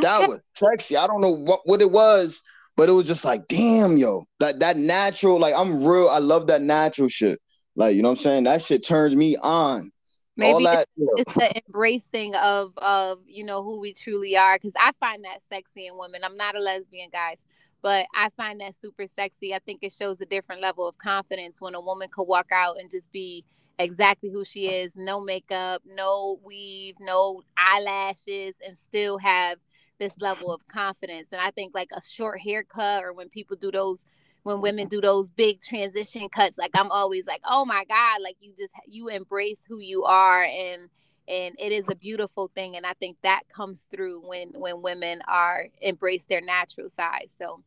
that 0.00 0.28
was 0.28 0.40
sexy. 0.54 0.96
I 0.96 1.06
don't 1.06 1.20
know 1.20 1.30
what 1.30 1.60
what 1.64 1.80
it 1.80 1.90
was 1.90 2.42
but 2.76 2.88
it 2.88 2.92
was 2.92 3.06
just 3.06 3.24
like, 3.24 3.46
damn, 3.48 3.96
yo, 3.96 4.24
that 4.40 4.60
that 4.60 4.76
natural, 4.76 5.38
like 5.38 5.54
I'm 5.56 5.84
real. 5.84 6.08
I 6.08 6.18
love 6.18 6.46
that 6.46 6.62
natural 6.62 7.08
shit. 7.08 7.40
Like, 7.76 7.96
you 7.96 8.02
know 8.02 8.10
what 8.10 8.18
I'm 8.18 8.22
saying? 8.22 8.44
That 8.44 8.62
shit 8.62 8.86
turns 8.86 9.14
me 9.14 9.36
on. 9.36 9.90
Maybe 10.36 10.64
that, 10.64 10.88
it's, 10.96 11.20
it's, 11.20 11.34
the 11.34 11.62
embracing 11.66 12.34
of 12.34 12.72
of 12.78 13.18
you 13.26 13.44
know 13.44 13.62
who 13.62 13.80
we 13.80 13.92
truly 13.92 14.36
are. 14.36 14.56
Because 14.56 14.74
I 14.80 14.92
find 14.98 15.24
that 15.24 15.40
sexy 15.48 15.86
in 15.86 15.98
women. 15.98 16.24
I'm 16.24 16.36
not 16.36 16.56
a 16.56 16.60
lesbian, 16.60 17.10
guys, 17.10 17.46
but 17.82 18.06
I 18.14 18.30
find 18.36 18.60
that 18.60 18.74
super 18.80 19.06
sexy. 19.06 19.54
I 19.54 19.58
think 19.58 19.80
it 19.82 19.92
shows 19.92 20.20
a 20.20 20.26
different 20.26 20.62
level 20.62 20.88
of 20.88 20.96
confidence 20.98 21.60
when 21.60 21.74
a 21.74 21.80
woman 21.80 22.08
could 22.10 22.24
walk 22.24 22.52
out 22.52 22.78
and 22.78 22.90
just 22.90 23.10
be 23.12 23.44
exactly 23.78 24.30
who 24.30 24.44
she 24.44 24.66
is, 24.68 24.92
no 24.96 25.20
makeup, 25.20 25.82
no 25.84 26.38
weave, 26.44 26.94
no 27.00 27.42
eyelashes, 27.56 28.56
and 28.66 28.78
still 28.78 29.18
have 29.18 29.58
this 29.98 30.14
level 30.20 30.52
of 30.52 30.66
confidence. 30.68 31.32
And 31.32 31.40
I 31.40 31.50
think 31.50 31.74
like 31.74 31.90
a 31.92 32.00
short 32.08 32.40
haircut 32.40 33.04
or 33.04 33.12
when 33.12 33.28
people 33.28 33.56
do 33.56 33.70
those 33.70 34.06
when 34.44 34.60
women 34.60 34.86
mm-hmm. 34.86 34.96
do 34.96 35.00
those 35.00 35.30
big 35.30 35.60
transition 35.60 36.28
cuts, 36.28 36.58
like 36.58 36.72
I'm 36.74 36.90
always 36.90 37.26
like, 37.26 37.42
oh 37.44 37.64
my 37.64 37.84
God, 37.88 38.20
like 38.22 38.36
you 38.40 38.52
just 38.58 38.72
you 38.88 39.08
embrace 39.08 39.60
who 39.68 39.78
you 39.78 40.02
are 40.04 40.42
and 40.42 40.88
and 41.28 41.54
it 41.58 41.72
is 41.72 41.86
a 41.90 41.94
beautiful 41.94 42.50
thing. 42.54 42.76
And 42.76 42.84
I 42.84 42.92
think 42.94 43.16
that 43.22 43.42
comes 43.48 43.86
through 43.90 44.20
when 44.26 44.48
when 44.50 44.82
women 44.82 45.22
are 45.28 45.68
embrace 45.80 46.24
their 46.24 46.40
natural 46.40 46.88
side. 46.88 47.28
So 47.38 47.62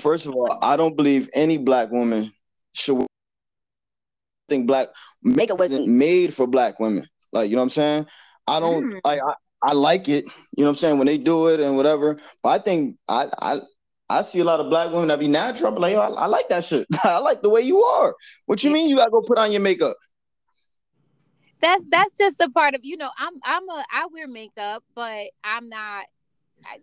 first 0.00 0.26
of 0.26 0.34
all, 0.34 0.58
I 0.62 0.76
don't 0.76 0.96
believe 0.96 1.28
any 1.34 1.58
black 1.58 1.90
woman 1.90 2.32
should 2.72 3.06
think 4.48 4.66
black 4.66 4.88
makeup 5.22 5.58
wasn't 5.58 5.88
made 5.88 6.34
for 6.34 6.46
black 6.46 6.80
women. 6.80 7.06
Like, 7.32 7.50
you 7.50 7.56
know 7.56 7.62
what 7.62 7.64
I'm 7.64 7.70
saying? 7.70 8.06
I 8.46 8.60
don't 8.60 8.84
mm. 8.84 9.00
like 9.04 9.20
I, 9.20 9.70
I 9.70 9.72
like 9.74 10.08
it. 10.08 10.24
You 10.24 10.64
know 10.64 10.64
what 10.64 10.68
I'm 10.70 10.74
saying? 10.76 10.98
When 10.98 11.06
they 11.06 11.18
do 11.18 11.48
it 11.48 11.60
and 11.60 11.76
whatever. 11.76 12.18
But 12.42 12.48
I 12.48 12.58
think 12.58 12.96
I 13.08 13.28
I 13.40 13.60
I 14.10 14.22
see 14.22 14.40
a 14.40 14.44
lot 14.44 14.60
of 14.60 14.70
black 14.70 14.90
women 14.90 15.08
that 15.08 15.20
be 15.20 15.28
natural. 15.28 15.70
But 15.70 15.82
like, 15.82 15.96
I, 15.96 16.06
I 16.06 16.26
like 16.26 16.48
that 16.48 16.64
shit. 16.64 16.86
I 17.04 17.18
like 17.18 17.42
the 17.42 17.50
way 17.50 17.60
you 17.60 17.82
are. 17.82 18.14
What 18.46 18.64
you 18.64 18.70
mean 18.70 18.88
you 18.88 18.96
gotta 18.96 19.10
go 19.10 19.20
put 19.20 19.38
on 19.38 19.52
your 19.52 19.60
makeup? 19.60 19.96
That's 21.60 21.84
that's 21.90 22.14
just 22.16 22.40
a 22.40 22.50
part 22.50 22.74
of 22.74 22.80
you 22.84 22.96
know, 22.96 23.10
I'm 23.18 23.34
I'm 23.44 23.68
a 23.68 23.84
I 23.92 24.06
wear 24.12 24.28
makeup, 24.28 24.84
but 24.94 25.28
I'm 25.44 25.68
not 25.68 26.06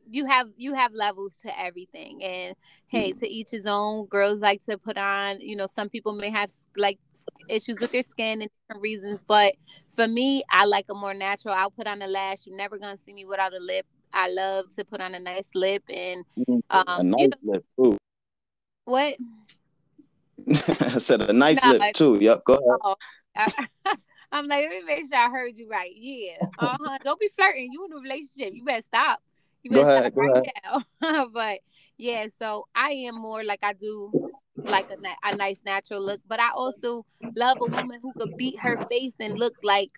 you 0.10 0.26
have 0.26 0.48
you 0.58 0.74
have 0.74 0.94
levels 0.94 1.36
to 1.46 1.60
everything. 1.60 2.24
And 2.24 2.56
hey 2.88 3.12
to 3.12 3.28
each 3.28 3.52
his 3.52 3.66
own 3.66 4.06
girls 4.06 4.42
like 4.42 4.64
to 4.66 4.78
put 4.78 4.98
on 4.98 5.42
you 5.42 5.56
know 5.56 5.68
some 5.72 5.90
people 5.90 6.14
may 6.14 6.30
have 6.30 6.52
like 6.78 7.00
issues 7.50 7.80
with 7.80 7.92
their 7.92 8.02
skin 8.02 8.42
and 8.42 8.50
different 8.62 8.82
reasons 8.82 9.20
but 9.28 9.54
for 9.96 10.08
me 10.08 10.44
i 10.50 10.66
like 10.66 10.86
a 10.90 10.96
more 10.96 11.14
natural 11.14 11.54
i'll 11.54 11.72
put 11.72 11.88
on 11.88 12.02
a 12.02 12.08
lash 12.08 12.46
you're 12.46 12.56
never 12.56 12.78
gonna 12.78 12.98
see 12.98 13.14
me 13.14 13.26
without 13.26 13.54
a 13.54 13.60
lip. 13.60 13.86
I 14.14 14.30
love 14.30 14.74
to 14.78 14.86
put 14.86 15.02
on 15.02 15.14
a 15.14 15.20
nice 15.20 15.50
lip 15.54 15.84
and 15.90 16.24
um 16.70 16.84
a 16.88 17.04
nice 17.04 17.20
you 17.20 17.30
know, 17.30 17.36
lip 17.44 17.66
too. 17.78 17.98
what? 18.86 19.16
I 20.80 20.98
said 21.00 21.22
a 21.22 21.34
nice 21.34 21.64
no, 21.64 21.72
lip 21.72 21.94
too. 21.94 22.18
Yep 22.22 22.44
go 22.46 22.54
ahead. 22.54 22.80
oh, 22.84 22.96
I'm 24.32 24.48
like, 24.48 24.70
let 24.70 24.80
me 24.80 24.84
make 24.86 25.08
sure 25.08 25.18
I 25.18 25.30
heard 25.30 25.58
you 25.58 25.70
right. 25.70 25.92
Yeah. 25.96 26.38
Uh-huh. 26.60 26.98
Don't 27.04 27.20
be 27.20 27.30
flirting. 27.30 27.70
You 27.72 27.86
in 27.86 27.94
a 27.94 28.02
relationship. 28.02 28.54
You 28.54 28.64
better 28.64 28.82
stop. 28.82 29.22
You 29.64 29.72
go 29.72 29.82
ahead, 29.82 30.14
go 30.14 30.22
right 30.22 30.48
ahead. 31.02 31.28
but 31.34 31.60
yeah, 31.98 32.28
so 32.40 32.68
I 32.76 32.92
am 32.92 33.16
more 33.16 33.44
like 33.44 33.64
I 33.64 33.74
do 33.74 34.32
like 34.64 34.90
a, 34.90 34.96
a 35.24 35.36
nice 35.36 35.60
natural 35.66 36.04
look, 36.04 36.22
but 36.28 36.40
I 36.40 36.52
also 36.52 37.06
love 37.36 37.58
a 37.62 37.66
woman 37.66 38.00
who 38.02 38.14
could 38.14 38.38
beat 38.38 38.60
her 38.60 38.78
face 38.90 39.16
and 39.20 39.38
look 39.38 39.56
like 39.64 39.92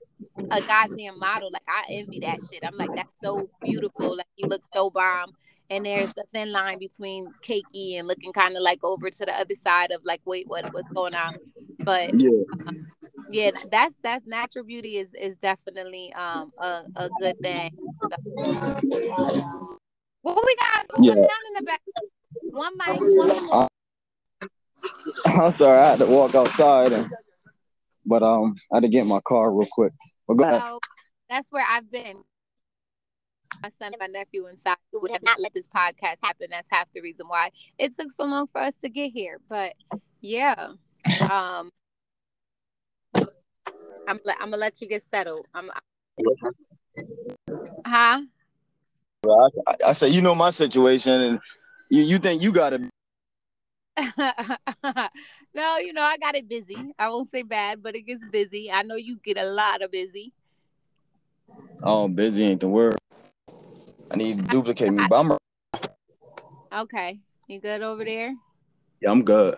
a 0.52 0.62
goddamn 0.62 1.20
model. 1.20 1.50
Like 1.52 1.68
I 1.68 1.86
envy 1.90 2.20
that 2.22 2.40
shit. 2.50 2.63
I'm 2.66 2.78
like, 2.78 2.96
that's 2.96 3.20
so 3.22 3.50
beautiful. 3.62 4.18
Like 4.18 4.28
you 4.36 4.48
look 4.48 4.63
so 4.74 4.90
bomb. 4.90 5.34
And 5.70 5.86
there's 5.86 6.12
a 6.18 6.24
thin 6.34 6.54
line 6.54 6.80
between 6.80 7.34
cakey 7.44 8.00
and 8.00 8.08
looking 8.08 8.32
kind 8.32 8.56
of 8.56 8.63
like 8.63 8.80
over 8.84 9.10
to 9.10 9.26
the 9.26 9.34
other 9.38 9.56
side 9.56 9.92
of 9.92 10.00
like, 10.06 10.22
wait, 10.24 10.48
what 10.48 10.72
what's 10.74 10.90
going 10.94 11.13
on? 11.13 11.36
But 11.80 12.13
yeah, 12.13 12.30
um, 12.66 12.86
yeah, 13.30 13.52
that's 13.72 13.96
that's 14.04 14.26
natural 14.26 14.66
beauty 14.66 14.98
is 14.98 15.13
is 15.20 15.36
definitely 15.38 16.13
um 16.13 16.52
a, 16.58 16.84
a 16.96 17.10
good 17.20 17.38
thing. 17.42 17.72
What 20.22 20.44
we 20.46 20.56
got 20.56 20.88
going 20.90 21.04
yeah. 21.04 21.13
down 21.16 21.24
in 21.24 21.54
the 21.56 21.63
back? 21.63 21.82
One 22.44 22.74
mic, 22.78 23.00
one 23.00 23.28
mic. 23.28 23.38
Uh, 23.52 23.68
I'm 25.26 25.52
sorry, 25.54 25.80
I 25.80 25.90
had 25.90 26.00
to 26.00 26.06
walk 26.06 26.36
outside, 26.36 26.92
and, 26.92 27.10
but 28.06 28.23
um, 28.23 28.56
I 28.71 28.78
had 28.78 28.84
to 28.84 28.90
get 28.90 29.06
my 29.06 29.19
car 29.21 29.52
real 29.52 29.67
quick. 29.71 29.94
But 30.28 30.36
go 30.36 30.44
ahead. 30.44 30.62
So 30.62 30.80
that's 31.30 31.52
where 31.52 31.65
I've 31.67 31.90
been. 31.92 32.23
My 33.63 33.69
son 33.69 33.94
and 33.94 34.00
my 34.00 34.08
nephew 34.08 34.48
inside 34.48 34.78
who 34.92 35.00
would 35.02 35.12
have 35.12 35.23
not 35.23 35.40
let 35.40 35.54
this 35.54 35.67
podcast 35.67 36.17
happen. 36.21 36.48
That's 36.52 36.69
half 36.71 36.88
the 36.94 37.02
reason 37.02 37.28
why 37.28 37.52
it 37.80 37.96
took 37.96 38.12
so 38.12 38.25
long 38.25 38.48
for 38.48 38.62
us 38.62 38.75
to 38.84 38.90
get 38.90 39.12
here. 39.12 39.40
But 39.48 39.73
yeah, 40.21 40.73
um, 41.21 41.71
I'm 44.08 44.19
I'm 44.39 44.49
gonna 44.49 44.58
let 44.58 44.81
you 44.81 44.87
get 44.87 45.03
settled. 45.03 45.45
I'm. 45.53 45.69
Huh? 47.85 48.21
I, 49.25 49.75
I 49.87 49.93
say, 49.93 50.08
you 50.08 50.21
know 50.21 50.33
my 50.33 50.51
situation, 50.51 51.21
and 51.21 51.39
you, 51.89 52.03
you 52.03 52.17
think 52.17 52.41
you 52.41 52.51
got 52.53 52.73
it. 52.73 52.81
no, 55.53 55.77
you 55.77 55.91
know 55.91 56.03
I 56.03 56.17
got 56.17 56.35
it 56.35 56.47
busy. 56.47 56.93
I 56.97 57.10
won't 57.10 57.29
say 57.29 57.43
bad, 57.43 57.83
but 57.83 57.95
it 57.95 58.03
gets 58.03 58.23
busy. 58.31 58.71
I 58.71 58.83
know 58.83 58.95
you 58.95 59.19
get 59.23 59.37
a 59.37 59.43
lot 59.43 59.81
of 59.81 59.91
busy. 59.91 60.33
Oh, 61.83 62.08
busy 62.08 62.43
ain't 62.43 62.62
the 62.62 62.67
word. 62.67 62.95
I 64.12 64.15
need 64.15 64.37
to 64.37 64.43
duplicate 64.43 64.93
me, 64.93 65.05
but 65.10 65.19
I'm 65.19 65.37
okay. 66.81 67.19
You 67.47 67.60
good 67.60 67.81
over 67.81 68.05
there? 68.05 68.33
Yeah, 69.01 69.12
I'm 69.12 69.23
good. 69.23 69.58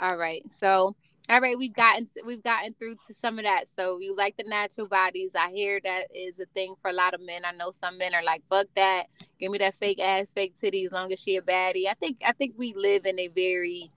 All 0.00 0.16
right. 0.16 0.42
So 0.52 0.94
All 1.28 1.40
right, 1.40 1.56
we've 1.56 1.72
gotten 1.72 2.08
we've 2.26 2.42
gotten 2.42 2.74
through 2.74 2.96
to 3.06 3.14
some 3.14 3.38
of 3.38 3.44
that. 3.44 3.66
So 3.68 3.98
you 4.00 4.14
like 4.16 4.36
the 4.36 4.44
natural 4.44 4.88
bodies. 4.88 5.32
I 5.34 5.50
hear 5.50 5.80
that 5.84 6.08
is 6.14 6.40
a 6.40 6.46
thing 6.46 6.74
for 6.82 6.90
a 6.90 6.94
lot 6.94 7.14
of 7.14 7.20
men. 7.20 7.44
I 7.44 7.52
know 7.52 7.70
some 7.70 7.96
men 7.96 8.14
are 8.14 8.24
like, 8.24 8.42
fuck 8.50 8.66
that. 8.76 9.06
Give 9.38 9.50
me 9.50 9.58
that 9.58 9.76
fake 9.76 10.00
ass, 10.00 10.32
fake 10.32 10.54
titty 10.60 10.84
as 10.84 10.92
long 10.92 11.12
as 11.12 11.20
she 11.20 11.36
a 11.36 11.42
baddie. 11.42 11.88
I 11.88 11.94
think 11.94 12.18
I 12.26 12.32
think 12.32 12.54
we 12.56 12.74
live 12.76 13.06
in 13.06 13.18
a 13.18 13.28
very 13.28 13.90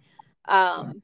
um 0.47 1.01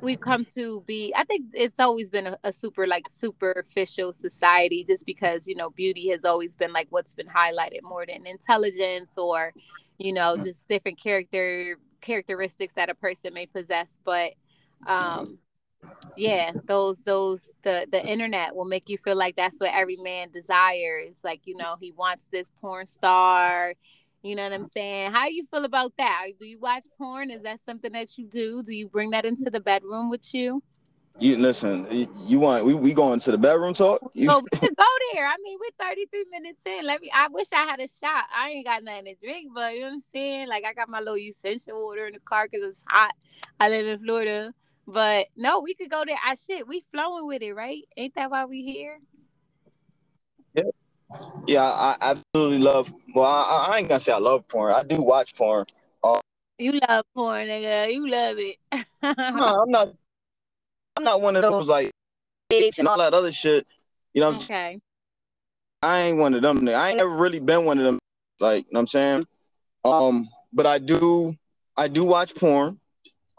we've 0.00 0.20
come 0.20 0.44
to 0.44 0.82
be 0.86 1.12
i 1.16 1.24
think 1.24 1.46
it's 1.54 1.80
always 1.80 2.10
been 2.10 2.26
a, 2.26 2.38
a, 2.44 2.52
super 2.52 2.86
like 2.86 3.08
superficial 3.08 4.12
society 4.12 4.84
just 4.84 5.04
because 5.06 5.48
you 5.48 5.54
know 5.54 5.70
beauty 5.70 6.10
has 6.10 6.24
always 6.24 6.54
been 6.56 6.72
like 6.72 6.86
what's 6.90 7.14
been 7.14 7.26
highlighted 7.26 7.82
more 7.82 8.04
than 8.06 8.26
intelligence 8.26 9.14
or 9.16 9.52
you 9.96 10.12
know 10.12 10.36
just 10.36 10.66
different 10.68 11.00
character 11.00 11.78
characteristics 12.00 12.74
that 12.74 12.90
a 12.90 12.94
person 12.94 13.32
may 13.32 13.46
possess 13.46 13.98
but 14.04 14.32
um 14.86 15.38
yeah 16.16 16.50
those 16.64 17.02
those 17.04 17.50
the 17.62 17.86
the 17.92 18.04
internet 18.04 18.54
will 18.54 18.64
make 18.64 18.88
you 18.88 18.98
feel 18.98 19.16
like 19.16 19.36
that's 19.36 19.58
what 19.58 19.70
every 19.72 19.96
man 19.96 20.28
desires 20.30 21.16
like 21.22 21.40
you 21.44 21.56
know 21.56 21.76
he 21.80 21.92
wants 21.92 22.26
this 22.32 22.50
porn 22.60 22.86
star 22.86 23.74
you 24.22 24.34
know 24.34 24.42
what 24.42 24.52
I'm 24.52 24.64
saying? 24.64 25.12
How 25.12 25.28
you 25.28 25.46
feel 25.50 25.64
about 25.64 25.92
that? 25.96 26.26
Do 26.40 26.46
you 26.46 26.58
watch 26.58 26.84
porn? 26.96 27.30
Is 27.30 27.42
that 27.42 27.60
something 27.64 27.92
that 27.92 28.18
you 28.18 28.26
do? 28.26 28.62
Do 28.62 28.74
you 28.74 28.88
bring 28.88 29.10
that 29.10 29.24
into 29.24 29.48
the 29.50 29.60
bedroom 29.60 30.10
with 30.10 30.34
you? 30.34 30.62
You 31.20 31.36
listen. 31.36 31.86
You 32.26 32.38
want 32.38 32.64
we 32.64 32.74
we 32.74 32.94
going 32.94 33.20
to 33.20 33.30
the 33.30 33.38
bedroom 33.38 33.74
talk? 33.74 34.00
You... 34.14 34.30
Oh, 34.30 34.40
we 34.40 34.58
can 34.58 34.70
go 34.76 34.84
there. 35.12 35.26
I 35.26 35.34
mean, 35.42 35.58
we're 35.60 35.86
33 35.86 36.24
minutes 36.30 36.62
in. 36.64 36.84
Let 36.84 37.00
me. 37.00 37.10
I 37.12 37.28
wish 37.28 37.48
I 37.52 37.64
had 37.64 37.80
a 37.80 37.88
shot. 37.88 38.24
I 38.36 38.50
ain't 38.50 38.66
got 38.66 38.84
nothing 38.84 39.06
to 39.06 39.14
drink, 39.14 39.50
but 39.54 39.74
you 39.74 39.80
know 39.80 39.86
what 39.86 39.94
I'm 39.94 40.02
saying. 40.12 40.48
Like 40.48 40.64
I 40.64 40.72
got 40.74 40.88
my 40.88 40.98
little 40.98 41.16
Essentia 41.16 41.74
water 41.74 42.06
in 42.06 42.14
the 42.14 42.20
car 42.20 42.48
because 42.50 42.68
it's 42.68 42.84
hot. 42.88 43.14
I 43.58 43.68
live 43.68 43.86
in 43.86 43.98
Florida, 44.00 44.52
but 44.88 45.26
no, 45.36 45.60
we 45.60 45.74
could 45.74 45.90
go 45.90 46.02
there. 46.06 46.16
I 46.24 46.34
shit. 46.34 46.66
We 46.66 46.82
flowing 46.92 47.26
with 47.26 47.42
it, 47.42 47.52
right? 47.52 47.82
Ain't 47.96 48.14
that 48.14 48.30
why 48.30 48.46
we 48.46 48.62
here? 48.62 48.98
Yeah. 50.54 50.62
Yeah, 51.46 51.64
I 51.64 51.96
absolutely 52.00 52.58
love. 52.58 52.92
Well, 53.14 53.24
I, 53.24 53.68
I 53.70 53.78
ain't 53.78 53.88
gonna 53.88 54.00
say 54.00 54.12
I 54.12 54.18
love 54.18 54.48
porn. 54.48 54.72
I 54.74 54.82
do 54.82 55.00
watch 55.02 55.34
porn. 55.34 55.66
Uh, 56.02 56.20
you 56.58 56.72
love 56.88 57.04
porn, 57.14 57.46
nigga. 57.46 57.92
You 57.92 58.08
love 58.08 58.36
it. 58.38 58.56
no, 59.36 59.62
I'm 59.62 59.70
not. 59.70 59.94
I'm 60.96 61.04
not 61.04 61.20
one 61.20 61.36
of 61.36 61.42
those 61.42 61.66
like 61.68 61.90
and 62.50 62.88
all 62.88 62.98
that 62.98 63.14
other 63.14 63.32
shit. 63.32 63.66
You 64.14 64.22
know. 64.22 64.30
What? 64.30 64.44
Okay. 64.44 64.80
I 65.82 66.00
ain't 66.00 66.18
one 66.18 66.34
of 66.34 66.42
them. 66.42 66.66
I 66.68 66.90
ain't 66.90 67.00
ever 67.00 67.08
really 67.08 67.40
been 67.40 67.64
one 67.64 67.78
of 67.78 67.84
them. 67.84 67.98
Like, 68.40 68.66
you 68.66 68.72
know 68.72 68.78
what 68.78 68.80
I'm 68.80 68.86
saying. 68.88 69.26
Um, 69.84 70.28
but 70.52 70.66
I 70.66 70.78
do. 70.78 71.36
I 71.76 71.88
do 71.88 72.04
watch 72.04 72.34
porn. 72.34 72.80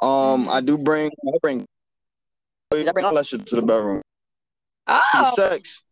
Um, 0.01 0.43
mm-hmm. 0.43 0.49
I 0.49 0.61
do 0.61 0.77
bring. 0.77 1.11
I 1.27 1.37
bring. 1.41 1.65
I 2.71 2.91
bring 2.91 3.05
all 3.05 3.15
that 3.15 3.25
shit 3.25 3.45
to 3.47 3.55
the 3.55 3.61
bedroom. 3.61 4.01
Oh. 4.87 5.31
Sex. 5.35 5.83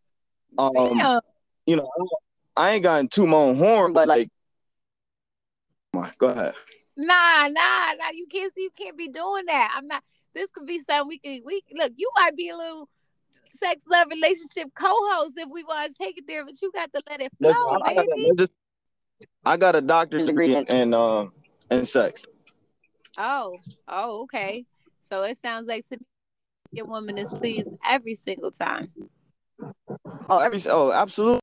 Um. 0.57 0.97
Damn 0.97 1.21
you 1.67 1.75
know, 1.75 1.91
I 2.55 2.71
ain't 2.71 2.83
gotten 2.83 3.07
too 3.09 3.27
my 3.27 3.37
own 3.37 3.57
horn, 3.57 3.93
but 3.93 4.07
like, 4.07 4.29
come 5.93 6.05
on, 6.05 6.11
go 6.17 6.27
ahead. 6.27 6.55
Nah, 6.95 7.47
nah, 7.49 7.93
nah. 7.93 8.09
You 8.13 8.25
can't. 8.31 8.51
You 8.57 8.71
can't 8.75 8.97
be 8.97 9.09
doing 9.09 9.45
that. 9.47 9.73
I'm 9.75 9.85
not. 9.87 10.01
This 10.33 10.49
could 10.51 10.65
be 10.65 10.79
something 10.79 11.09
we 11.09 11.19
can. 11.19 11.41
We 11.45 11.61
look. 11.75 11.91
You 11.95 12.09
might 12.15 12.35
be 12.35 12.49
a 12.49 12.57
little 12.57 12.89
sex 13.53 13.83
love 13.87 14.07
relationship 14.09 14.69
co-host 14.73 15.33
if 15.37 15.49
we 15.51 15.63
want 15.63 15.91
to 15.91 16.03
take 16.03 16.17
it 16.17 16.25
there, 16.27 16.45
but 16.45 16.59
you 16.61 16.71
got 16.73 16.91
to 16.93 17.01
let 17.09 17.21
it 17.21 17.31
flow, 17.37 17.49
Listen, 17.49 17.81
I, 17.85 17.93
baby. 17.95 18.29
I 18.31 18.35
got, 18.35 18.49
I 19.45 19.57
got 19.57 19.75
a 19.75 19.81
doctor's 19.81 20.25
degree 20.25 20.55
in, 20.55 20.65
in 20.67 20.93
uh 20.93 21.27
in 21.69 21.85
sex. 21.85 22.25
Oh, 23.17 23.57
oh, 23.87 24.21
okay. 24.23 24.65
So 25.09 25.23
it 25.23 25.37
sounds 25.39 25.67
like 25.67 25.87
to 25.89 25.97
your 26.71 26.85
woman 26.85 27.17
is 27.17 27.31
pleased 27.31 27.69
every 27.85 28.15
single 28.15 28.51
time. 28.51 28.91
Oh, 30.29 30.39
every 30.39 30.61
oh, 30.67 30.91
absolutely. 30.91 31.39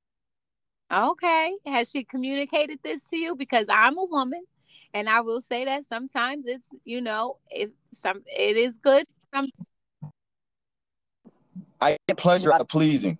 Okay. 0.93 1.55
Has 1.67 1.91
she 1.91 2.05
communicated 2.05 2.79
this 2.83 3.03
to 3.11 3.17
you? 3.17 3.35
Because 3.35 3.67
I'm 3.69 3.99
a 3.99 4.05
woman 4.05 4.45
and 4.93 5.09
I 5.09 5.21
will 5.21 5.41
say 5.41 5.65
that 5.65 5.87
sometimes 5.87 6.47
it's, 6.47 6.67
you 6.85 7.01
know, 7.01 7.39
it 7.51 7.73
some 7.93 8.23
it 8.27 8.57
is 8.57 8.79
good. 8.79 9.07
Some 9.35 9.49
I 11.81 11.97
get 12.07 12.17
pleasure 12.17 12.53
out 12.53 12.61
of 12.61 12.69
pleasing. 12.69 13.19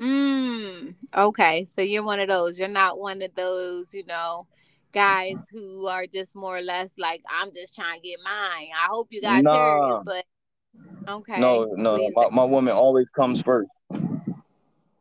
Mm, 0.00 0.94
okay. 1.16 1.64
So 1.64 1.82
you're 1.82 2.04
one 2.04 2.20
of 2.20 2.28
those. 2.28 2.58
You're 2.58 2.68
not 2.68 2.98
one 2.98 3.20
of 3.22 3.34
those, 3.34 3.92
you 3.92 4.06
know, 4.06 4.46
guys 4.92 5.36
who 5.50 5.86
are 5.86 6.06
just 6.06 6.34
more 6.34 6.56
or 6.56 6.62
less 6.62 6.92
like, 6.98 7.22
I'm 7.28 7.52
just 7.54 7.74
trying 7.74 8.00
to 8.00 8.08
get 8.08 8.18
mine. 8.24 8.68
I 8.74 8.86
hope 8.88 9.08
you 9.10 9.20
got 9.20 9.42
nah. 9.42 9.88
yours, 9.88 10.02
but 10.04 10.24
okay. 11.08 11.40
No, 11.40 11.64
no, 11.76 11.98
my, 12.14 12.28
my 12.30 12.44
woman 12.44 12.74
always 12.74 13.08
comes 13.10 13.42
first. 13.42 13.70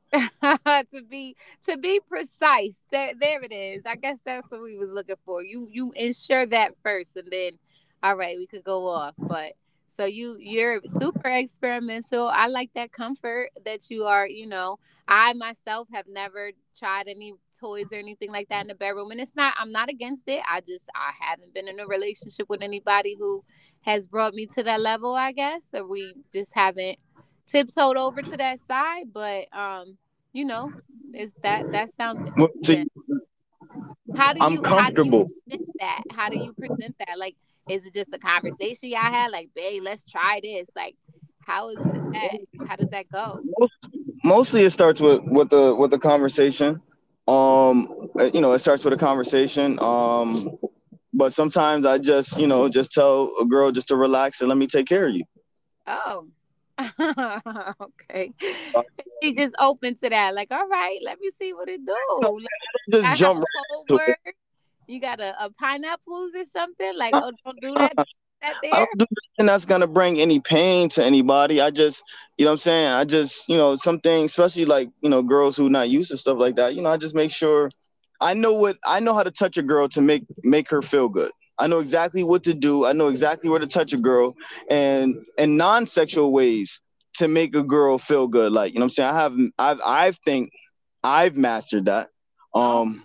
to 0.41 1.03
be 1.09 1.35
to 1.65 1.77
be 1.77 1.99
precise. 2.07 2.77
There, 2.91 3.13
there 3.19 3.43
it 3.43 3.51
is. 3.51 3.83
I 3.85 3.95
guess 3.95 4.19
that's 4.23 4.49
what 4.49 4.61
we 4.63 4.77
was 4.77 4.89
looking 4.89 5.15
for. 5.25 5.43
You 5.43 5.67
you 5.71 5.91
ensure 5.95 6.45
that 6.47 6.73
first, 6.81 7.17
and 7.17 7.29
then 7.29 7.51
all 8.01 8.15
right, 8.15 8.37
we 8.37 8.47
could 8.47 8.63
go 8.63 8.87
off. 8.87 9.15
But 9.17 9.53
so 9.97 10.05
you 10.05 10.37
you're 10.39 10.79
super 10.99 11.29
experimental. 11.29 12.27
I 12.27 12.47
like 12.47 12.69
that 12.75 12.91
comfort 12.91 13.49
that 13.65 13.89
you 13.89 14.05
are. 14.05 14.27
You 14.27 14.47
know, 14.47 14.79
I 15.07 15.33
myself 15.33 15.87
have 15.91 16.05
never 16.07 16.51
tried 16.77 17.07
any 17.07 17.33
toys 17.59 17.87
or 17.91 17.95
anything 17.95 18.31
like 18.31 18.49
that 18.49 18.61
in 18.61 18.67
the 18.67 18.75
bedroom, 18.75 19.11
and 19.11 19.19
it's 19.19 19.35
not. 19.35 19.55
I'm 19.57 19.71
not 19.71 19.89
against 19.89 20.23
it. 20.27 20.41
I 20.47 20.61
just 20.61 20.85
I 20.95 21.11
haven't 21.19 21.53
been 21.53 21.67
in 21.67 21.79
a 21.79 21.87
relationship 21.87 22.47
with 22.47 22.61
anybody 22.61 23.15
who 23.19 23.43
has 23.81 24.07
brought 24.07 24.35
me 24.35 24.45
to 24.47 24.63
that 24.63 24.81
level. 24.81 25.15
I 25.15 25.31
guess, 25.31 25.63
or 25.73 25.87
we 25.87 26.13
just 26.31 26.53
haven't 26.53 26.99
tiptoed 27.47 27.97
over 27.97 28.21
to 28.21 28.37
that 28.37 28.59
side, 28.67 29.07
but 29.11 29.47
um, 29.51 29.97
you 30.31 30.45
know, 30.45 30.71
is 31.15 31.33
that 31.41 31.71
that 31.71 31.91
sounds 31.91 32.29
well, 32.37 32.49
see, 32.63 32.85
how 34.15 34.33
do 34.33 34.39
you 34.39 34.57
I'm 34.57 34.61
comfortable. 34.61 35.19
How 35.49 35.57
do 35.57 35.57
you 35.57 35.67
that? 35.79 36.03
How 36.11 36.29
do 36.29 36.37
you 36.37 36.53
present 36.53 36.95
that? 36.99 37.17
Like, 37.17 37.35
is 37.69 37.85
it 37.85 37.93
just 37.93 38.13
a 38.13 38.19
conversation 38.19 38.89
y'all 38.89 38.99
had? 38.99 39.31
Like, 39.31 39.49
babe, 39.55 39.83
let's 39.83 40.03
try 40.03 40.39
this. 40.43 40.69
Like, 40.75 40.95
how 41.39 41.69
is 41.69 41.77
that? 41.77 42.37
How 42.67 42.75
does 42.75 42.89
that 42.89 43.09
go? 43.11 43.41
Mostly, 44.23 44.63
it 44.63 44.71
starts 44.71 44.99
with 44.99 45.21
with 45.23 45.49
the 45.49 45.75
with 45.75 45.91
the 45.91 45.99
conversation. 45.99 46.81
Um, 47.27 48.09
you 48.33 48.41
know, 48.41 48.53
it 48.53 48.59
starts 48.59 48.83
with 48.83 48.93
a 48.93 48.97
conversation. 48.97 49.77
Um, 49.81 50.57
but 51.13 51.33
sometimes 51.33 51.85
I 51.85 51.97
just, 51.97 52.37
you 52.37 52.47
know, 52.47 52.69
just 52.69 52.91
tell 52.91 53.31
a 53.41 53.45
girl 53.45 53.71
just 53.71 53.87
to 53.89 53.95
relax 53.95 54.39
and 54.41 54.49
let 54.49 54.57
me 54.57 54.67
take 54.67 54.87
care 54.87 55.07
of 55.07 55.15
you. 55.15 55.23
Oh, 55.87 56.27
okay. 57.81 58.31
She 59.21 59.33
just 59.33 59.55
open 59.59 59.95
to 59.95 60.09
that. 60.09 60.35
Like, 60.35 60.51
all 60.51 60.67
right, 60.67 60.99
let 61.03 61.19
me 61.19 61.31
see 61.37 61.53
what 61.53 61.69
it 61.69 61.81
do. 61.85 62.45
Just 62.91 63.19
jump 63.19 63.43
right 63.89 64.15
You 64.87 65.01
got 65.01 65.19
a, 65.19 65.35
a 65.43 65.49
pineapples 65.51 66.31
or 66.35 66.45
something? 66.45 66.97
Like, 66.97 67.13
oh, 67.13 67.31
don't 67.45 67.61
do 67.61 67.75
that. 67.75 67.93
That 68.41 68.55
there? 68.61 68.73
I 68.73 68.77
don't 68.77 68.97
do 68.97 69.05
anything 69.37 69.47
that's 69.47 69.65
gonna 69.65 69.87
bring 69.87 70.19
any 70.19 70.39
pain 70.39 70.89
to 70.89 71.03
anybody. 71.03 71.59
I 71.59 71.71
just, 71.71 72.03
you 72.37 72.45
know, 72.45 72.51
what 72.51 72.53
I'm 72.53 72.59
saying, 72.59 72.87
I 72.87 73.03
just, 73.03 73.49
you 73.49 73.57
know, 73.57 73.75
something, 73.75 74.25
especially 74.25 74.65
like, 74.65 74.89
you 75.01 75.09
know, 75.09 75.21
girls 75.21 75.57
who 75.57 75.69
not 75.69 75.89
used 75.89 76.11
to 76.11 76.17
stuff 76.17 76.37
like 76.37 76.55
that. 76.55 76.75
You 76.75 76.81
know, 76.81 76.89
I 76.89 76.97
just 76.97 77.15
make 77.15 77.31
sure 77.31 77.69
I 78.21 78.33
know 78.33 78.53
what 78.53 78.77
I 78.85 78.99
know 78.99 79.13
how 79.13 79.23
to 79.23 79.31
touch 79.31 79.57
a 79.57 79.63
girl 79.63 79.87
to 79.89 80.01
make 80.01 80.23
make 80.43 80.69
her 80.69 80.81
feel 80.81 81.09
good. 81.09 81.31
I 81.59 81.67
know 81.67 81.79
exactly 81.79 82.23
what 82.23 82.43
to 82.43 82.53
do. 82.53 82.85
I 82.85 82.93
know 82.93 83.07
exactly 83.07 83.49
where 83.49 83.59
to 83.59 83.67
touch 83.67 83.93
a 83.93 83.97
girl 83.97 84.35
and 84.69 85.15
in 85.37 85.57
non-sexual 85.57 86.31
ways 86.31 86.81
to 87.15 87.27
make 87.27 87.55
a 87.55 87.63
girl 87.63 87.97
feel 87.97 88.27
good. 88.27 88.51
Like, 88.51 88.73
you 88.73 88.79
know 88.79 88.85
I'm 88.85 88.89
saying? 88.91 89.09
I 89.09 89.19
have 89.19 89.37
I've 89.57 89.81
I 89.85 90.11
think 90.11 90.51
I've 91.03 91.35
mastered 91.35 91.85
that. 91.85 92.09
Um 92.53 92.89
okay. 92.89 93.03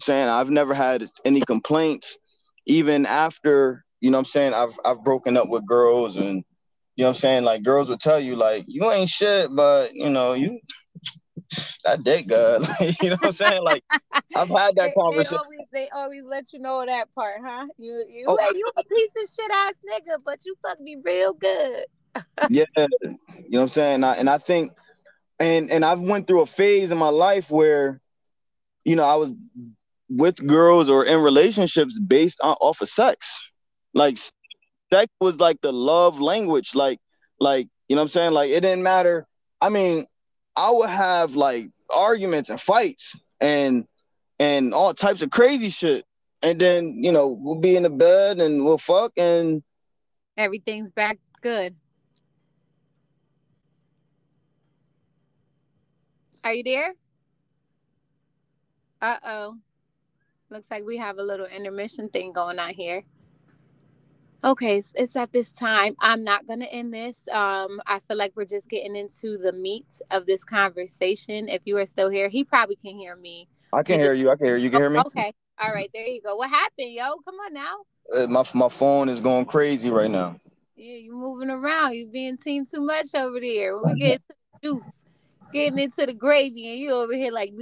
Saying 0.00 0.28
I've 0.28 0.50
never 0.50 0.74
had 0.74 1.08
any 1.24 1.40
complaints 1.40 2.18
even 2.66 3.06
after, 3.06 3.84
you 4.00 4.10
know 4.10 4.18
I'm 4.18 4.24
saying, 4.24 4.54
I've 4.54 4.78
I've 4.84 5.02
broken 5.02 5.36
up 5.36 5.48
with 5.48 5.66
girls 5.66 6.16
and 6.16 6.44
you 6.94 7.04
know 7.04 7.10
I'm 7.10 7.14
saying? 7.14 7.44
Like 7.44 7.62
girls 7.62 7.88
would 7.88 8.00
tell 8.00 8.20
you 8.20 8.36
like 8.36 8.64
you 8.66 8.90
ain't 8.90 9.08
shit, 9.08 9.50
but 9.54 9.94
you 9.94 10.10
know, 10.10 10.34
you 10.34 10.60
that 11.84 12.04
dick 12.04 12.30
uh, 12.32 12.58
good. 12.78 12.96
you 13.00 13.10
know 13.10 13.16
what 13.16 13.26
I'm 13.26 13.32
saying? 13.32 13.62
Like 13.62 13.84
I've 14.34 14.48
had 14.48 14.76
that 14.76 14.94
conversation. 14.94 15.30
They 15.30 15.36
always, 15.36 15.66
they 15.72 15.88
always, 15.90 16.22
let 16.24 16.52
you 16.52 16.58
know 16.58 16.84
that 16.84 17.12
part, 17.14 17.40
huh? 17.44 17.66
You 17.78 18.04
you 18.08 18.24
oh, 18.28 18.52
you 18.54 18.70
a 18.76 18.84
piece 18.84 19.12
of 19.22 19.28
shit 19.28 19.50
ass 19.50 19.74
nigga, 19.88 20.18
but 20.24 20.44
you 20.44 20.54
fuck 20.62 20.80
me 20.80 20.96
real 21.02 21.34
good. 21.34 21.84
yeah, 22.50 22.64
you 22.76 22.86
know 23.00 23.18
what 23.48 23.62
I'm 23.62 23.68
saying? 23.68 24.04
I, 24.04 24.16
and 24.16 24.28
I 24.28 24.38
think, 24.38 24.72
and 25.38 25.70
and 25.70 25.84
I've 25.84 26.00
went 26.00 26.26
through 26.26 26.42
a 26.42 26.46
phase 26.46 26.90
in 26.90 26.98
my 26.98 27.08
life 27.08 27.50
where, 27.50 28.00
you 28.84 28.96
know, 28.96 29.04
I 29.04 29.14
was 29.14 29.32
with 30.08 30.46
girls 30.46 30.88
or 30.88 31.04
in 31.04 31.20
relationships 31.20 31.98
based 31.98 32.40
on 32.42 32.54
off 32.60 32.80
of 32.80 32.88
sex, 32.88 33.40
like 33.94 34.18
sex 34.92 35.12
was 35.20 35.38
like 35.38 35.60
the 35.60 35.72
love 35.72 36.20
language, 36.20 36.74
like 36.74 36.98
like 37.40 37.68
you 37.88 37.96
know 37.96 38.02
what 38.02 38.06
I'm 38.06 38.08
saying? 38.10 38.32
Like 38.32 38.50
it 38.50 38.60
didn't 38.60 38.82
matter. 38.82 39.26
I 39.60 39.68
mean, 39.68 40.06
I 40.56 40.70
would 40.70 40.90
have 40.90 41.36
like 41.36 41.70
arguments 41.94 42.50
and 42.50 42.60
fights 42.60 43.18
and 43.40 43.86
and 44.38 44.74
all 44.74 44.94
types 44.94 45.22
of 45.22 45.30
crazy 45.30 45.70
shit. 45.70 46.04
And 46.40 46.60
then, 46.60 47.02
you 47.02 47.10
know, 47.10 47.28
we'll 47.28 47.56
be 47.56 47.74
in 47.74 47.82
the 47.82 47.90
bed 47.90 48.40
and 48.40 48.64
we'll 48.64 48.78
fuck 48.78 49.12
and 49.16 49.62
everything's 50.36 50.92
back 50.92 51.18
Good. 51.40 51.76
Are 56.42 56.52
you 56.52 56.64
there? 56.64 56.94
Uh 59.00 59.16
oh. 59.24 59.58
Looks 60.50 60.70
like 60.70 60.84
we 60.86 60.96
have 60.96 61.18
a 61.18 61.22
little 61.22 61.46
intermission 61.46 62.08
thing 62.08 62.32
going 62.32 62.58
on 62.58 62.72
here. 62.72 63.04
Okay, 64.42 64.82
it's 64.94 65.16
at 65.16 65.32
this 65.32 65.52
time. 65.52 65.94
I'm 65.98 66.24
not 66.24 66.46
going 66.46 66.60
to 66.60 66.72
end 66.72 66.94
this. 66.94 67.26
Um, 67.30 67.82
I 67.86 68.00
feel 68.06 68.16
like 68.16 68.32
we're 68.34 68.46
just 68.46 68.68
getting 68.70 68.96
into 68.96 69.36
the 69.36 69.52
meat 69.52 70.00
of 70.10 70.24
this 70.26 70.44
conversation. 70.44 71.48
If 71.48 71.62
you 71.64 71.76
are 71.78 71.86
still 71.86 72.08
here, 72.08 72.28
he 72.28 72.44
probably 72.44 72.76
can 72.76 72.96
hear 72.96 73.14
me. 73.16 73.48
I 73.72 73.82
can 73.82 74.00
hear 74.00 74.14
you. 74.14 74.30
I 74.30 74.36
can 74.36 74.46
hear 74.46 74.56
you. 74.56 74.64
You 74.64 74.70
can 74.70 74.80
hear 74.80 74.90
me? 74.90 75.00
Okay. 75.00 75.34
All 75.60 75.72
right. 75.72 75.90
There 75.92 76.06
you 76.06 76.22
go. 76.22 76.36
What 76.36 76.48
happened, 76.48 76.92
yo? 76.92 77.16
Come 77.24 77.34
on 77.34 77.52
now. 77.52 77.76
Uh, 78.16 78.26
my 78.28 78.42
my 78.54 78.68
phone 78.70 79.10
is 79.10 79.20
going 79.20 79.44
crazy 79.44 79.90
right 79.90 80.10
now. 80.10 80.40
Yeah, 80.76 80.94
you 80.94 81.12
moving 81.12 81.50
around. 81.50 81.94
You 81.94 82.06
being 82.06 82.38
seen 82.38 82.64
too 82.64 82.80
much 82.80 83.14
over 83.14 83.40
there. 83.40 83.76
When 83.76 83.94
we 83.94 84.00
get 84.00 84.22
to 84.28 84.34
the 84.62 84.68
juice, 84.68 85.04
getting 85.52 85.78
into 85.78 86.06
the 86.06 86.14
gravy, 86.14 86.70
and 86.70 86.78
you 86.78 86.92
over 86.92 87.12
here 87.12 87.32
like, 87.32 87.52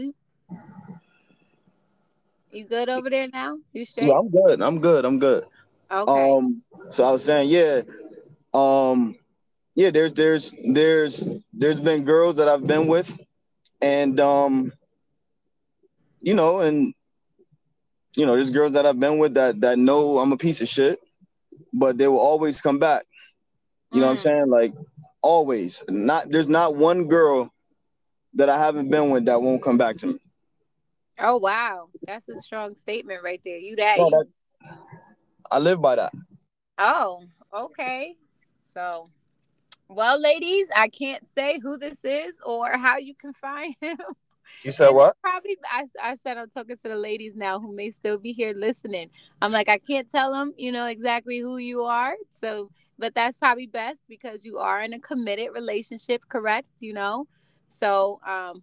you 2.56 2.66
good 2.66 2.88
over 2.88 3.10
there 3.10 3.28
now? 3.28 3.58
You 3.72 3.84
straight? 3.84 4.08
Yeah, 4.08 4.14
I'm 4.18 4.30
good. 4.30 4.62
I'm 4.62 4.80
good. 4.80 5.04
I'm 5.04 5.18
good. 5.18 5.44
Okay. 5.90 6.30
Um, 6.32 6.62
so 6.88 7.04
I 7.04 7.12
was 7.12 7.22
saying, 7.24 7.50
yeah, 7.50 7.82
um, 8.54 9.16
yeah, 9.74 9.90
there's 9.90 10.12
there's 10.14 10.54
there's 10.64 11.28
there's 11.52 11.80
been 11.80 12.04
girls 12.04 12.36
that 12.36 12.48
I've 12.48 12.66
been 12.66 12.86
with, 12.86 13.12
and 13.82 14.18
um, 14.20 14.72
you 16.20 16.34
know, 16.34 16.60
and 16.60 16.94
you 18.16 18.24
know, 18.24 18.32
there's 18.32 18.50
girls 18.50 18.72
that 18.72 18.86
I've 18.86 18.98
been 18.98 19.18
with 19.18 19.34
that 19.34 19.60
that 19.60 19.78
know 19.78 20.18
I'm 20.18 20.32
a 20.32 20.36
piece 20.38 20.62
of 20.62 20.68
shit, 20.68 20.98
but 21.72 21.98
they 21.98 22.08
will 22.08 22.18
always 22.20 22.60
come 22.60 22.78
back. 22.78 23.04
You 23.92 24.00
know 24.00 24.06
what 24.06 24.12
I'm 24.12 24.16
Mm. 24.18 24.22
saying? 24.22 24.48
Like 24.48 24.74
always. 25.22 25.82
Not 25.88 26.30
there's 26.30 26.48
not 26.48 26.76
one 26.76 27.06
girl 27.06 27.52
that 28.34 28.48
I 28.48 28.58
haven't 28.58 28.90
been 28.90 29.10
with 29.10 29.26
that 29.26 29.42
won't 29.42 29.62
come 29.62 29.78
back 29.78 29.98
to 29.98 30.06
me. 30.08 30.18
Oh 31.18 31.38
wow, 31.38 31.88
that's 32.06 32.28
a 32.28 32.40
strong 32.40 32.74
statement 32.76 33.22
right 33.24 33.40
there. 33.44 33.56
You 33.56 33.76
that? 33.76 33.98
No, 33.98 34.04
you- 34.06 34.10
that- 34.10 34.28
I 35.50 35.58
live 35.58 35.80
by 35.80 35.96
that. 35.96 36.12
Oh, 36.78 37.22
okay. 37.54 38.16
So, 38.74 39.08
well, 39.88 40.20
ladies, 40.20 40.68
I 40.74 40.88
can't 40.88 41.26
say 41.26 41.58
who 41.62 41.78
this 41.78 42.04
is 42.04 42.40
or 42.44 42.76
how 42.76 42.98
you 42.98 43.14
can 43.14 43.32
find 43.32 43.74
him. 43.80 43.98
You 44.62 44.70
said 44.70 44.88
And 44.88 44.96
what? 44.96 45.16
Probably, 45.22 45.56
I, 45.70 45.84
I 46.00 46.16
said 46.22 46.36
I'm 46.36 46.50
talking 46.50 46.76
to 46.76 46.88
the 46.88 46.96
ladies 46.96 47.34
now 47.34 47.58
who 47.58 47.74
may 47.74 47.90
still 47.90 48.18
be 48.18 48.32
here 48.32 48.52
listening. 48.54 49.10
I'm 49.40 49.52
like, 49.52 49.68
I 49.68 49.78
can't 49.78 50.08
tell 50.08 50.32
them, 50.32 50.52
you 50.56 50.70
know, 50.72 50.86
exactly 50.86 51.38
who 51.38 51.56
you 51.56 51.82
are. 51.82 52.14
So, 52.40 52.68
but 52.98 53.14
that's 53.14 53.36
probably 53.36 53.66
best 53.66 53.98
because 54.08 54.44
you 54.44 54.58
are 54.58 54.80
in 54.82 54.92
a 54.92 55.00
committed 55.00 55.48
relationship, 55.54 56.22
correct? 56.28 56.68
You 56.80 56.92
know, 56.92 57.26
so 57.68 58.20
um, 58.26 58.62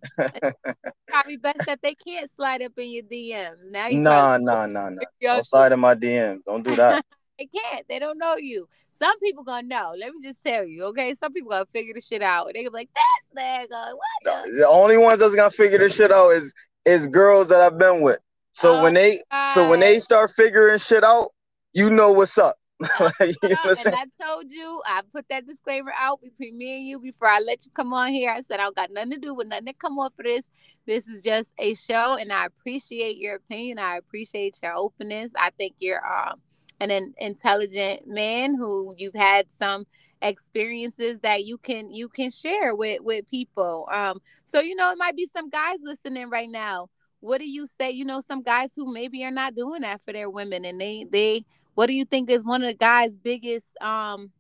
probably 1.07 1.37
best 1.37 1.65
that 1.65 1.81
they 1.81 1.95
can't 1.95 2.29
slide 2.31 2.61
up 2.61 2.73
in 2.77 2.91
your 2.91 3.03
DMs. 3.03 3.71
Now 3.71 3.87
you 3.87 3.99
nah, 3.99 4.37
nah, 4.37 4.65
nah. 4.65 4.89
Don't 5.21 5.45
slide 5.45 5.71
in 5.71 5.79
my 5.79 5.95
DM. 5.95 6.39
Don't 6.45 6.63
do 6.63 6.75
that. 6.75 7.05
they 7.39 7.47
can't. 7.47 7.87
They 7.87 7.99
don't 7.99 8.17
know 8.17 8.35
you. 8.35 8.67
Some 8.93 9.19
people 9.19 9.43
gonna 9.43 9.67
know. 9.67 9.93
Let 9.97 10.13
me 10.13 10.21
just 10.23 10.43
tell 10.43 10.65
you, 10.65 10.85
okay? 10.85 11.13
Some 11.15 11.33
people 11.33 11.51
gonna 11.51 11.65
figure 11.73 11.93
the 11.93 12.01
shit 12.01 12.21
out. 12.21 12.47
They 12.47 12.63
gonna 12.63 12.71
be 12.71 12.77
like, 12.77 12.89
"This 12.93 13.43
nigga, 13.43 13.69
what 13.69 14.43
the?" 14.45 14.51
the 14.59 14.67
only 14.67 14.97
ones 14.97 15.19
that's 15.19 15.35
gonna 15.35 15.49
figure 15.49 15.77
this 15.77 15.95
shit 15.95 16.11
out 16.11 16.29
is 16.29 16.53
is 16.85 17.07
girls 17.07 17.49
that 17.49 17.61
I've 17.61 17.77
been 17.77 18.01
with. 18.01 18.19
So 18.53 18.77
Oh, 18.77 18.83
when 18.83 18.93
they 18.93 19.21
so 19.53 19.69
when 19.69 19.79
they 19.79 19.99
start 19.99 20.31
figuring 20.31 20.79
shit 20.79 21.03
out, 21.03 21.31
you 21.73 21.89
know 21.89 22.11
what's 22.11 22.37
up. 22.37 22.55
Like, 22.99 23.36
you 23.41 23.49
know 23.49 23.57
and 23.65 23.77
saying? 23.77 23.95
I 23.97 24.25
told 24.25 24.51
you, 24.51 24.81
I 24.86 25.01
put 25.13 25.25
that 25.29 25.47
disclaimer 25.47 25.93
out 25.97 26.21
between 26.21 26.57
me 26.57 26.77
and 26.77 26.88
you 26.88 26.99
before 26.99 27.27
I 27.27 27.39
let 27.39 27.65
you 27.65 27.71
come 27.71 27.93
on 27.93 28.09
here. 28.09 28.31
I 28.31 28.41
said 28.41 28.59
I 28.59 28.63
don't 28.63 28.75
got 28.75 28.91
nothing 28.91 29.11
to 29.11 29.17
do 29.17 29.34
with 29.34 29.47
nothing 29.47 29.67
to 29.67 29.73
come 29.73 29.99
off 29.99 30.13
of 30.19 30.25
this. 30.25 30.45
This 30.86 31.07
is 31.07 31.23
just 31.23 31.53
a 31.57 31.75
show, 31.75 32.15
and 32.15 32.31
I 32.31 32.45
appreciate 32.45 33.17
your 33.17 33.36
opinion. 33.36 33.79
I 33.79 33.97
appreciate 33.97 34.59
your 34.61 34.75
openness. 34.75 35.31
I 35.38 35.51
think 35.51 35.75
you're 35.79 36.05
um 36.05 36.39
an 36.79 36.91
in- 36.91 37.13
intelligent 37.17 38.07
man 38.07 38.55
who 38.55 38.93
you've 38.97 39.15
had 39.15 39.51
some 39.51 39.86
experiences 40.21 41.19
that 41.19 41.43
you 41.43 41.57
can 41.57 41.91
you 41.91 42.09
can 42.09 42.29
share 42.29 42.75
with 42.75 43.01
with 43.01 43.29
people. 43.29 43.88
Um, 43.91 44.21
so 44.45 44.59
you 44.59 44.75
know 44.75 44.91
it 44.91 44.97
might 44.97 45.15
be 45.15 45.29
some 45.36 45.49
guys 45.49 45.77
listening 45.84 46.29
right 46.29 46.49
now. 46.49 46.89
What 47.19 47.39
do 47.39 47.49
you 47.49 47.67
say? 47.79 47.91
You 47.91 48.03
know, 48.03 48.21
some 48.27 48.41
guys 48.41 48.71
who 48.75 48.91
maybe 48.91 49.23
are 49.23 49.31
not 49.31 49.55
doing 49.55 49.81
that 49.81 50.01
for 50.01 50.11
their 50.11 50.29
women, 50.29 50.65
and 50.65 50.79
they 50.79 51.05
they 51.09 51.45
what 51.76 51.88
do 51.88 51.93
you 51.93 52.05
think 52.05 52.30
is 52.30 52.45
one 52.45 52.63
of 52.63 52.69
the 52.69 52.78
guys' 52.78 53.17
biggest 53.17 53.67
um 53.82 54.32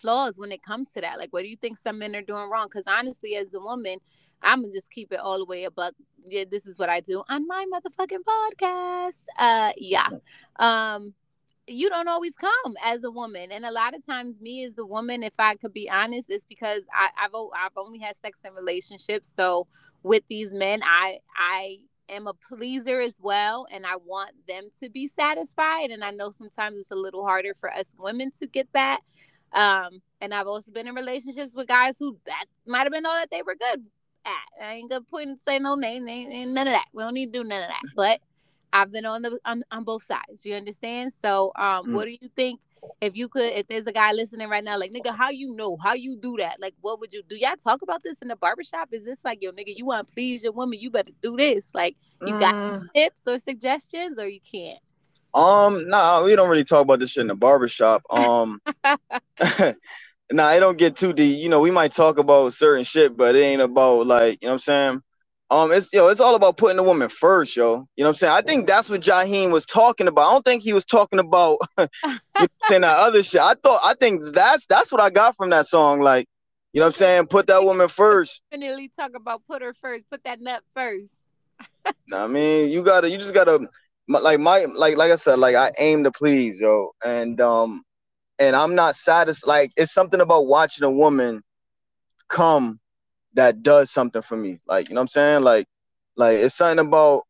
flaws 0.00 0.38
when 0.38 0.52
it 0.52 0.62
comes 0.62 0.90
to 0.90 1.00
that? 1.00 1.18
Like, 1.18 1.32
what 1.32 1.42
do 1.42 1.48
you 1.48 1.56
think 1.56 1.78
some 1.78 1.98
men 1.98 2.16
are 2.16 2.22
doing 2.22 2.48
wrong? 2.50 2.66
Because 2.70 2.86
honestly, 2.86 3.36
as 3.36 3.54
a 3.54 3.60
woman, 3.60 3.98
I'm 4.42 4.62
gonna 4.62 4.72
just 4.72 4.90
keep 4.90 5.12
it 5.12 5.20
all 5.20 5.38
the 5.38 5.44
way 5.44 5.64
a 5.64 5.70
buck. 5.70 5.94
Yeah, 6.24 6.44
this 6.50 6.66
is 6.66 6.78
what 6.78 6.88
I 6.88 7.00
do 7.00 7.22
on 7.28 7.46
my 7.46 7.66
motherfucking 7.72 8.24
podcast. 8.26 9.24
Uh, 9.38 9.72
yeah. 9.76 10.08
Um, 10.58 11.14
you 11.66 11.88
don't 11.88 12.08
always 12.08 12.34
come 12.34 12.74
as 12.84 13.04
a 13.04 13.10
woman, 13.10 13.52
and 13.52 13.64
a 13.64 13.70
lot 13.70 13.94
of 13.94 14.04
times, 14.04 14.40
me 14.40 14.64
as 14.64 14.76
a 14.78 14.84
woman, 14.84 15.22
if 15.22 15.34
I 15.38 15.54
could 15.54 15.72
be 15.72 15.88
honest, 15.88 16.28
it's 16.28 16.44
because 16.46 16.84
I, 16.92 17.10
I've 17.16 17.34
I've 17.34 17.76
only 17.76 17.98
had 17.98 18.16
sex 18.20 18.40
in 18.44 18.54
relationships. 18.54 19.32
So 19.34 19.66
with 20.02 20.24
these 20.28 20.52
men, 20.52 20.80
I 20.82 21.18
I 21.36 21.78
am 22.10 22.26
a 22.26 22.34
pleaser 22.34 23.00
as 23.00 23.14
well 23.20 23.66
and 23.70 23.86
I 23.86 23.96
want 23.96 24.32
them 24.48 24.68
to 24.82 24.88
be 24.90 25.08
satisfied 25.08 25.90
and 25.90 26.02
I 26.04 26.10
know 26.10 26.30
sometimes 26.30 26.76
it's 26.78 26.90
a 26.90 26.96
little 26.96 27.24
harder 27.24 27.54
for 27.54 27.70
us 27.72 27.94
women 27.98 28.30
to 28.38 28.46
get 28.46 28.68
that 28.74 29.00
um 29.52 30.02
and 30.20 30.34
I've 30.34 30.46
also 30.46 30.70
been 30.72 30.86
in 30.88 30.94
relationships 30.94 31.54
with 31.54 31.68
guys 31.68 31.94
who 31.98 32.18
that 32.26 32.44
might 32.66 32.82
have 32.84 32.92
been 32.92 33.06
all 33.06 33.14
that 33.14 33.30
they 33.30 33.42
were 33.42 33.54
good 33.56 33.84
at. 34.24 34.64
I 34.64 34.74
ain't 34.74 34.90
gonna 34.90 35.00
put 35.02 35.10
point 35.10 35.28
and 35.30 35.40
say 35.40 35.58
no 35.58 35.74
name 35.74 36.08
ain't, 36.08 36.32
ain't 36.32 36.52
none 36.52 36.66
of 36.68 36.74
that. 36.74 36.86
We 36.92 37.02
don't 37.02 37.14
need 37.14 37.32
to 37.32 37.42
do 37.42 37.48
none 37.48 37.62
of 37.62 37.68
that 37.68 37.82
but 37.94 38.20
I've 38.72 38.92
been 38.92 39.06
on 39.06 39.22
the 39.22 39.38
on, 39.44 39.64
on 39.70 39.84
both 39.84 40.02
sides 40.04 40.44
you 40.44 40.54
understand? 40.54 41.12
So 41.22 41.52
um 41.56 41.86
Mm. 41.86 41.92
what 41.94 42.04
do 42.06 42.12
you 42.12 42.28
think 42.36 42.60
if 43.00 43.16
you 43.16 43.28
could 43.28 43.52
if 43.54 43.68
there's 43.68 43.86
a 43.86 43.92
guy 43.92 44.12
listening 44.12 44.48
right 44.48 44.64
now 44.64 44.78
like 44.78 44.92
nigga 44.92 45.14
how 45.16 45.30
you 45.30 45.54
know? 45.54 45.76
How 45.82 45.94
you 45.94 46.16
do 46.16 46.36
that? 46.38 46.60
Like 46.60 46.74
what 46.80 47.00
would 47.00 47.12
you 47.12 47.22
do? 47.28 47.36
Y'all 47.36 47.56
talk 47.62 47.82
about 47.82 48.02
this 48.04 48.22
in 48.22 48.28
the 48.28 48.36
barbershop? 48.36 48.90
Is 48.92 49.04
this 49.04 49.24
like 49.24 49.42
yo 49.42 49.52
nigga 49.52 49.74
you 49.76 49.86
want 49.86 50.08
to 50.08 50.14
please 50.14 50.44
your 50.44 50.52
woman 50.52 50.78
you 50.80 50.90
better 50.90 51.12
do 51.22 51.36
this. 51.36 51.72
Like 51.74 51.96
you 52.24 52.36
got 52.36 52.56
Mm, 52.64 52.88
tips 52.94 53.26
or 53.26 53.38
suggestions 53.38 54.18
or 54.18 54.28
you 54.28 54.40
can't? 54.40 54.80
Um, 55.34 55.88
nah, 55.88 56.22
we 56.24 56.36
don't 56.36 56.50
really 56.50 56.64
talk 56.64 56.82
about 56.82 57.00
this 57.00 57.10
shit 57.12 57.22
in 57.22 57.28
the 57.28 57.36
barbershop. 57.36 58.02
Um, 58.10 58.60
nah, 60.32 60.46
I 60.46 60.60
don't 60.60 60.78
get 60.78 60.96
too 60.96 61.12
deep. 61.12 61.38
You 61.38 61.48
know, 61.48 61.60
we 61.60 61.70
might 61.70 61.92
talk 61.92 62.18
about 62.18 62.54
certain 62.54 62.84
shit, 62.84 63.16
but 63.16 63.36
it 63.36 63.40
ain't 63.40 63.62
about 63.62 64.06
like, 64.06 64.38
you 64.42 64.48
know 64.48 64.54
what 64.54 64.54
I'm 64.54 64.58
saying? 64.60 65.02
Um, 65.50 65.72
it's 65.72 65.92
yo, 65.92 66.08
it's 66.08 66.20
all 66.20 66.36
about 66.36 66.56
putting 66.56 66.76
the 66.76 66.82
woman 66.82 67.08
first, 67.08 67.56
yo. 67.56 67.86
You 67.96 68.04
know 68.04 68.04
what 68.04 68.08
I'm 68.08 68.14
saying? 68.14 68.32
I 68.32 68.40
think 68.40 68.66
that's 68.66 68.88
what 68.88 69.00
Jaheim 69.00 69.50
was 69.50 69.66
talking 69.66 70.06
about. 70.06 70.28
I 70.28 70.32
don't 70.32 70.44
think 70.44 70.62
he 70.62 70.72
was 70.72 70.84
talking 70.84 71.18
about 71.18 71.58
you 71.78 71.88
know, 72.06 72.46
saying 72.68 72.82
that 72.82 72.98
other 72.98 73.22
shit. 73.22 73.40
I 73.40 73.54
thought 73.54 73.80
I 73.84 73.94
think 73.94 74.32
that's 74.32 74.66
that's 74.66 74.92
what 74.92 75.00
I 75.00 75.10
got 75.10 75.36
from 75.36 75.50
that 75.50 75.66
song. 75.66 76.00
Like, 76.00 76.26
you 76.72 76.80
know 76.80 76.86
what 76.86 76.94
I'm 76.94 76.98
saying? 76.98 77.26
Put 77.26 77.48
that 77.48 77.64
woman 77.64 77.88
first. 77.88 78.42
definitely 78.50 78.90
talk 78.96 79.12
about 79.16 79.42
put 79.48 79.60
her 79.62 79.74
first 79.80 80.04
put 80.08 80.22
that 80.24 80.40
nut 80.40 80.62
first 80.76 81.14
I 82.12 82.26
mean, 82.26 82.70
you 82.70 82.82
gotta, 82.82 83.10
you 83.10 83.18
just 83.18 83.34
gotta, 83.34 83.60
like 84.08 84.40
my, 84.40 84.66
like, 84.76 84.96
like 84.96 85.12
I 85.12 85.16
said, 85.16 85.38
like 85.38 85.54
I 85.54 85.72
aim 85.78 86.04
to 86.04 86.10
please, 86.10 86.60
yo, 86.60 86.90
and 87.04 87.40
um, 87.40 87.82
and 88.38 88.56
I'm 88.56 88.74
not 88.74 88.96
satisfied. 88.96 89.48
Like 89.48 89.70
it's 89.76 89.92
something 89.92 90.20
about 90.20 90.46
watching 90.46 90.84
a 90.84 90.90
woman 90.90 91.42
come 92.28 92.80
that 93.34 93.62
does 93.62 93.90
something 93.90 94.22
for 94.22 94.36
me. 94.36 94.60
Like 94.66 94.88
you 94.88 94.94
know 94.94 95.00
what 95.00 95.04
I'm 95.04 95.08
saying? 95.08 95.42
Like, 95.42 95.66
like 96.16 96.38
it's 96.38 96.56
something 96.56 96.86
about, 96.86 97.22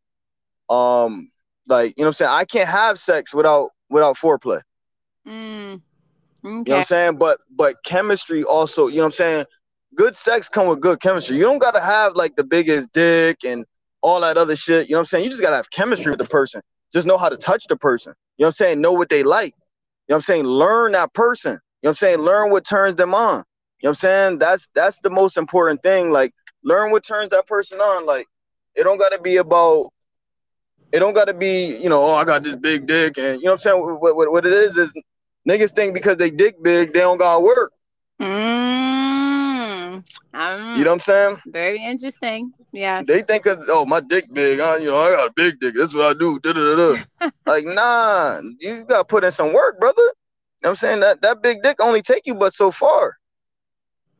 um, 0.68 1.30
like 1.68 1.94
you 1.96 2.03
know 2.03 2.07
what 2.07 2.09
I'm 2.09 2.12
saying. 2.14 2.30
I 2.32 2.44
can't 2.44 2.68
have 2.68 2.98
sex 2.98 3.34
without 3.34 3.70
without 3.88 4.16
foreplay. 4.16 4.61
mm. 5.26 5.80
You 6.42 6.51
know 6.51 6.76
what 6.76 6.76
I'm 6.78 6.84
saying? 6.84 7.16
But 7.16 7.38
but 7.51 7.76
chemistry 7.84 8.44
also, 8.44 8.88
you 8.88 8.96
know 8.96 9.03
what 9.03 9.07
I'm 9.07 9.12
saying? 9.12 9.44
Good 9.94 10.14
sex 10.14 10.48
come 10.48 10.68
with 10.68 10.80
good 10.80 11.01
chemistry. 11.01 11.36
You 11.36 11.42
don't 11.42 11.59
gotta 11.59 11.80
have 11.80 12.14
like 12.14 12.36
the 12.36 12.44
biggest 12.44 12.92
dick 12.92 13.38
and 13.44 13.64
all 14.03 14.20
that 14.20 14.36
other 14.36 14.57
shit. 14.57 14.88
You 14.88 14.94
know 14.94 14.98
what 14.98 15.03
I'm 15.03 15.07
saying? 15.07 15.24
You 15.24 15.30
just 15.30 15.42
gotta 15.42 15.57
have 15.57 15.70
chemistry 15.70 16.11
with 16.11 16.20
the 16.20 16.26
person. 16.26 16.62
Just 16.92 17.07
know 17.07 17.18
how 17.18 17.28
to 17.28 17.36
touch 17.36 17.66
the 17.68 17.76
person. 17.76 18.14
You 18.38 18.44
know 18.44 18.46
what 18.46 18.48
I'm 18.48 18.53
saying? 18.53 18.80
Know 18.80 18.92
what 18.92 19.09
they 19.09 19.22
like. 19.22 19.53
You 20.09 20.14
know 20.14 20.16
what 20.16 20.16
I'm 20.16 20.22
saying? 20.22 20.44
Learn 20.44 20.92
that 20.92 21.12
person. 21.12 21.53
You 21.53 21.57
know 21.57 21.61
what 21.82 21.90
I'm 21.90 21.94
saying? 21.96 22.18
Learn 22.20 22.51
what 22.51 22.64
turns 22.64 22.96
them 22.96 23.14
on. 23.14 23.44
You 23.81 23.87
know 23.87 23.91
what 23.91 23.91
I'm 23.91 23.95
saying? 23.97 24.39
That's 24.39 24.68
that's 24.74 24.99
the 25.01 25.11
most 25.11 25.37
important 25.39 25.83
thing. 25.83 26.11
Like 26.11 26.33
learn 26.62 26.91
what 26.91 27.03
turns 27.05 27.31
that 27.31 27.47
person 27.47 27.78
on. 27.78 28.05
Like 28.07 28.26
it 28.74 28.85
don't 28.85 28.99
gotta 28.99 29.18
be 29.20 29.37
about 29.39 29.91
it 30.93 30.99
don't 30.99 31.14
gotta 31.14 31.33
be, 31.35 31.76
you 31.76 31.89
know, 31.89 32.03
oh 32.03 32.14
I 32.14 32.24
got 32.24 32.43
this 32.43 32.57
big 32.57 32.87
dick 32.87 33.16
and 33.16 33.39
you 33.41 33.45
know 33.47 33.53
what 33.53 33.55
I'm 33.55 33.59
saying? 33.59 33.81
What, 34.01 34.16
what, 34.16 34.31
what 34.33 34.47
it 34.47 34.53
is 34.53 34.76
is 34.76 34.93
niggas 35.49 35.72
think 35.72 35.95
because 35.95 36.18
they 36.18 36.31
dick 36.31 36.57
big, 36.62 36.93
they 36.93 37.01
don't 37.01 37.18
gotta 37.18 37.41
work. 37.43 37.72
mm. 38.20 40.05
Um, 40.33 40.78
You 40.78 40.85
know 40.85 40.91
what 40.91 40.95
I'm 40.95 41.01
saying? 41.01 41.39
very 41.47 41.83
interesting 41.83 42.53
yeah 42.72 43.03
They 43.03 43.22
think 43.22 43.45
cause 43.45 43.59
oh 43.68 43.87
my 43.87 44.01
dick 44.01 44.26
big, 44.33 44.61
huh? 44.61 44.76
you 44.81 44.89
know, 44.89 44.99
I 44.99 45.11
got 45.11 45.28
a 45.28 45.33
big 45.35 45.59
dick. 45.59 45.74
That's 45.76 45.95
what 45.95 46.05
I 46.05 46.12
do. 46.18 46.39
Da-da-da-da. 46.41 47.31
like, 47.47 47.64
nah, 47.64 48.41
you 48.59 48.85
gotta 48.85 49.05
put 49.05 49.24
in 49.24 49.31
some 49.33 49.53
work, 49.55 49.81
brother. 49.81 50.03
You 50.03 50.66
know 50.66 50.68
what 50.68 50.70
I'm 50.70 50.76
saying? 50.76 51.01
That 51.01 51.22
that 51.22 51.43
big 51.43 51.62
dick 51.62 51.83
only 51.83 52.03
take 52.03 52.26
you 52.26 52.35
but 52.35 52.53
so 52.53 52.70
far. 52.70 53.16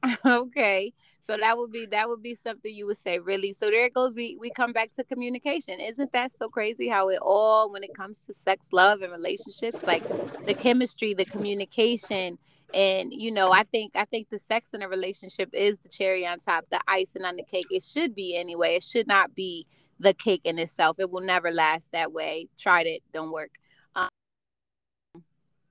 okay. 0.25 0.93
So 1.31 1.37
that 1.37 1.59
would 1.59 1.71
be 1.71 1.87
that 1.87 2.09
would 2.09 2.23
be 2.23 2.35
something 2.35 2.75
you 2.75 2.87
would 2.87 2.99
say, 2.99 3.19
really. 3.19 3.53
So 3.53 3.71
there 3.71 3.85
it 3.85 3.95
goes. 3.95 4.15
We 4.15 4.37
we 4.41 4.51
come 4.51 4.73
back 4.73 4.93
to 4.95 5.05
communication. 5.05 5.79
Isn't 5.79 6.13
that 6.13 6.33
so 6.33 6.49
crazy 6.49 6.89
how 6.89 7.09
it 7.09 7.21
all 7.23 7.71
when 7.71 7.85
it 7.85 7.95
comes 7.95 8.19
to 8.27 8.35
sex, 8.35 8.69
love, 8.73 9.03
and 9.03 9.13
relationships, 9.13 9.85
like 9.85 10.03
the 10.45 10.55
chemistry, 10.55 11.15
the 11.15 11.25
communication, 11.25 12.39
and 12.75 13.13
you 13.13 13.31
know, 13.31 13.53
I 13.53 13.63
think 13.65 13.93
I 13.95 14.07
think 14.07 14.31
the 14.31 14.39
sex 14.39 14.75
in 14.75 14.83
a 14.83 14.89
relationship 14.89 15.51
is 15.53 15.79
the 15.79 15.89
cherry 15.89 16.27
on 16.27 16.41
top, 16.41 16.65
the 16.71 16.81
icing 16.89 17.23
on 17.25 17.37
the 17.37 17.45
cake. 17.45 17.67
It 17.71 17.85
should 17.85 18.15
be 18.15 18.37
anyway. 18.37 18.77
It 18.77 18.83
should 18.83 19.07
not 19.07 19.35
be 19.35 19.67
the 20.01 20.15
cake 20.15 20.43
in 20.45 20.59
itself. 20.59 20.97
It 20.99 21.11
will 21.11 21.21
never 21.21 21.51
last 21.53 21.93
that 21.93 22.13
way. 22.13 22.49
Tried 22.59 22.87
it, 22.87 23.03
don't 23.13 23.31
work. 23.31 23.51
Um, 23.95 24.09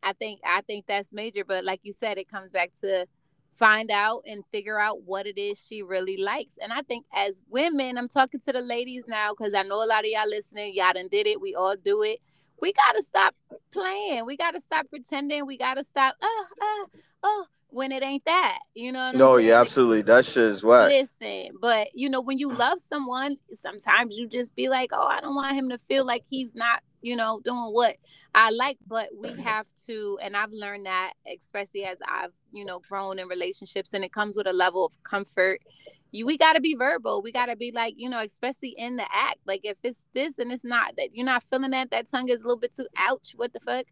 I 0.03 0.13
think 0.13 0.39
I 0.45 0.61
think 0.61 0.85
that's 0.87 1.11
major, 1.11 1.43
but 1.43 1.65
like 1.65 1.81
you 1.83 1.91
said, 1.91 2.17
it 2.17 2.29
comes 2.29 2.49
back 2.51 2.71
to 2.81 3.07
find 3.59 3.91
out 3.91 4.23
and 4.25 4.43
figure 4.51 4.79
out 4.79 5.03
what 5.03 5.27
it 5.27 5.37
is 5.37 5.63
she 5.63 5.83
really 5.83 6.17
likes. 6.17 6.57
And 6.61 6.71
I 6.71 6.81
think 6.81 7.05
as 7.13 7.41
women, 7.49 7.97
I'm 7.97 8.07
talking 8.07 8.39
to 8.39 8.53
the 8.53 8.61
ladies 8.61 9.03
now 9.07 9.33
because 9.37 9.53
I 9.53 9.63
know 9.63 9.83
a 9.83 9.85
lot 9.85 10.05
of 10.05 10.09
y'all 10.09 10.27
listening, 10.27 10.73
y'all 10.73 10.93
done 10.93 11.09
did 11.11 11.27
it. 11.27 11.41
We 11.41 11.53
all 11.53 11.75
do 11.75 12.01
it. 12.03 12.19
We 12.61 12.73
gotta 12.73 13.03
stop 13.03 13.35
playing. 13.71 14.25
We 14.25 14.37
gotta 14.37 14.61
stop 14.61 14.89
pretending. 14.89 15.45
We 15.45 15.57
gotta 15.57 15.85
stop. 15.85 16.15
Oh, 16.21 16.45
oh, 16.61 16.85
oh 17.23 17.45
when 17.71 17.91
it 17.91 18.03
ain't 18.03 18.25
that. 18.25 18.59
You 18.73 18.91
know 18.91 19.11
No, 19.11 19.37
yeah, 19.37 19.59
absolutely. 19.59 20.01
That 20.03 20.25
shit 20.25 20.43
is 20.43 20.63
what. 20.63 20.89
Listen, 20.89 21.55
but 21.61 21.89
you 21.93 22.09
know, 22.09 22.21
when 22.21 22.39
you 22.39 22.51
love 22.51 22.79
someone, 22.87 23.37
sometimes 23.55 24.17
you 24.17 24.27
just 24.27 24.55
be 24.55 24.69
like, 24.69 24.89
Oh, 24.93 25.05
I 25.05 25.19
don't 25.21 25.35
want 25.35 25.55
him 25.55 25.69
to 25.69 25.79
feel 25.89 26.05
like 26.05 26.23
he's 26.29 26.55
not, 26.55 26.81
you 27.01 27.15
know, 27.15 27.41
doing 27.43 27.71
what 27.71 27.97
I 28.33 28.51
like, 28.51 28.77
but 28.87 29.09
we 29.17 29.29
mm-hmm. 29.29 29.41
have 29.41 29.65
to, 29.87 30.17
and 30.21 30.35
I've 30.35 30.51
learned 30.51 30.85
that, 30.85 31.13
especially 31.27 31.85
as 31.85 31.97
I've, 32.07 32.31
you 32.51 32.65
know, 32.65 32.81
grown 32.89 33.19
in 33.19 33.27
relationships, 33.27 33.93
and 33.93 34.03
it 34.03 34.13
comes 34.13 34.37
with 34.37 34.47
a 34.47 34.53
level 34.53 34.85
of 34.85 35.01
comfort. 35.03 35.61
You, 36.11 36.25
we 36.25 36.37
got 36.37 36.53
to 36.53 36.61
be 36.61 36.75
verbal. 36.75 37.21
We 37.21 37.31
got 37.31 37.47
to 37.47 37.55
be 37.55 37.71
like, 37.71 37.93
you 37.97 38.09
know, 38.09 38.19
especially 38.19 38.69
in 38.69 38.95
the 38.95 39.05
act. 39.13 39.37
Like 39.45 39.61
if 39.63 39.77
it's 39.83 40.03
this 40.13 40.39
and 40.39 40.51
it's 40.51 40.63
not 40.63 40.95
that 40.97 41.15
you're 41.15 41.25
not 41.25 41.43
feeling 41.43 41.71
that, 41.71 41.91
that 41.91 42.09
tongue 42.09 42.29
is 42.29 42.37
a 42.37 42.41
little 42.41 42.57
bit 42.57 42.75
too 42.75 42.87
ouch. 42.97 43.33
What 43.35 43.53
the 43.53 43.59
fuck? 43.59 43.85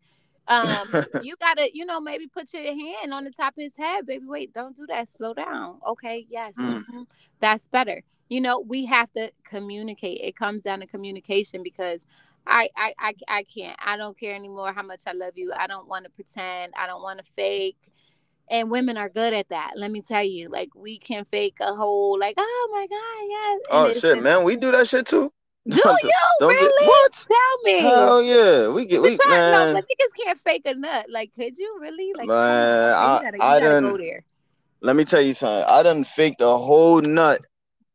um, 0.47 0.87
you 1.21 1.35
gotta, 1.39 1.69
you 1.73 1.85
know, 1.85 1.99
maybe 1.99 2.27
put 2.27 2.53
your 2.53 2.63
hand 2.63 3.13
on 3.13 3.23
the 3.23 3.31
top 3.31 3.53
of 3.57 3.63
his 3.63 3.75
head, 3.77 4.05
baby. 4.05 4.25
Wait, 4.25 4.53
don't 4.53 4.75
do 4.75 4.85
that. 4.87 5.09
Slow 5.09 5.33
down. 5.33 5.79
Okay, 5.87 6.25
yes, 6.29 6.53
mm. 6.57 6.79
mm-hmm. 6.79 7.03
that's 7.39 7.67
better. 7.67 8.03
You 8.29 8.41
know, 8.41 8.59
we 8.59 8.85
have 8.85 9.11
to 9.13 9.31
communicate. 9.43 10.19
It 10.21 10.35
comes 10.35 10.63
down 10.63 10.79
to 10.81 10.87
communication 10.87 11.63
because 11.63 12.05
I, 12.45 12.69
I, 12.75 12.93
I, 12.99 13.13
I 13.27 13.43
can't. 13.43 13.77
I 13.83 13.97
don't 13.97 14.19
care 14.19 14.35
anymore 14.35 14.73
how 14.73 14.83
much 14.83 15.01
I 15.07 15.13
love 15.13 15.33
you. 15.35 15.53
I 15.55 15.67
don't 15.67 15.87
want 15.87 16.05
to 16.05 16.11
pretend. 16.11 16.73
I 16.77 16.87
don't 16.87 17.01
want 17.01 17.19
to 17.19 17.25
fake. 17.35 17.77
And 18.49 18.71
women 18.71 18.95
are 18.95 19.09
good 19.09 19.33
at 19.33 19.49
that. 19.49 19.73
Let 19.75 19.91
me 19.91 20.01
tell 20.01 20.23
you, 20.23 20.49
like 20.49 20.69
we 20.73 20.99
can 20.99 21.25
fake 21.25 21.57
a 21.59 21.75
whole, 21.75 22.17
like, 22.17 22.35
oh 22.37 22.69
my 22.71 22.87
god, 22.87 23.27
yes. 23.29 23.61
Oh 23.69 23.99
shit, 23.99 24.23
man, 24.23 24.43
we 24.43 24.55
do 24.55 24.71
that 24.71 24.87
shit 24.87 25.05
too. 25.05 25.31
Do 25.69 25.75
you 25.75 26.11
really? 26.39 26.55
Get, 26.55 26.87
what? 26.87 27.25
Tell 27.27 27.63
me. 27.63 27.79
Hell 27.79 28.21
yeah, 28.21 28.69
we 28.69 28.85
get 28.85 29.01
we, 29.01 29.17
man. 29.27 29.51
No, 29.51 29.73
but 29.73 29.83
niggas 29.83 30.23
can't 30.23 30.39
fake 30.39 30.61
a 30.65 30.73
nut. 30.73 31.07
Like, 31.09 31.33
could 31.35 31.57
you 31.57 31.77
really? 31.81 32.13
Like, 32.15 32.29
man, 32.29 32.93
I, 32.93 33.21
gotta, 33.21 33.43
I 33.43 33.59
done. 33.59 33.83
Go 33.83 33.97
there. 33.97 34.23
Let 34.79 34.95
me 34.95 35.03
tell 35.03 35.19
you 35.19 35.33
something. 35.33 35.65
I 35.67 35.83
done 35.83 36.05
faked 36.05 36.39
a 36.39 36.45
whole 36.45 37.01
nut. 37.01 37.41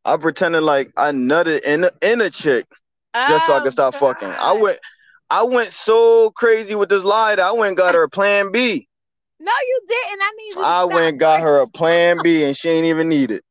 I 0.05 0.17
pretended 0.17 0.61
like 0.61 0.91
I 0.97 1.09
nutted 1.11 1.63
in 1.63 1.85
a, 1.85 1.91
in 2.03 2.21
a 2.21 2.29
chick 2.29 2.65
oh, 3.13 3.27
just 3.27 3.47
so 3.47 3.53
I 3.53 3.57
oh 3.57 3.61
could 3.61 3.71
stop 3.71 3.93
God. 3.93 3.99
fucking. 3.99 4.35
I 4.39 4.53
went, 4.53 4.77
I 5.29 5.43
went 5.43 5.69
so 5.69 6.29
crazy 6.31 6.75
with 6.75 6.89
this 6.89 7.03
lie 7.03 7.35
that 7.35 7.43
I 7.43 7.51
went 7.53 7.69
and 7.69 7.77
got 7.77 7.95
her 7.95 8.03
a 8.03 8.09
plan 8.09 8.51
B. 8.51 8.87
No, 9.43 9.51
you 9.67 9.81
didn't. 9.89 10.21
I 10.21 10.31
need. 10.37 10.63
I 10.65 10.85
went 10.85 11.09
and 11.09 11.19
got 11.19 11.41
her 11.41 11.59
a 11.59 11.67
plan 11.67 12.19
B, 12.23 12.45
and 12.45 12.55
she 12.55 12.69
ain't 12.69 12.85
even 12.85 13.09
need 13.09 13.29
it. 13.29 13.43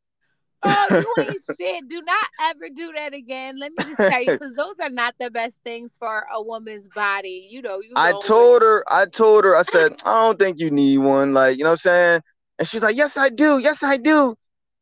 Oh, 0.62 0.86
you 0.90 1.14
ain't 1.24 1.40
shit. 1.60 1.86
Do 1.86 2.00
not 2.00 2.26
ever 2.40 2.70
do 2.74 2.92
that 2.94 3.12
again. 3.12 3.58
Let 3.58 3.72
me 3.72 3.84
just 3.84 3.96
tell 3.98 4.22
you, 4.22 4.32
because 4.32 4.54
those 4.54 4.76
are 4.80 4.88
not 4.88 5.14
the 5.20 5.30
best 5.30 5.58
things 5.64 5.92
for 5.98 6.26
a 6.32 6.42
woman's 6.42 6.88
body. 6.94 7.46
You 7.50 7.60
know, 7.60 7.80
you. 7.80 7.92
I 7.94 8.14
told 8.24 8.62
her. 8.62 8.82
I 8.90 9.04
told 9.04 9.44
her. 9.44 9.54
I 9.54 9.62
said, 9.62 9.92
I 10.06 10.24
don't 10.24 10.38
think 10.38 10.60
you 10.60 10.70
need 10.70 10.96
one. 10.98 11.34
Like, 11.34 11.58
you 11.58 11.64
know 11.64 11.70
what 11.70 11.72
I'm 11.72 11.78
saying? 11.78 12.22
And 12.58 12.66
she's 12.66 12.82
like, 12.82 12.96
Yes, 12.96 13.18
I 13.18 13.28
do. 13.28 13.58
Yes, 13.58 13.82
I 13.82 13.98
do. 13.98 14.34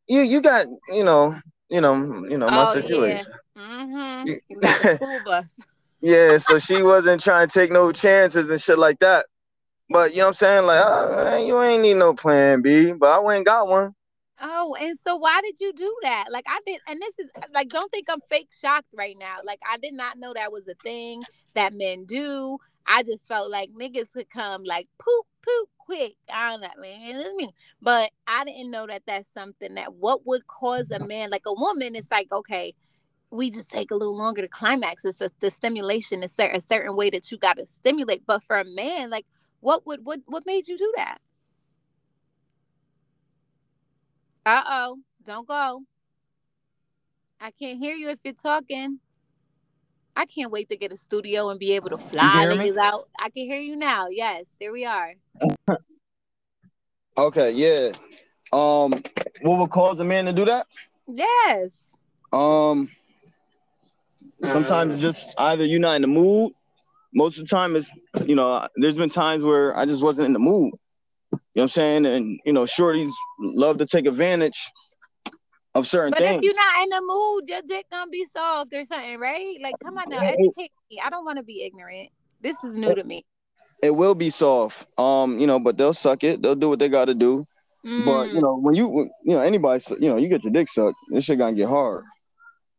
You, 0.07 0.21
you 0.21 0.41
got, 0.41 0.67
you 0.89 1.03
know, 1.03 1.35
you 1.69 1.81
know, 1.81 2.25
you 2.25 2.37
know, 2.37 2.49
my 2.49 2.63
oh, 2.69 2.73
situation. 2.73 3.33
Yeah. 3.57 3.61
Mm-hmm. 3.61 4.27
You 4.49 4.59
got 4.59 4.85
a 4.85 4.95
school 4.95 5.19
bus. 5.25 5.59
yeah, 5.99 6.37
so 6.37 6.57
she 6.57 6.81
wasn't 6.83 7.21
trying 7.21 7.49
to 7.49 7.53
take 7.53 7.71
no 7.71 7.91
chances 7.91 8.49
and 8.49 8.61
shit 8.61 8.77
like 8.77 8.99
that. 8.99 9.25
But 9.91 10.11
you 10.11 10.19
know 10.19 10.25
what 10.25 10.27
I'm 10.29 10.33
saying? 10.35 10.65
Like, 10.65 10.83
ah, 10.85 11.23
man, 11.23 11.45
you 11.45 11.61
ain't 11.61 11.81
need 11.81 11.95
no 11.95 12.13
plan 12.13 12.61
B. 12.61 12.93
But 12.93 13.09
I 13.09 13.19
went 13.19 13.45
got 13.45 13.67
one. 13.67 13.93
Oh, 14.43 14.75
and 14.79 14.97
so 14.97 15.17
why 15.17 15.39
did 15.41 15.59
you 15.59 15.71
do 15.73 15.95
that? 16.01 16.25
Like 16.31 16.45
I 16.47 16.59
did, 16.65 16.81
and 16.87 16.99
this 16.99 17.19
is 17.19 17.31
like, 17.53 17.69
don't 17.69 17.91
think 17.91 18.07
I'm 18.09 18.21
fake 18.27 18.49
shocked 18.59 18.87
right 18.93 19.15
now. 19.19 19.37
Like 19.43 19.59
I 19.69 19.77
did 19.77 19.93
not 19.93 20.17
know 20.17 20.33
that 20.33 20.51
was 20.51 20.67
a 20.67 20.73
thing 20.83 21.23
that 21.53 21.73
men 21.73 22.05
do. 22.05 22.57
I 22.87 23.03
just 23.03 23.27
felt 23.27 23.51
like 23.51 23.69
niggas 23.71 24.11
could 24.11 24.29
come 24.29 24.63
like 24.63 24.87
poop 24.97 25.25
poop 25.45 25.69
quick. 25.77 26.15
I 26.33 26.51
don't 26.51 26.61
know, 26.61 26.69
man. 26.79 27.49
But 27.81 28.11
I 28.25 28.43
didn't 28.45 28.71
know 28.71 28.87
that 28.87 29.03
that's 29.05 29.31
something 29.33 29.75
that 29.75 29.93
what 29.93 30.25
would 30.25 30.47
cause 30.47 30.89
a 30.89 31.05
man 31.05 31.29
like 31.29 31.43
a 31.45 31.53
woman. 31.53 31.95
It's 31.95 32.09
like 32.09 32.31
okay, 32.31 32.73
we 33.29 33.51
just 33.51 33.69
take 33.69 33.91
a 33.91 33.95
little 33.95 34.17
longer 34.17 34.41
to 34.41 34.47
climax. 34.47 35.05
It's 35.05 35.17
the 35.17 35.51
stimulation. 35.51 36.23
It's 36.23 36.39
a 36.39 36.61
certain 36.61 36.95
way 36.95 37.11
that 37.11 37.31
you 37.31 37.37
got 37.37 37.59
to 37.59 37.67
stimulate. 37.67 38.25
But 38.25 38.43
for 38.43 38.57
a 38.57 38.65
man, 38.65 39.11
like 39.11 39.25
what 39.61 39.87
would 39.87 40.03
what 40.03 40.19
what 40.25 40.45
made 40.45 40.67
you 40.67 40.77
do 40.77 40.93
that? 40.97 41.19
Uh 44.45 44.63
oh, 44.67 44.99
don't 45.25 45.47
go. 45.47 45.83
I 47.39 47.51
can't 47.51 47.79
hear 47.79 47.95
you 47.95 48.09
if 48.09 48.19
you're 48.23 48.33
talking. 48.33 48.99
I 50.15 50.25
can't 50.25 50.51
wait 50.51 50.69
to 50.69 50.75
get 50.75 50.91
a 50.91 50.97
studio 50.97 51.49
and 51.49 51.59
be 51.59 51.71
able 51.73 51.89
to 51.91 51.97
fly 51.97 52.45
niggas 52.47 52.77
out. 52.77 53.07
I 53.19 53.29
can 53.29 53.45
hear 53.45 53.59
you 53.59 53.75
now. 53.75 54.07
Yes, 54.09 54.45
there 54.59 54.71
we 54.71 54.85
are. 54.85 55.13
okay, 57.17 57.51
yeah. 57.51 57.91
Um, 58.51 58.91
what 59.41 59.59
would 59.59 59.69
cause 59.69 59.99
a 59.99 60.03
man 60.03 60.25
to 60.25 60.33
do 60.33 60.45
that? 60.45 60.67
Yes. 61.07 61.95
Um, 62.33 62.89
sometimes 64.41 64.99
just 64.99 65.29
either 65.37 65.63
you're 65.63 65.79
not 65.79 65.95
in 65.95 66.01
the 66.01 66.07
mood. 66.07 66.51
Most 67.13 67.37
of 67.37 67.47
the 67.47 67.55
time, 67.55 67.75
it's 67.75 67.89
you 68.25 68.35
know, 68.35 68.67
there's 68.75 68.97
been 68.97 69.09
times 69.09 69.43
where 69.43 69.77
I 69.77 69.85
just 69.85 70.01
wasn't 70.01 70.27
in 70.27 70.33
the 70.33 70.39
mood. 70.39 70.73
You 71.31 71.37
know 71.37 71.39
what 71.53 71.63
I'm 71.63 71.69
saying? 71.69 72.05
And 72.05 72.39
you 72.45 72.53
know, 72.53 72.63
shorties 72.63 73.11
love 73.39 73.77
to 73.79 73.85
take 73.85 74.05
advantage 74.05 74.59
of 75.73 75.87
certain 75.87 76.13
things. 76.13 76.21
but 76.21 76.27
things. 76.27 76.37
if 76.37 76.43
you're 76.43 76.55
not 76.55 76.83
in 76.83 76.89
the 76.89 77.01
mood, 77.01 77.49
your 77.49 77.61
dick 77.67 77.85
gonna 77.91 78.09
be 78.09 78.25
soft 78.25 78.73
or 78.73 78.85
something, 78.85 79.19
right? 79.19 79.57
Like, 79.61 79.75
come 79.83 79.97
on 79.97 80.09
now, 80.09 80.19
educate 80.19 80.71
me. 80.89 81.01
I 81.03 81.09
don't 81.09 81.25
want 81.25 81.37
to 81.37 81.43
be 81.43 81.63
ignorant. 81.63 82.09
This 82.41 82.61
is 82.63 82.75
new 82.75 82.93
to 82.95 83.03
me. 83.03 83.25
It 83.83 83.95
will 83.95 84.15
be 84.15 84.29
soft, 84.29 84.85
um, 84.99 85.39
you 85.39 85.47
know, 85.47 85.59
but 85.59 85.77
they'll 85.77 85.93
suck 85.93 86.23
it. 86.23 86.41
They'll 86.41 86.55
do 86.55 86.69
what 86.69 86.79
they 86.79 86.89
got 86.89 87.05
to 87.05 87.15
do. 87.15 87.45
Mm. 87.85 88.05
But 88.05 88.29
you 88.29 88.39
mm. 88.39 88.41
know, 88.43 88.57
when 88.57 88.75
you, 88.75 89.09
you 89.23 89.33
know, 89.33 89.41
anybody, 89.41 89.83
you 89.99 90.09
know, 90.09 90.17
you 90.17 90.27
get 90.27 90.43
your 90.43 90.53
dick 90.53 90.69
sucked, 90.69 90.97
this 91.09 91.23
shit 91.23 91.37
gonna 91.37 91.55
get 91.55 91.67
hard. 91.67 92.03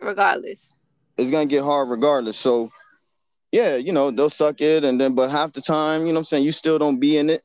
Regardless. 0.01 0.73
It's 1.17 1.31
gonna 1.31 1.47
get 1.47 1.65
hard 1.65 1.89
regardless. 1.89 2.37
So, 2.37 2.71
yeah, 3.53 3.77
you 3.77 3.93
know, 3.93 4.11
they'll 4.11 4.31
suck 4.31 4.61
it, 4.61 4.83
and 4.83 5.01
then, 5.01 5.15
but 5.15 5.31
half 5.31 5.53
the 5.53 5.61
time, 5.61 6.07
you 6.07 6.13
know, 6.13 6.21
I'm 6.21 6.25
saying, 6.25 6.45
you 6.45 6.53
still 6.53 6.79
don't 6.79 6.99
be 6.99 7.19
in 7.19 7.31
it. 7.31 7.43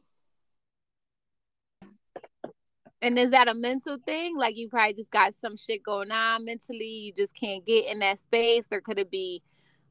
And 3.02 3.20
is 3.20 3.30
that 3.30 3.48
a 3.48 3.54
mental 3.54 3.98
thing? 4.06 4.36
Like 4.36 4.58
you 4.58 4.70
probably 4.70 4.94
just 4.94 5.12
got 5.12 5.36
some 5.36 5.56
shit 5.56 5.84
going 5.84 6.12
on 6.12 6.46
mentally, 6.46 6.86
you 6.86 7.14
just 7.14 7.36
can't 7.36 7.64
get 7.66 7.86
in 7.88 8.00
that 8.00 8.20
space, 8.20 8.66
or 8.72 8.82
could 8.82 8.98
it 8.98 9.12
be 9.12 9.44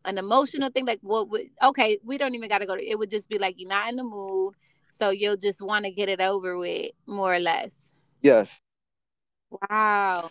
an 0.04 0.18
emotional 0.18 0.70
thing? 0.70 0.86
Like 0.86 0.98
what 1.02 1.28
would 1.28 1.48
okay, 1.62 1.98
we 2.04 2.18
don't 2.18 2.34
even 2.34 2.48
gotta 2.48 2.66
go 2.66 2.74
to 2.74 2.84
it 2.84 2.98
would 2.98 3.10
just 3.10 3.28
be 3.28 3.38
like 3.38 3.54
you're 3.58 3.68
not 3.68 3.88
in 3.90 3.96
the 3.96 4.02
mood, 4.02 4.54
so 4.90 5.10
you'll 5.10 5.36
just 5.36 5.62
want 5.62 5.84
to 5.84 5.90
get 5.90 6.08
it 6.08 6.20
over 6.20 6.58
with, 6.58 6.92
more 7.06 7.34
or 7.34 7.40
less. 7.40 7.92
Yes. 8.22 8.60
Wow. 9.70 10.30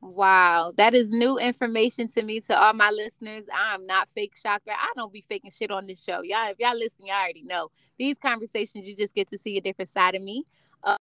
Wow, 0.00 0.72
that 0.76 0.94
is 0.94 1.10
new 1.10 1.38
information 1.38 2.06
to 2.08 2.22
me, 2.22 2.40
to 2.40 2.56
all 2.56 2.72
my 2.72 2.90
listeners. 2.90 3.44
I'm 3.52 3.84
not 3.84 4.08
fake 4.14 4.36
shocker. 4.36 4.70
I 4.70 4.92
don't 4.96 5.12
be 5.12 5.24
faking 5.28 5.50
shit 5.50 5.72
on 5.72 5.86
this 5.86 6.02
show. 6.02 6.22
Y'all, 6.22 6.50
if 6.50 6.58
y'all 6.60 6.78
listen, 6.78 7.06
y'all 7.06 7.16
already 7.16 7.42
know. 7.42 7.70
These 7.98 8.16
conversations, 8.22 8.88
you 8.88 8.94
just 8.94 9.14
get 9.14 9.28
to 9.30 9.38
see 9.38 9.56
a 9.56 9.60
different 9.60 9.90
side 9.90 10.14
of 10.14 10.22
me. 10.22 10.44
Uh, 10.84 10.96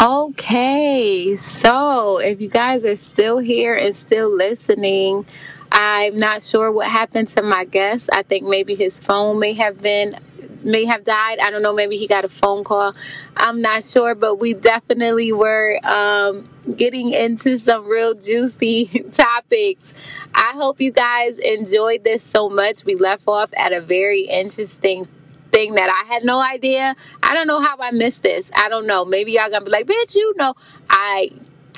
okay, 0.00 1.36
so 1.36 2.18
if 2.18 2.40
you 2.40 2.48
guys 2.48 2.86
are 2.86 2.96
still 2.96 3.36
here 3.38 3.74
and 3.74 3.94
still 3.94 4.34
listening, 4.34 5.26
I'm 5.72 6.18
not 6.18 6.42
sure 6.42 6.72
what 6.72 6.88
happened 6.88 7.28
to 7.28 7.42
my 7.42 7.66
guest. 7.66 8.08
I 8.14 8.22
think 8.22 8.46
maybe 8.46 8.74
his 8.74 8.98
phone 8.98 9.38
may 9.38 9.52
have 9.52 9.82
been 9.82 10.18
may 10.66 10.84
have 10.84 11.04
died. 11.04 11.38
I 11.38 11.50
don't 11.50 11.62
know, 11.62 11.72
maybe 11.72 11.96
he 11.96 12.06
got 12.06 12.24
a 12.24 12.28
phone 12.28 12.64
call. 12.64 12.94
I'm 13.36 13.62
not 13.62 13.84
sure, 13.84 14.14
but 14.14 14.36
we 14.36 14.54
definitely 14.54 15.32
were 15.32 15.78
um, 15.84 16.48
getting 16.76 17.12
into 17.12 17.58
some 17.58 17.86
real 17.86 18.14
juicy 18.14 18.86
topics. 19.12 19.94
I 20.34 20.52
hope 20.54 20.80
you 20.80 20.90
guys 20.92 21.38
enjoyed 21.38 22.04
this 22.04 22.22
so 22.22 22.48
much. 22.48 22.84
We 22.84 22.94
left 22.94 23.24
off 23.26 23.50
at 23.56 23.72
a 23.72 23.80
very 23.80 24.22
interesting 24.22 25.06
thing 25.52 25.74
that 25.74 25.88
I 25.88 26.12
had 26.12 26.24
no 26.24 26.40
idea. 26.40 26.94
I 27.22 27.34
don't 27.34 27.46
know 27.46 27.60
how 27.60 27.76
I 27.80 27.90
missed 27.92 28.22
this. 28.22 28.50
I 28.54 28.68
don't 28.68 28.86
know. 28.86 29.04
Maybe 29.04 29.32
y'all 29.32 29.50
gonna 29.50 29.64
be 29.64 29.70
like, 29.70 29.86
bitch, 29.86 30.14
you 30.14 30.34
know. 30.36 30.54
I 30.90 31.30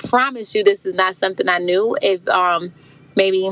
promise 0.07 0.55
you 0.55 0.63
this 0.63 0.85
is 0.85 0.95
not 0.95 1.15
something 1.15 1.47
I 1.47 1.59
knew. 1.59 1.95
If 2.01 2.27
um 2.27 2.73
maybe 3.15 3.51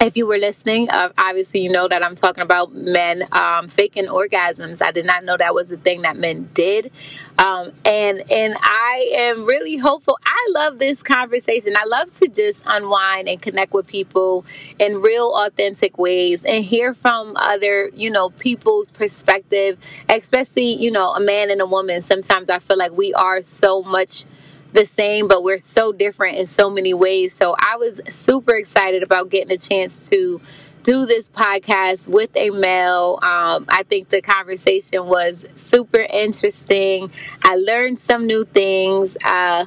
if 0.00 0.16
you 0.16 0.26
were 0.26 0.36
listening, 0.36 0.90
uh, 0.90 1.08
obviously 1.16 1.60
you 1.60 1.70
know 1.70 1.88
that 1.88 2.04
I'm 2.04 2.14
talking 2.14 2.42
about 2.42 2.74
men 2.74 3.24
um, 3.32 3.68
faking 3.68 4.06
orgasms. 4.06 4.82
I 4.82 4.92
did 4.92 5.06
not 5.06 5.24
know 5.24 5.36
that 5.36 5.54
was 5.54 5.70
a 5.70 5.78
thing 5.78 6.02
that 6.02 6.16
men 6.16 6.50
did, 6.52 6.92
um, 7.38 7.72
and 7.84 8.22
and 8.30 8.56
I 8.60 9.10
am 9.14 9.44
really 9.46 9.76
hopeful. 9.76 10.18
I 10.26 10.48
love 10.50 10.78
this 10.78 11.02
conversation. 11.02 11.74
I 11.76 11.84
love 11.86 12.14
to 12.16 12.28
just 12.28 12.62
unwind 12.66 13.28
and 13.28 13.40
connect 13.40 13.72
with 13.72 13.86
people 13.86 14.44
in 14.78 15.00
real, 15.00 15.32
authentic 15.34 15.96
ways 15.98 16.44
and 16.44 16.62
hear 16.62 16.92
from 16.92 17.32
other, 17.36 17.90
you 17.94 18.10
know, 18.10 18.30
people's 18.30 18.90
perspective. 18.90 19.78
Especially, 20.10 20.74
you 20.74 20.90
know, 20.90 21.12
a 21.12 21.20
man 21.20 21.50
and 21.50 21.60
a 21.62 21.66
woman. 21.66 22.02
Sometimes 22.02 22.50
I 22.50 22.58
feel 22.58 22.76
like 22.76 22.92
we 22.92 23.14
are 23.14 23.40
so 23.40 23.82
much 23.82 24.26
the 24.72 24.84
same, 24.84 25.28
but 25.28 25.42
we're 25.42 25.58
so 25.58 25.92
different 25.92 26.36
in 26.38 26.46
so 26.46 26.70
many 26.70 26.94
ways. 26.94 27.34
So 27.34 27.54
I 27.58 27.76
was 27.76 28.00
super 28.08 28.54
excited 28.56 29.02
about 29.02 29.30
getting 29.30 29.52
a 29.52 29.58
chance 29.58 30.08
to 30.10 30.40
do 30.82 31.04
this 31.04 31.28
podcast 31.28 32.06
with 32.06 32.30
a 32.36 32.50
male. 32.50 33.18
Um, 33.20 33.64
I 33.68 33.82
think 33.88 34.08
the 34.08 34.22
conversation 34.22 35.06
was 35.06 35.44
super 35.56 35.98
interesting. 36.00 37.10
I 37.42 37.56
learned 37.56 37.98
some 37.98 38.26
new 38.26 38.44
things. 38.44 39.16
Uh, 39.24 39.66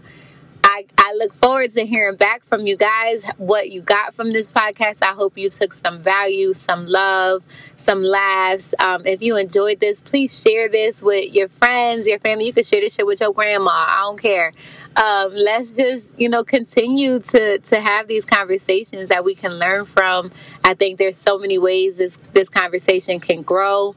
I, 0.80 0.86
I 0.98 1.14
look 1.18 1.34
forward 1.36 1.72
to 1.74 1.86
hearing 1.86 2.16
back 2.16 2.42
from 2.44 2.66
you 2.66 2.78
guys 2.78 3.26
what 3.38 3.70
you 3.70 3.82
got 3.82 4.14
from 4.14 4.32
this 4.32 4.50
podcast. 4.50 5.00
I 5.02 5.14
hope 5.14 5.38
you 5.38 5.50
took 5.50 5.74
some 5.74 6.00
value, 6.00 6.54
some 6.54 6.86
love, 6.86 7.44
some 7.76 8.02
laughs. 8.02 8.74
Um, 8.80 9.06
if 9.06 9.22
you 9.22 9.36
enjoyed 9.36 9.82
this, 9.82 10.00
please 10.00 10.42
share 10.42 10.70
this 10.70 11.02
with 11.02 11.34
your 11.34 11.50
friends, 11.50 12.08
your 12.08 12.20
family. 12.20 12.46
You 12.46 12.54
can 12.54 12.64
share 12.64 12.80
this 12.80 12.94
shit 12.94 13.06
with 13.06 13.20
your 13.20 13.34
grandma. 13.34 13.72
I 13.72 14.00
don't 14.04 14.22
care 14.22 14.54
um, 14.96 15.34
let's 15.34 15.72
just 15.72 16.20
you 16.20 16.30
know 16.30 16.44
continue 16.44 17.20
to 17.20 17.60
to 17.60 17.80
have 17.80 18.08
these 18.08 18.26
conversations 18.26 19.10
that 19.10 19.24
we 19.24 19.36
can 19.36 19.54
learn 19.54 19.86
from. 19.86 20.32
I 20.64 20.74
think 20.74 20.98
there's 20.98 21.16
so 21.16 21.38
many 21.38 21.58
ways 21.58 21.98
this 21.98 22.18
this 22.34 22.50
conversation 22.50 23.20
can 23.20 23.42
grow. 23.42 23.96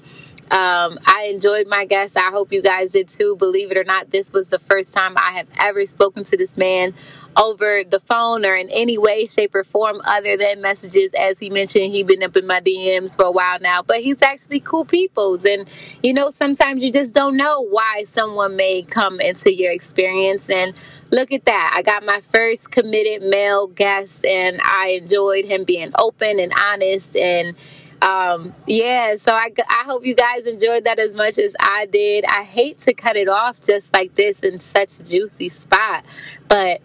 Um, 0.53 0.99
I 1.07 1.31
enjoyed 1.33 1.67
my 1.67 1.87
guest. 1.87 2.15
I 2.15 2.29
hope 2.31 2.53
you 2.53 2.61
guys 2.61 2.93
did 2.93 3.09
too. 3.09 3.37
Believe 3.39 3.71
it 3.71 3.79
or 3.79 3.85
not, 3.85 4.11
this 4.11 4.31
was 4.35 4.51
the 4.51 4.59
first 4.59 4.93
time 4.93 5.17
I 5.17 5.31
have 5.33 5.49
ever 5.59 5.87
spoken 5.87 6.25
to 6.25 6.37
this 6.37 6.59
man 6.59 6.93
over 7.39 7.83
the 7.85 7.99
phone 8.01 8.45
or 8.45 8.55
in 8.55 8.69
any 8.69 8.99
way, 8.99 9.25
shape, 9.25 9.55
or 9.55 9.65
form 9.65 10.03
other 10.05 10.37
than 10.37 10.61
messages. 10.61 11.15
As 11.15 11.39
he 11.39 11.49
mentioned, 11.49 11.91
he 11.93 12.03
been 12.03 12.23
up 12.23 12.37
in 12.37 12.47
my 12.47 12.61
DMs 12.61 13.17
for 13.17 13.25
a 13.25 13.31
while 13.31 13.61
now, 13.61 13.81
but 13.81 14.01
he's 14.03 14.21
actually 14.21 14.61
cool 14.61 14.85
peoples. 14.85 15.47
And 15.47 15.67
you 16.03 16.13
know, 16.13 16.29
sometimes 16.29 16.85
you 16.85 16.93
just 16.93 17.15
don't 17.15 17.39
know 17.39 17.63
why 17.65 18.05
someone 18.07 18.55
may 18.55 18.83
come 18.83 19.23
into 19.23 19.55
your 19.55 19.73
experience. 19.73 20.51
And 20.51 20.75
look 21.11 21.33
at 21.33 21.47
that, 21.47 21.73
I 21.75 21.81
got 21.81 22.05
my 22.05 22.21
first 22.31 22.71
committed 22.71 23.23
male 23.23 23.69
guest, 23.69 24.27
and 24.27 24.61
I 24.63 24.99
enjoyed 25.01 25.47
him 25.47 25.65
being 25.65 25.93
open 25.99 26.39
and 26.39 26.53
honest 26.61 27.17
and 27.17 27.57
um, 28.03 28.53
yeah, 28.67 29.15
so 29.17 29.33
I, 29.33 29.53
I 29.69 29.85
hope 29.87 30.05
you 30.05 30.17
guys 30.17 30.49
enjoyed 30.49 30.85
that 30.85 30.99
as 30.99 31.15
much 31.15 31.39
as 31.39 31.55
I 31.61 31.87
did. 31.87 32.25
I 32.25 32.43
hate 32.43 32.81
to 32.81 32.95
cut 32.95 33.17
it 33.17 33.29
off 33.29 33.65
just 33.65 33.95
like 33.95 34.17
this 34.17 34.41
in 34.41 34.59
such 34.59 34.99
a 34.99 35.05
juicy 35.05 35.49
spot, 35.49 36.05
but 36.49 36.83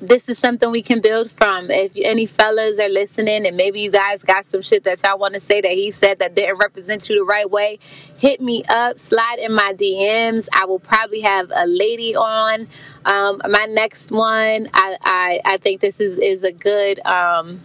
this 0.00 0.26
is 0.28 0.38
something 0.38 0.70
we 0.70 0.80
can 0.80 1.02
build 1.02 1.30
from. 1.30 1.70
If 1.70 1.92
any 1.96 2.24
fellas 2.24 2.80
are 2.80 2.88
listening 2.88 3.46
and 3.46 3.58
maybe 3.58 3.80
you 3.80 3.90
guys 3.90 4.22
got 4.22 4.46
some 4.46 4.62
shit 4.62 4.84
that 4.84 5.02
y'all 5.02 5.18
want 5.18 5.34
to 5.34 5.40
say 5.40 5.60
that 5.60 5.72
he 5.72 5.90
said 5.90 6.18
that 6.20 6.34
didn't 6.34 6.56
represent 6.56 7.10
you 7.10 7.18
the 7.18 7.24
right 7.24 7.50
way, 7.50 7.78
hit 8.16 8.40
me 8.40 8.64
up, 8.70 8.98
slide 8.98 9.40
in 9.40 9.52
my 9.52 9.74
DMs. 9.74 10.48
I 10.54 10.64
will 10.64 10.78
probably 10.78 11.20
have 11.20 11.50
a 11.54 11.66
lady 11.66 12.16
on. 12.16 12.68
Um, 13.04 13.42
my 13.50 13.66
next 13.68 14.10
one, 14.10 14.70
I, 14.72 14.96
I, 15.02 15.40
I 15.44 15.56
think 15.58 15.82
this 15.82 16.00
is, 16.00 16.16
is 16.16 16.42
a 16.42 16.52
good, 16.52 17.00
um, 17.00 17.60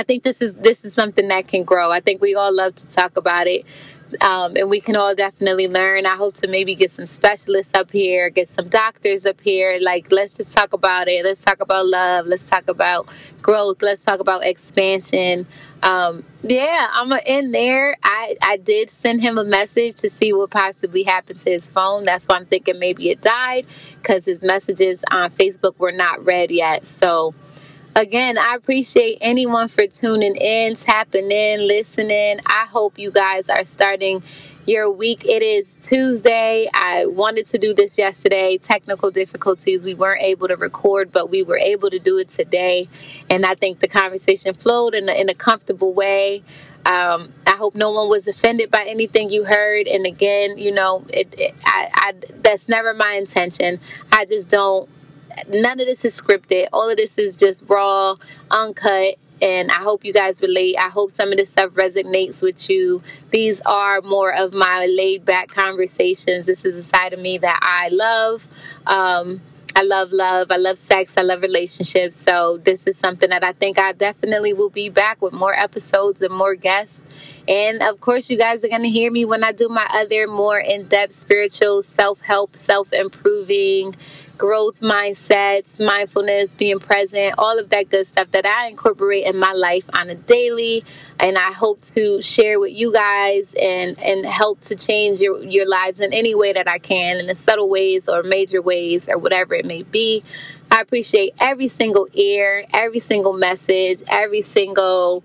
I 0.00 0.02
think 0.02 0.22
this 0.22 0.40
is 0.40 0.54
this 0.54 0.82
is 0.82 0.94
something 0.94 1.28
that 1.28 1.46
can 1.46 1.62
grow. 1.62 1.90
I 1.90 2.00
think 2.00 2.22
we 2.22 2.34
all 2.34 2.56
love 2.56 2.74
to 2.76 2.86
talk 2.86 3.18
about 3.18 3.46
it. 3.46 3.66
Um, 4.22 4.56
and 4.56 4.70
we 4.70 4.80
can 4.80 4.96
all 4.96 5.14
definitely 5.14 5.68
learn. 5.68 6.06
I 6.06 6.16
hope 6.16 6.34
to 6.36 6.48
maybe 6.48 6.74
get 6.74 6.90
some 6.90 7.04
specialists 7.04 7.72
up 7.74 7.92
here, 7.92 8.28
get 8.30 8.48
some 8.48 8.68
doctors 8.68 9.24
up 9.24 9.40
here. 9.40 9.78
Like, 9.80 10.10
let's 10.10 10.34
just 10.34 10.50
talk 10.50 10.72
about 10.72 11.06
it. 11.06 11.22
Let's 11.22 11.44
talk 11.44 11.60
about 11.60 11.86
love. 11.86 12.26
Let's 12.26 12.42
talk 12.42 12.68
about 12.68 13.08
growth. 13.42 13.82
Let's 13.82 14.02
talk 14.02 14.18
about 14.18 14.44
expansion. 14.44 15.46
Um, 15.82 16.24
yeah, 16.42 16.88
I'm 16.92 17.10
gonna 17.10 17.52
there. 17.52 17.94
I 18.02 18.36
I 18.42 18.56
did 18.56 18.88
send 18.88 19.20
him 19.20 19.36
a 19.36 19.44
message 19.44 19.96
to 19.96 20.08
see 20.08 20.32
what 20.32 20.48
possibly 20.50 21.02
happened 21.02 21.40
to 21.40 21.50
his 21.50 21.68
phone. 21.68 22.06
That's 22.06 22.26
why 22.26 22.36
I'm 22.36 22.46
thinking 22.46 22.78
maybe 22.78 23.10
it 23.10 23.20
died 23.20 23.66
because 24.00 24.24
his 24.24 24.42
messages 24.42 25.04
on 25.10 25.30
Facebook 25.30 25.78
were 25.78 25.92
not 25.92 26.24
read 26.24 26.50
yet. 26.50 26.86
So 26.86 27.34
again, 27.96 28.38
I 28.38 28.54
appreciate 28.54 29.18
anyone 29.20 29.68
for 29.68 29.86
tuning 29.86 30.36
in, 30.36 30.76
tapping 30.76 31.30
in, 31.30 31.66
listening. 31.66 32.40
I 32.46 32.66
hope 32.68 32.98
you 32.98 33.10
guys 33.10 33.48
are 33.48 33.64
starting 33.64 34.22
your 34.66 34.90
week. 34.90 35.24
It 35.24 35.42
is 35.42 35.74
Tuesday. 35.80 36.68
I 36.72 37.06
wanted 37.06 37.46
to 37.46 37.58
do 37.58 37.74
this 37.74 37.96
yesterday. 37.98 38.58
Technical 38.58 39.10
difficulties. 39.10 39.84
We 39.84 39.94
weren't 39.94 40.22
able 40.22 40.48
to 40.48 40.56
record, 40.56 41.12
but 41.12 41.30
we 41.30 41.42
were 41.42 41.58
able 41.58 41.90
to 41.90 41.98
do 41.98 42.18
it 42.18 42.28
today. 42.28 42.88
And 43.28 43.44
I 43.44 43.54
think 43.54 43.80
the 43.80 43.88
conversation 43.88 44.54
flowed 44.54 44.94
in 44.94 45.08
a, 45.08 45.12
in 45.12 45.28
a 45.28 45.34
comfortable 45.34 45.92
way. 45.94 46.42
Um, 46.86 47.32
I 47.46 47.56
hope 47.56 47.74
no 47.74 47.90
one 47.90 48.08
was 48.08 48.26
offended 48.26 48.70
by 48.70 48.84
anything 48.84 49.30
you 49.30 49.44
heard. 49.44 49.86
And 49.86 50.06
again, 50.06 50.56
you 50.56 50.72
know, 50.72 51.04
it, 51.12 51.34
it 51.38 51.54
I, 51.64 51.90
I, 51.94 52.12
that's 52.42 52.68
never 52.68 52.94
my 52.94 53.14
intention. 53.14 53.80
I 54.12 54.24
just 54.24 54.48
don't 54.48 54.88
none 55.48 55.80
of 55.80 55.86
this 55.86 56.04
is 56.04 56.20
scripted. 56.20 56.66
All 56.72 56.88
of 56.88 56.96
this 56.96 57.18
is 57.18 57.36
just 57.36 57.62
raw, 57.66 58.16
uncut. 58.50 59.16
And 59.42 59.70
I 59.70 59.76
hope 59.76 60.04
you 60.04 60.12
guys 60.12 60.40
relate. 60.42 60.76
I 60.78 60.90
hope 60.90 61.10
some 61.10 61.32
of 61.32 61.38
this 61.38 61.50
stuff 61.50 61.70
resonates 61.72 62.42
with 62.42 62.68
you. 62.68 63.02
These 63.30 63.60
are 63.62 64.02
more 64.02 64.34
of 64.34 64.52
my 64.52 64.86
laid 64.86 65.24
back 65.24 65.48
conversations. 65.48 66.44
This 66.44 66.64
is 66.64 66.74
a 66.74 66.82
side 66.82 67.14
of 67.14 67.20
me 67.20 67.38
that 67.38 67.58
I 67.62 67.88
love. 67.88 68.46
Um, 68.86 69.40
I 69.74 69.82
love 69.82 70.12
love. 70.12 70.50
I 70.50 70.56
love 70.56 70.78
sex. 70.78 71.14
I 71.16 71.22
love 71.22 71.40
relationships. 71.40 72.16
So 72.16 72.58
this 72.58 72.86
is 72.86 72.98
something 72.98 73.30
that 73.30 73.42
I 73.42 73.52
think 73.52 73.78
I 73.78 73.92
definitely 73.92 74.52
will 74.52 74.68
be 74.68 74.90
back 74.90 75.22
with 75.22 75.32
more 75.32 75.54
episodes 75.54 76.20
and 76.20 76.34
more 76.34 76.54
guests. 76.54 77.00
And 77.48 77.82
of 77.82 78.00
course, 78.00 78.28
you 78.30 78.36
guys 78.36 78.62
are 78.62 78.68
going 78.68 78.82
to 78.82 78.90
hear 78.90 79.10
me 79.10 79.24
when 79.24 79.42
I 79.42 79.52
do 79.52 79.68
my 79.68 79.86
other 79.90 80.26
more 80.26 80.58
in 80.58 80.86
depth 80.86 81.14
spiritual 81.14 81.82
self 81.82 82.20
help, 82.20 82.56
self 82.56 82.92
improving 82.92 83.94
growth 84.40 84.80
mindsets, 84.80 85.78
mindfulness, 85.78 86.54
being 86.54 86.78
present, 86.78 87.34
all 87.36 87.58
of 87.58 87.68
that 87.68 87.90
good 87.90 88.06
stuff 88.06 88.30
that 88.30 88.46
I 88.46 88.68
incorporate 88.68 89.26
in 89.26 89.36
my 89.36 89.52
life 89.52 89.84
on 89.92 90.08
a 90.08 90.14
daily. 90.14 90.82
And 91.18 91.36
I 91.36 91.52
hope 91.52 91.82
to 91.82 92.22
share 92.22 92.58
with 92.58 92.72
you 92.72 92.90
guys 92.90 93.52
and, 93.60 94.00
and 94.00 94.24
help 94.24 94.62
to 94.62 94.76
change 94.76 95.18
your, 95.18 95.44
your 95.44 95.68
lives 95.68 96.00
in 96.00 96.14
any 96.14 96.34
way 96.34 96.54
that 96.54 96.66
I 96.66 96.78
can, 96.78 97.18
in 97.18 97.26
the 97.26 97.34
subtle 97.34 97.68
ways 97.68 98.08
or 98.08 98.22
major 98.22 98.62
ways 98.62 99.10
or 99.10 99.18
whatever 99.18 99.54
it 99.54 99.66
may 99.66 99.82
be. 99.82 100.24
I 100.70 100.80
appreciate 100.80 101.34
every 101.38 101.68
single 101.68 102.08
ear, 102.14 102.64
every 102.72 103.00
single 103.00 103.34
message, 103.34 103.98
every 104.08 104.40
single 104.40 105.22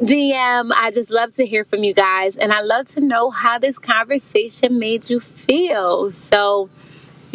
DM. 0.00 0.72
I 0.74 0.90
just 0.94 1.10
love 1.10 1.32
to 1.34 1.44
hear 1.44 1.66
from 1.66 1.84
you 1.84 1.92
guys. 1.92 2.36
And 2.36 2.54
I 2.54 2.62
love 2.62 2.86
to 2.86 3.02
know 3.02 3.30
how 3.30 3.58
this 3.58 3.78
conversation 3.78 4.78
made 4.78 5.10
you 5.10 5.20
feel. 5.20 6.10
So, 6.10 6.70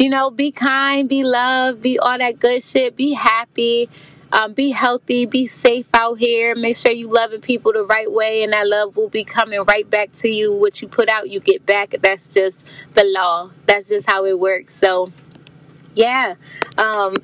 you 0.00 0.08
know, 0.08 0.30
be 0.30 0.50
kind, 0.50 1.10
be 1.10 1.22
loved, 1.22 1.82
be 1.82 1.98
all 1.98 2.16
that 2.16 2.38
good 2.38 2.64
shit, 2.64 2.96
be 2.96 3.12
happy. 3.12 3.88
Um, 4.32 4.54
be 4.54 4.70
healthy, 4.70 5.26
be 5.26 5.44
safe 5.44 5.88
out 5.92 6.14
here. 6.18 6.54
Make 6.54 6.76
sure 6.76 6.92
you 6.92 7.08
loving 7.08 7.40
people 7.40 7.72
the 7.72 7.82
right 7.82 8.10
way, 8.10 8.44
and 8.44 8.52
that 8.52 8.66
love 8.66 8.96
will 8.96 9.08
be 9.08 9.24
coming 9.24 9.60
right 9.64 9.88
back 9.90 10.12
to 10.18 10.28
you. 10.28 10.52
What 10.54 10.80
you 10.80 10.86
put 10.86 11.08
out, 11.08 11.28
you 11.28 11.40
get 11.40 11.66
back. 11.66 11.96
That's 12.00 12.28
just 12.28 12.64
the 12.94 13.02
law. 13.04 13.50
That's 13.66 13.88
just 13.88 14.08
how 14.08 14.24
it 14.26 14.38
works. 14.38 14.74
So, 14.74 15.12
yeah. 15.96 16.36
Um, 16.78 17.16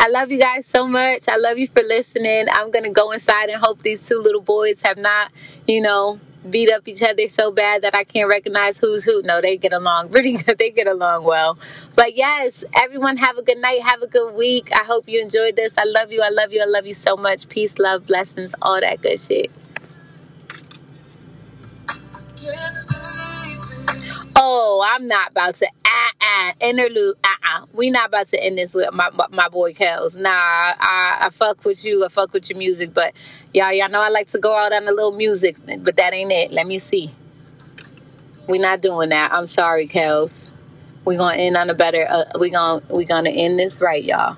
I 0.00 0.08
love 0.08 0.30
you 0.30 0.40
guys 0.40 0.66
so 0.66 0.88
much. 0.88 1.24
I 1.28 1.36
love 1.36 1.58
you 1.58 1.68
for 1.68 1.82
listening. 1.82 2.46
I'm 2.50 2.70
gonna 2.70 2.90
go 2.92 3.12
inside 3.12 3.50
and 3.50 3.62
hope 3.62 3.82
these 3.82 4.06
two 4.06 4.18
little 4.18 4.40
boys 4.40 4.80
have 4.82 4.96
not, 4.96 5.30
you 5.66 5.82
know, 5.82 6.20
beat 6.50 6.70
up 6.72 6.88
each 6.88 7.02
other 7.02 7.28
so 7.28 7.52
bad 7.52 7.82
that 7.82 7.94
I 7.94 8.04
can't 8.04 8.28
recognize 8.28 8.78
who's 8.78 9.04
who. 9.04 9.22
No, 9.22 9.40
they 9.40 9.56
get 9.56 9.72
along 9.72 10.08
pretty 10.12 10.38
good. 10.38 10.58
They 10.58 10.70
get 10.70 10.86
along 10.88 11.24
well. 11.24 11.58
But 11.96 12.16
yes, 12.16 12.64
everyone 12.74 13.18
have 13.18 13.38
a 13.38 13.42
good 13.42 13.58
night. 13.58 13.82
Have 13.82 14.02
a 14.02 14.08
good 14.08 14.34
week. 14.34 14.70
I 14.74 14.84
hope 14.84 15.08
you 15.08 15.20
enjoyed 15.22 15.56
this. 15.56 15.72
I 15.78 15.84
love 15.86 16.12
you. 16.12 16.22
I 16.22 16.30
love 16.30 16.52
you. 16.52 16.62
I 16.62 16.66
love 16.66 16.86
you 16.86 16.94
so 16.94 17.16
much. 17.16 17.48
Peace, 17.48 17.78
love, 17.78 18.06
blessings, 18.06 18.54
all 18.62 18.80
that 18.80 19.02
good 19.02 19.20
shit. 19.20 19.50
Oh, 24.38 24.84
I'm 24.86 25.08
not 25.08 25.30
about 25.30 25.56
to 25.56 25.68
ah 25.86 26.10
ah 26.20 26.52
interlude 26.60 27.16
ah 27.24 27.36
ah. 27.42 27.64
We 27.72 27.88
not 27.88 28.08
about 28.08 28.28
to 28.28 28.44
end 28.44 28.58
this 28.58 28.74
with 28.74 28.92
my 28.92 29.08
my, 29.30 29.48
boy 29.48 29.72
Kels. 29.72 30.14
Nah, 30.14 30.30
I, 30.30 31.18
I 31.22 31.30
fuck 31.30 31.64
with 31.64 31.82
you. 31.84 32.04
I 32.04 32.08
fuck 32.08 32.34
with 32.34 32.50
your 32.50 32.58
music, 32.58 32.92
but 32.92 33.14
y'all 33.54 33.72
y'all 33.72 33.88
know 33.88 34.02
I 34.02 34.10
like 34.10 34.28
to 34.28 34.38
go 34.38 34.54
out 34.54 34.74
on 34.74 34.86
a 34.86 34.92
little 34.92 35.16
music, 35.16 35.56
but 35.78 35.96
that 35.96 36.12
ain't 36.12 36.32
it. 36.32 36.52
Let 36.52 36.66
me 36.66 36.78
see. 36.78 37.10
We 38.46 38.58
not 38.58 38.82
doing 38.82 39.08
that. 39.08 39.32
I'm 39.32 39.46
sorry, 39.46 39.88
Kels. 39.88 40.50
We 41.06 41.16
gonna 41.16 41.38
end 41.38 41.56
on 41.56 41.70
a 41.70 41.74
better. 41.74 42.06
Uh, 42.06 42.24
we 42.38 42.50
gonna 42.50 42.82
we 42.90 43.06
gonna 43.06 43.30
end 43.30 43.58
this 43.58 43.80
right, 43.80 44.04
y'all. 44.04 44.36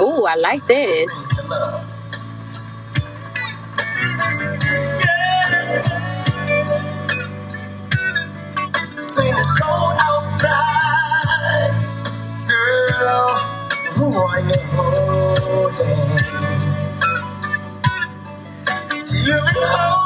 Ooh, 0.00 0.24
I 0.26 0.34
like 0.34 0.66
this. 0.66 1.10
When 9.16 9.28
it's 9.28 9.60
cold 9.60 9.96
outside, 10.00 11.90
girl, 12.46 13.28
who 13.94 14.06
are 14.18 14.40
you 14.40 14.60
holding? 14.72 16.18
You've 19.12 19.54
holding. 19.56 20.03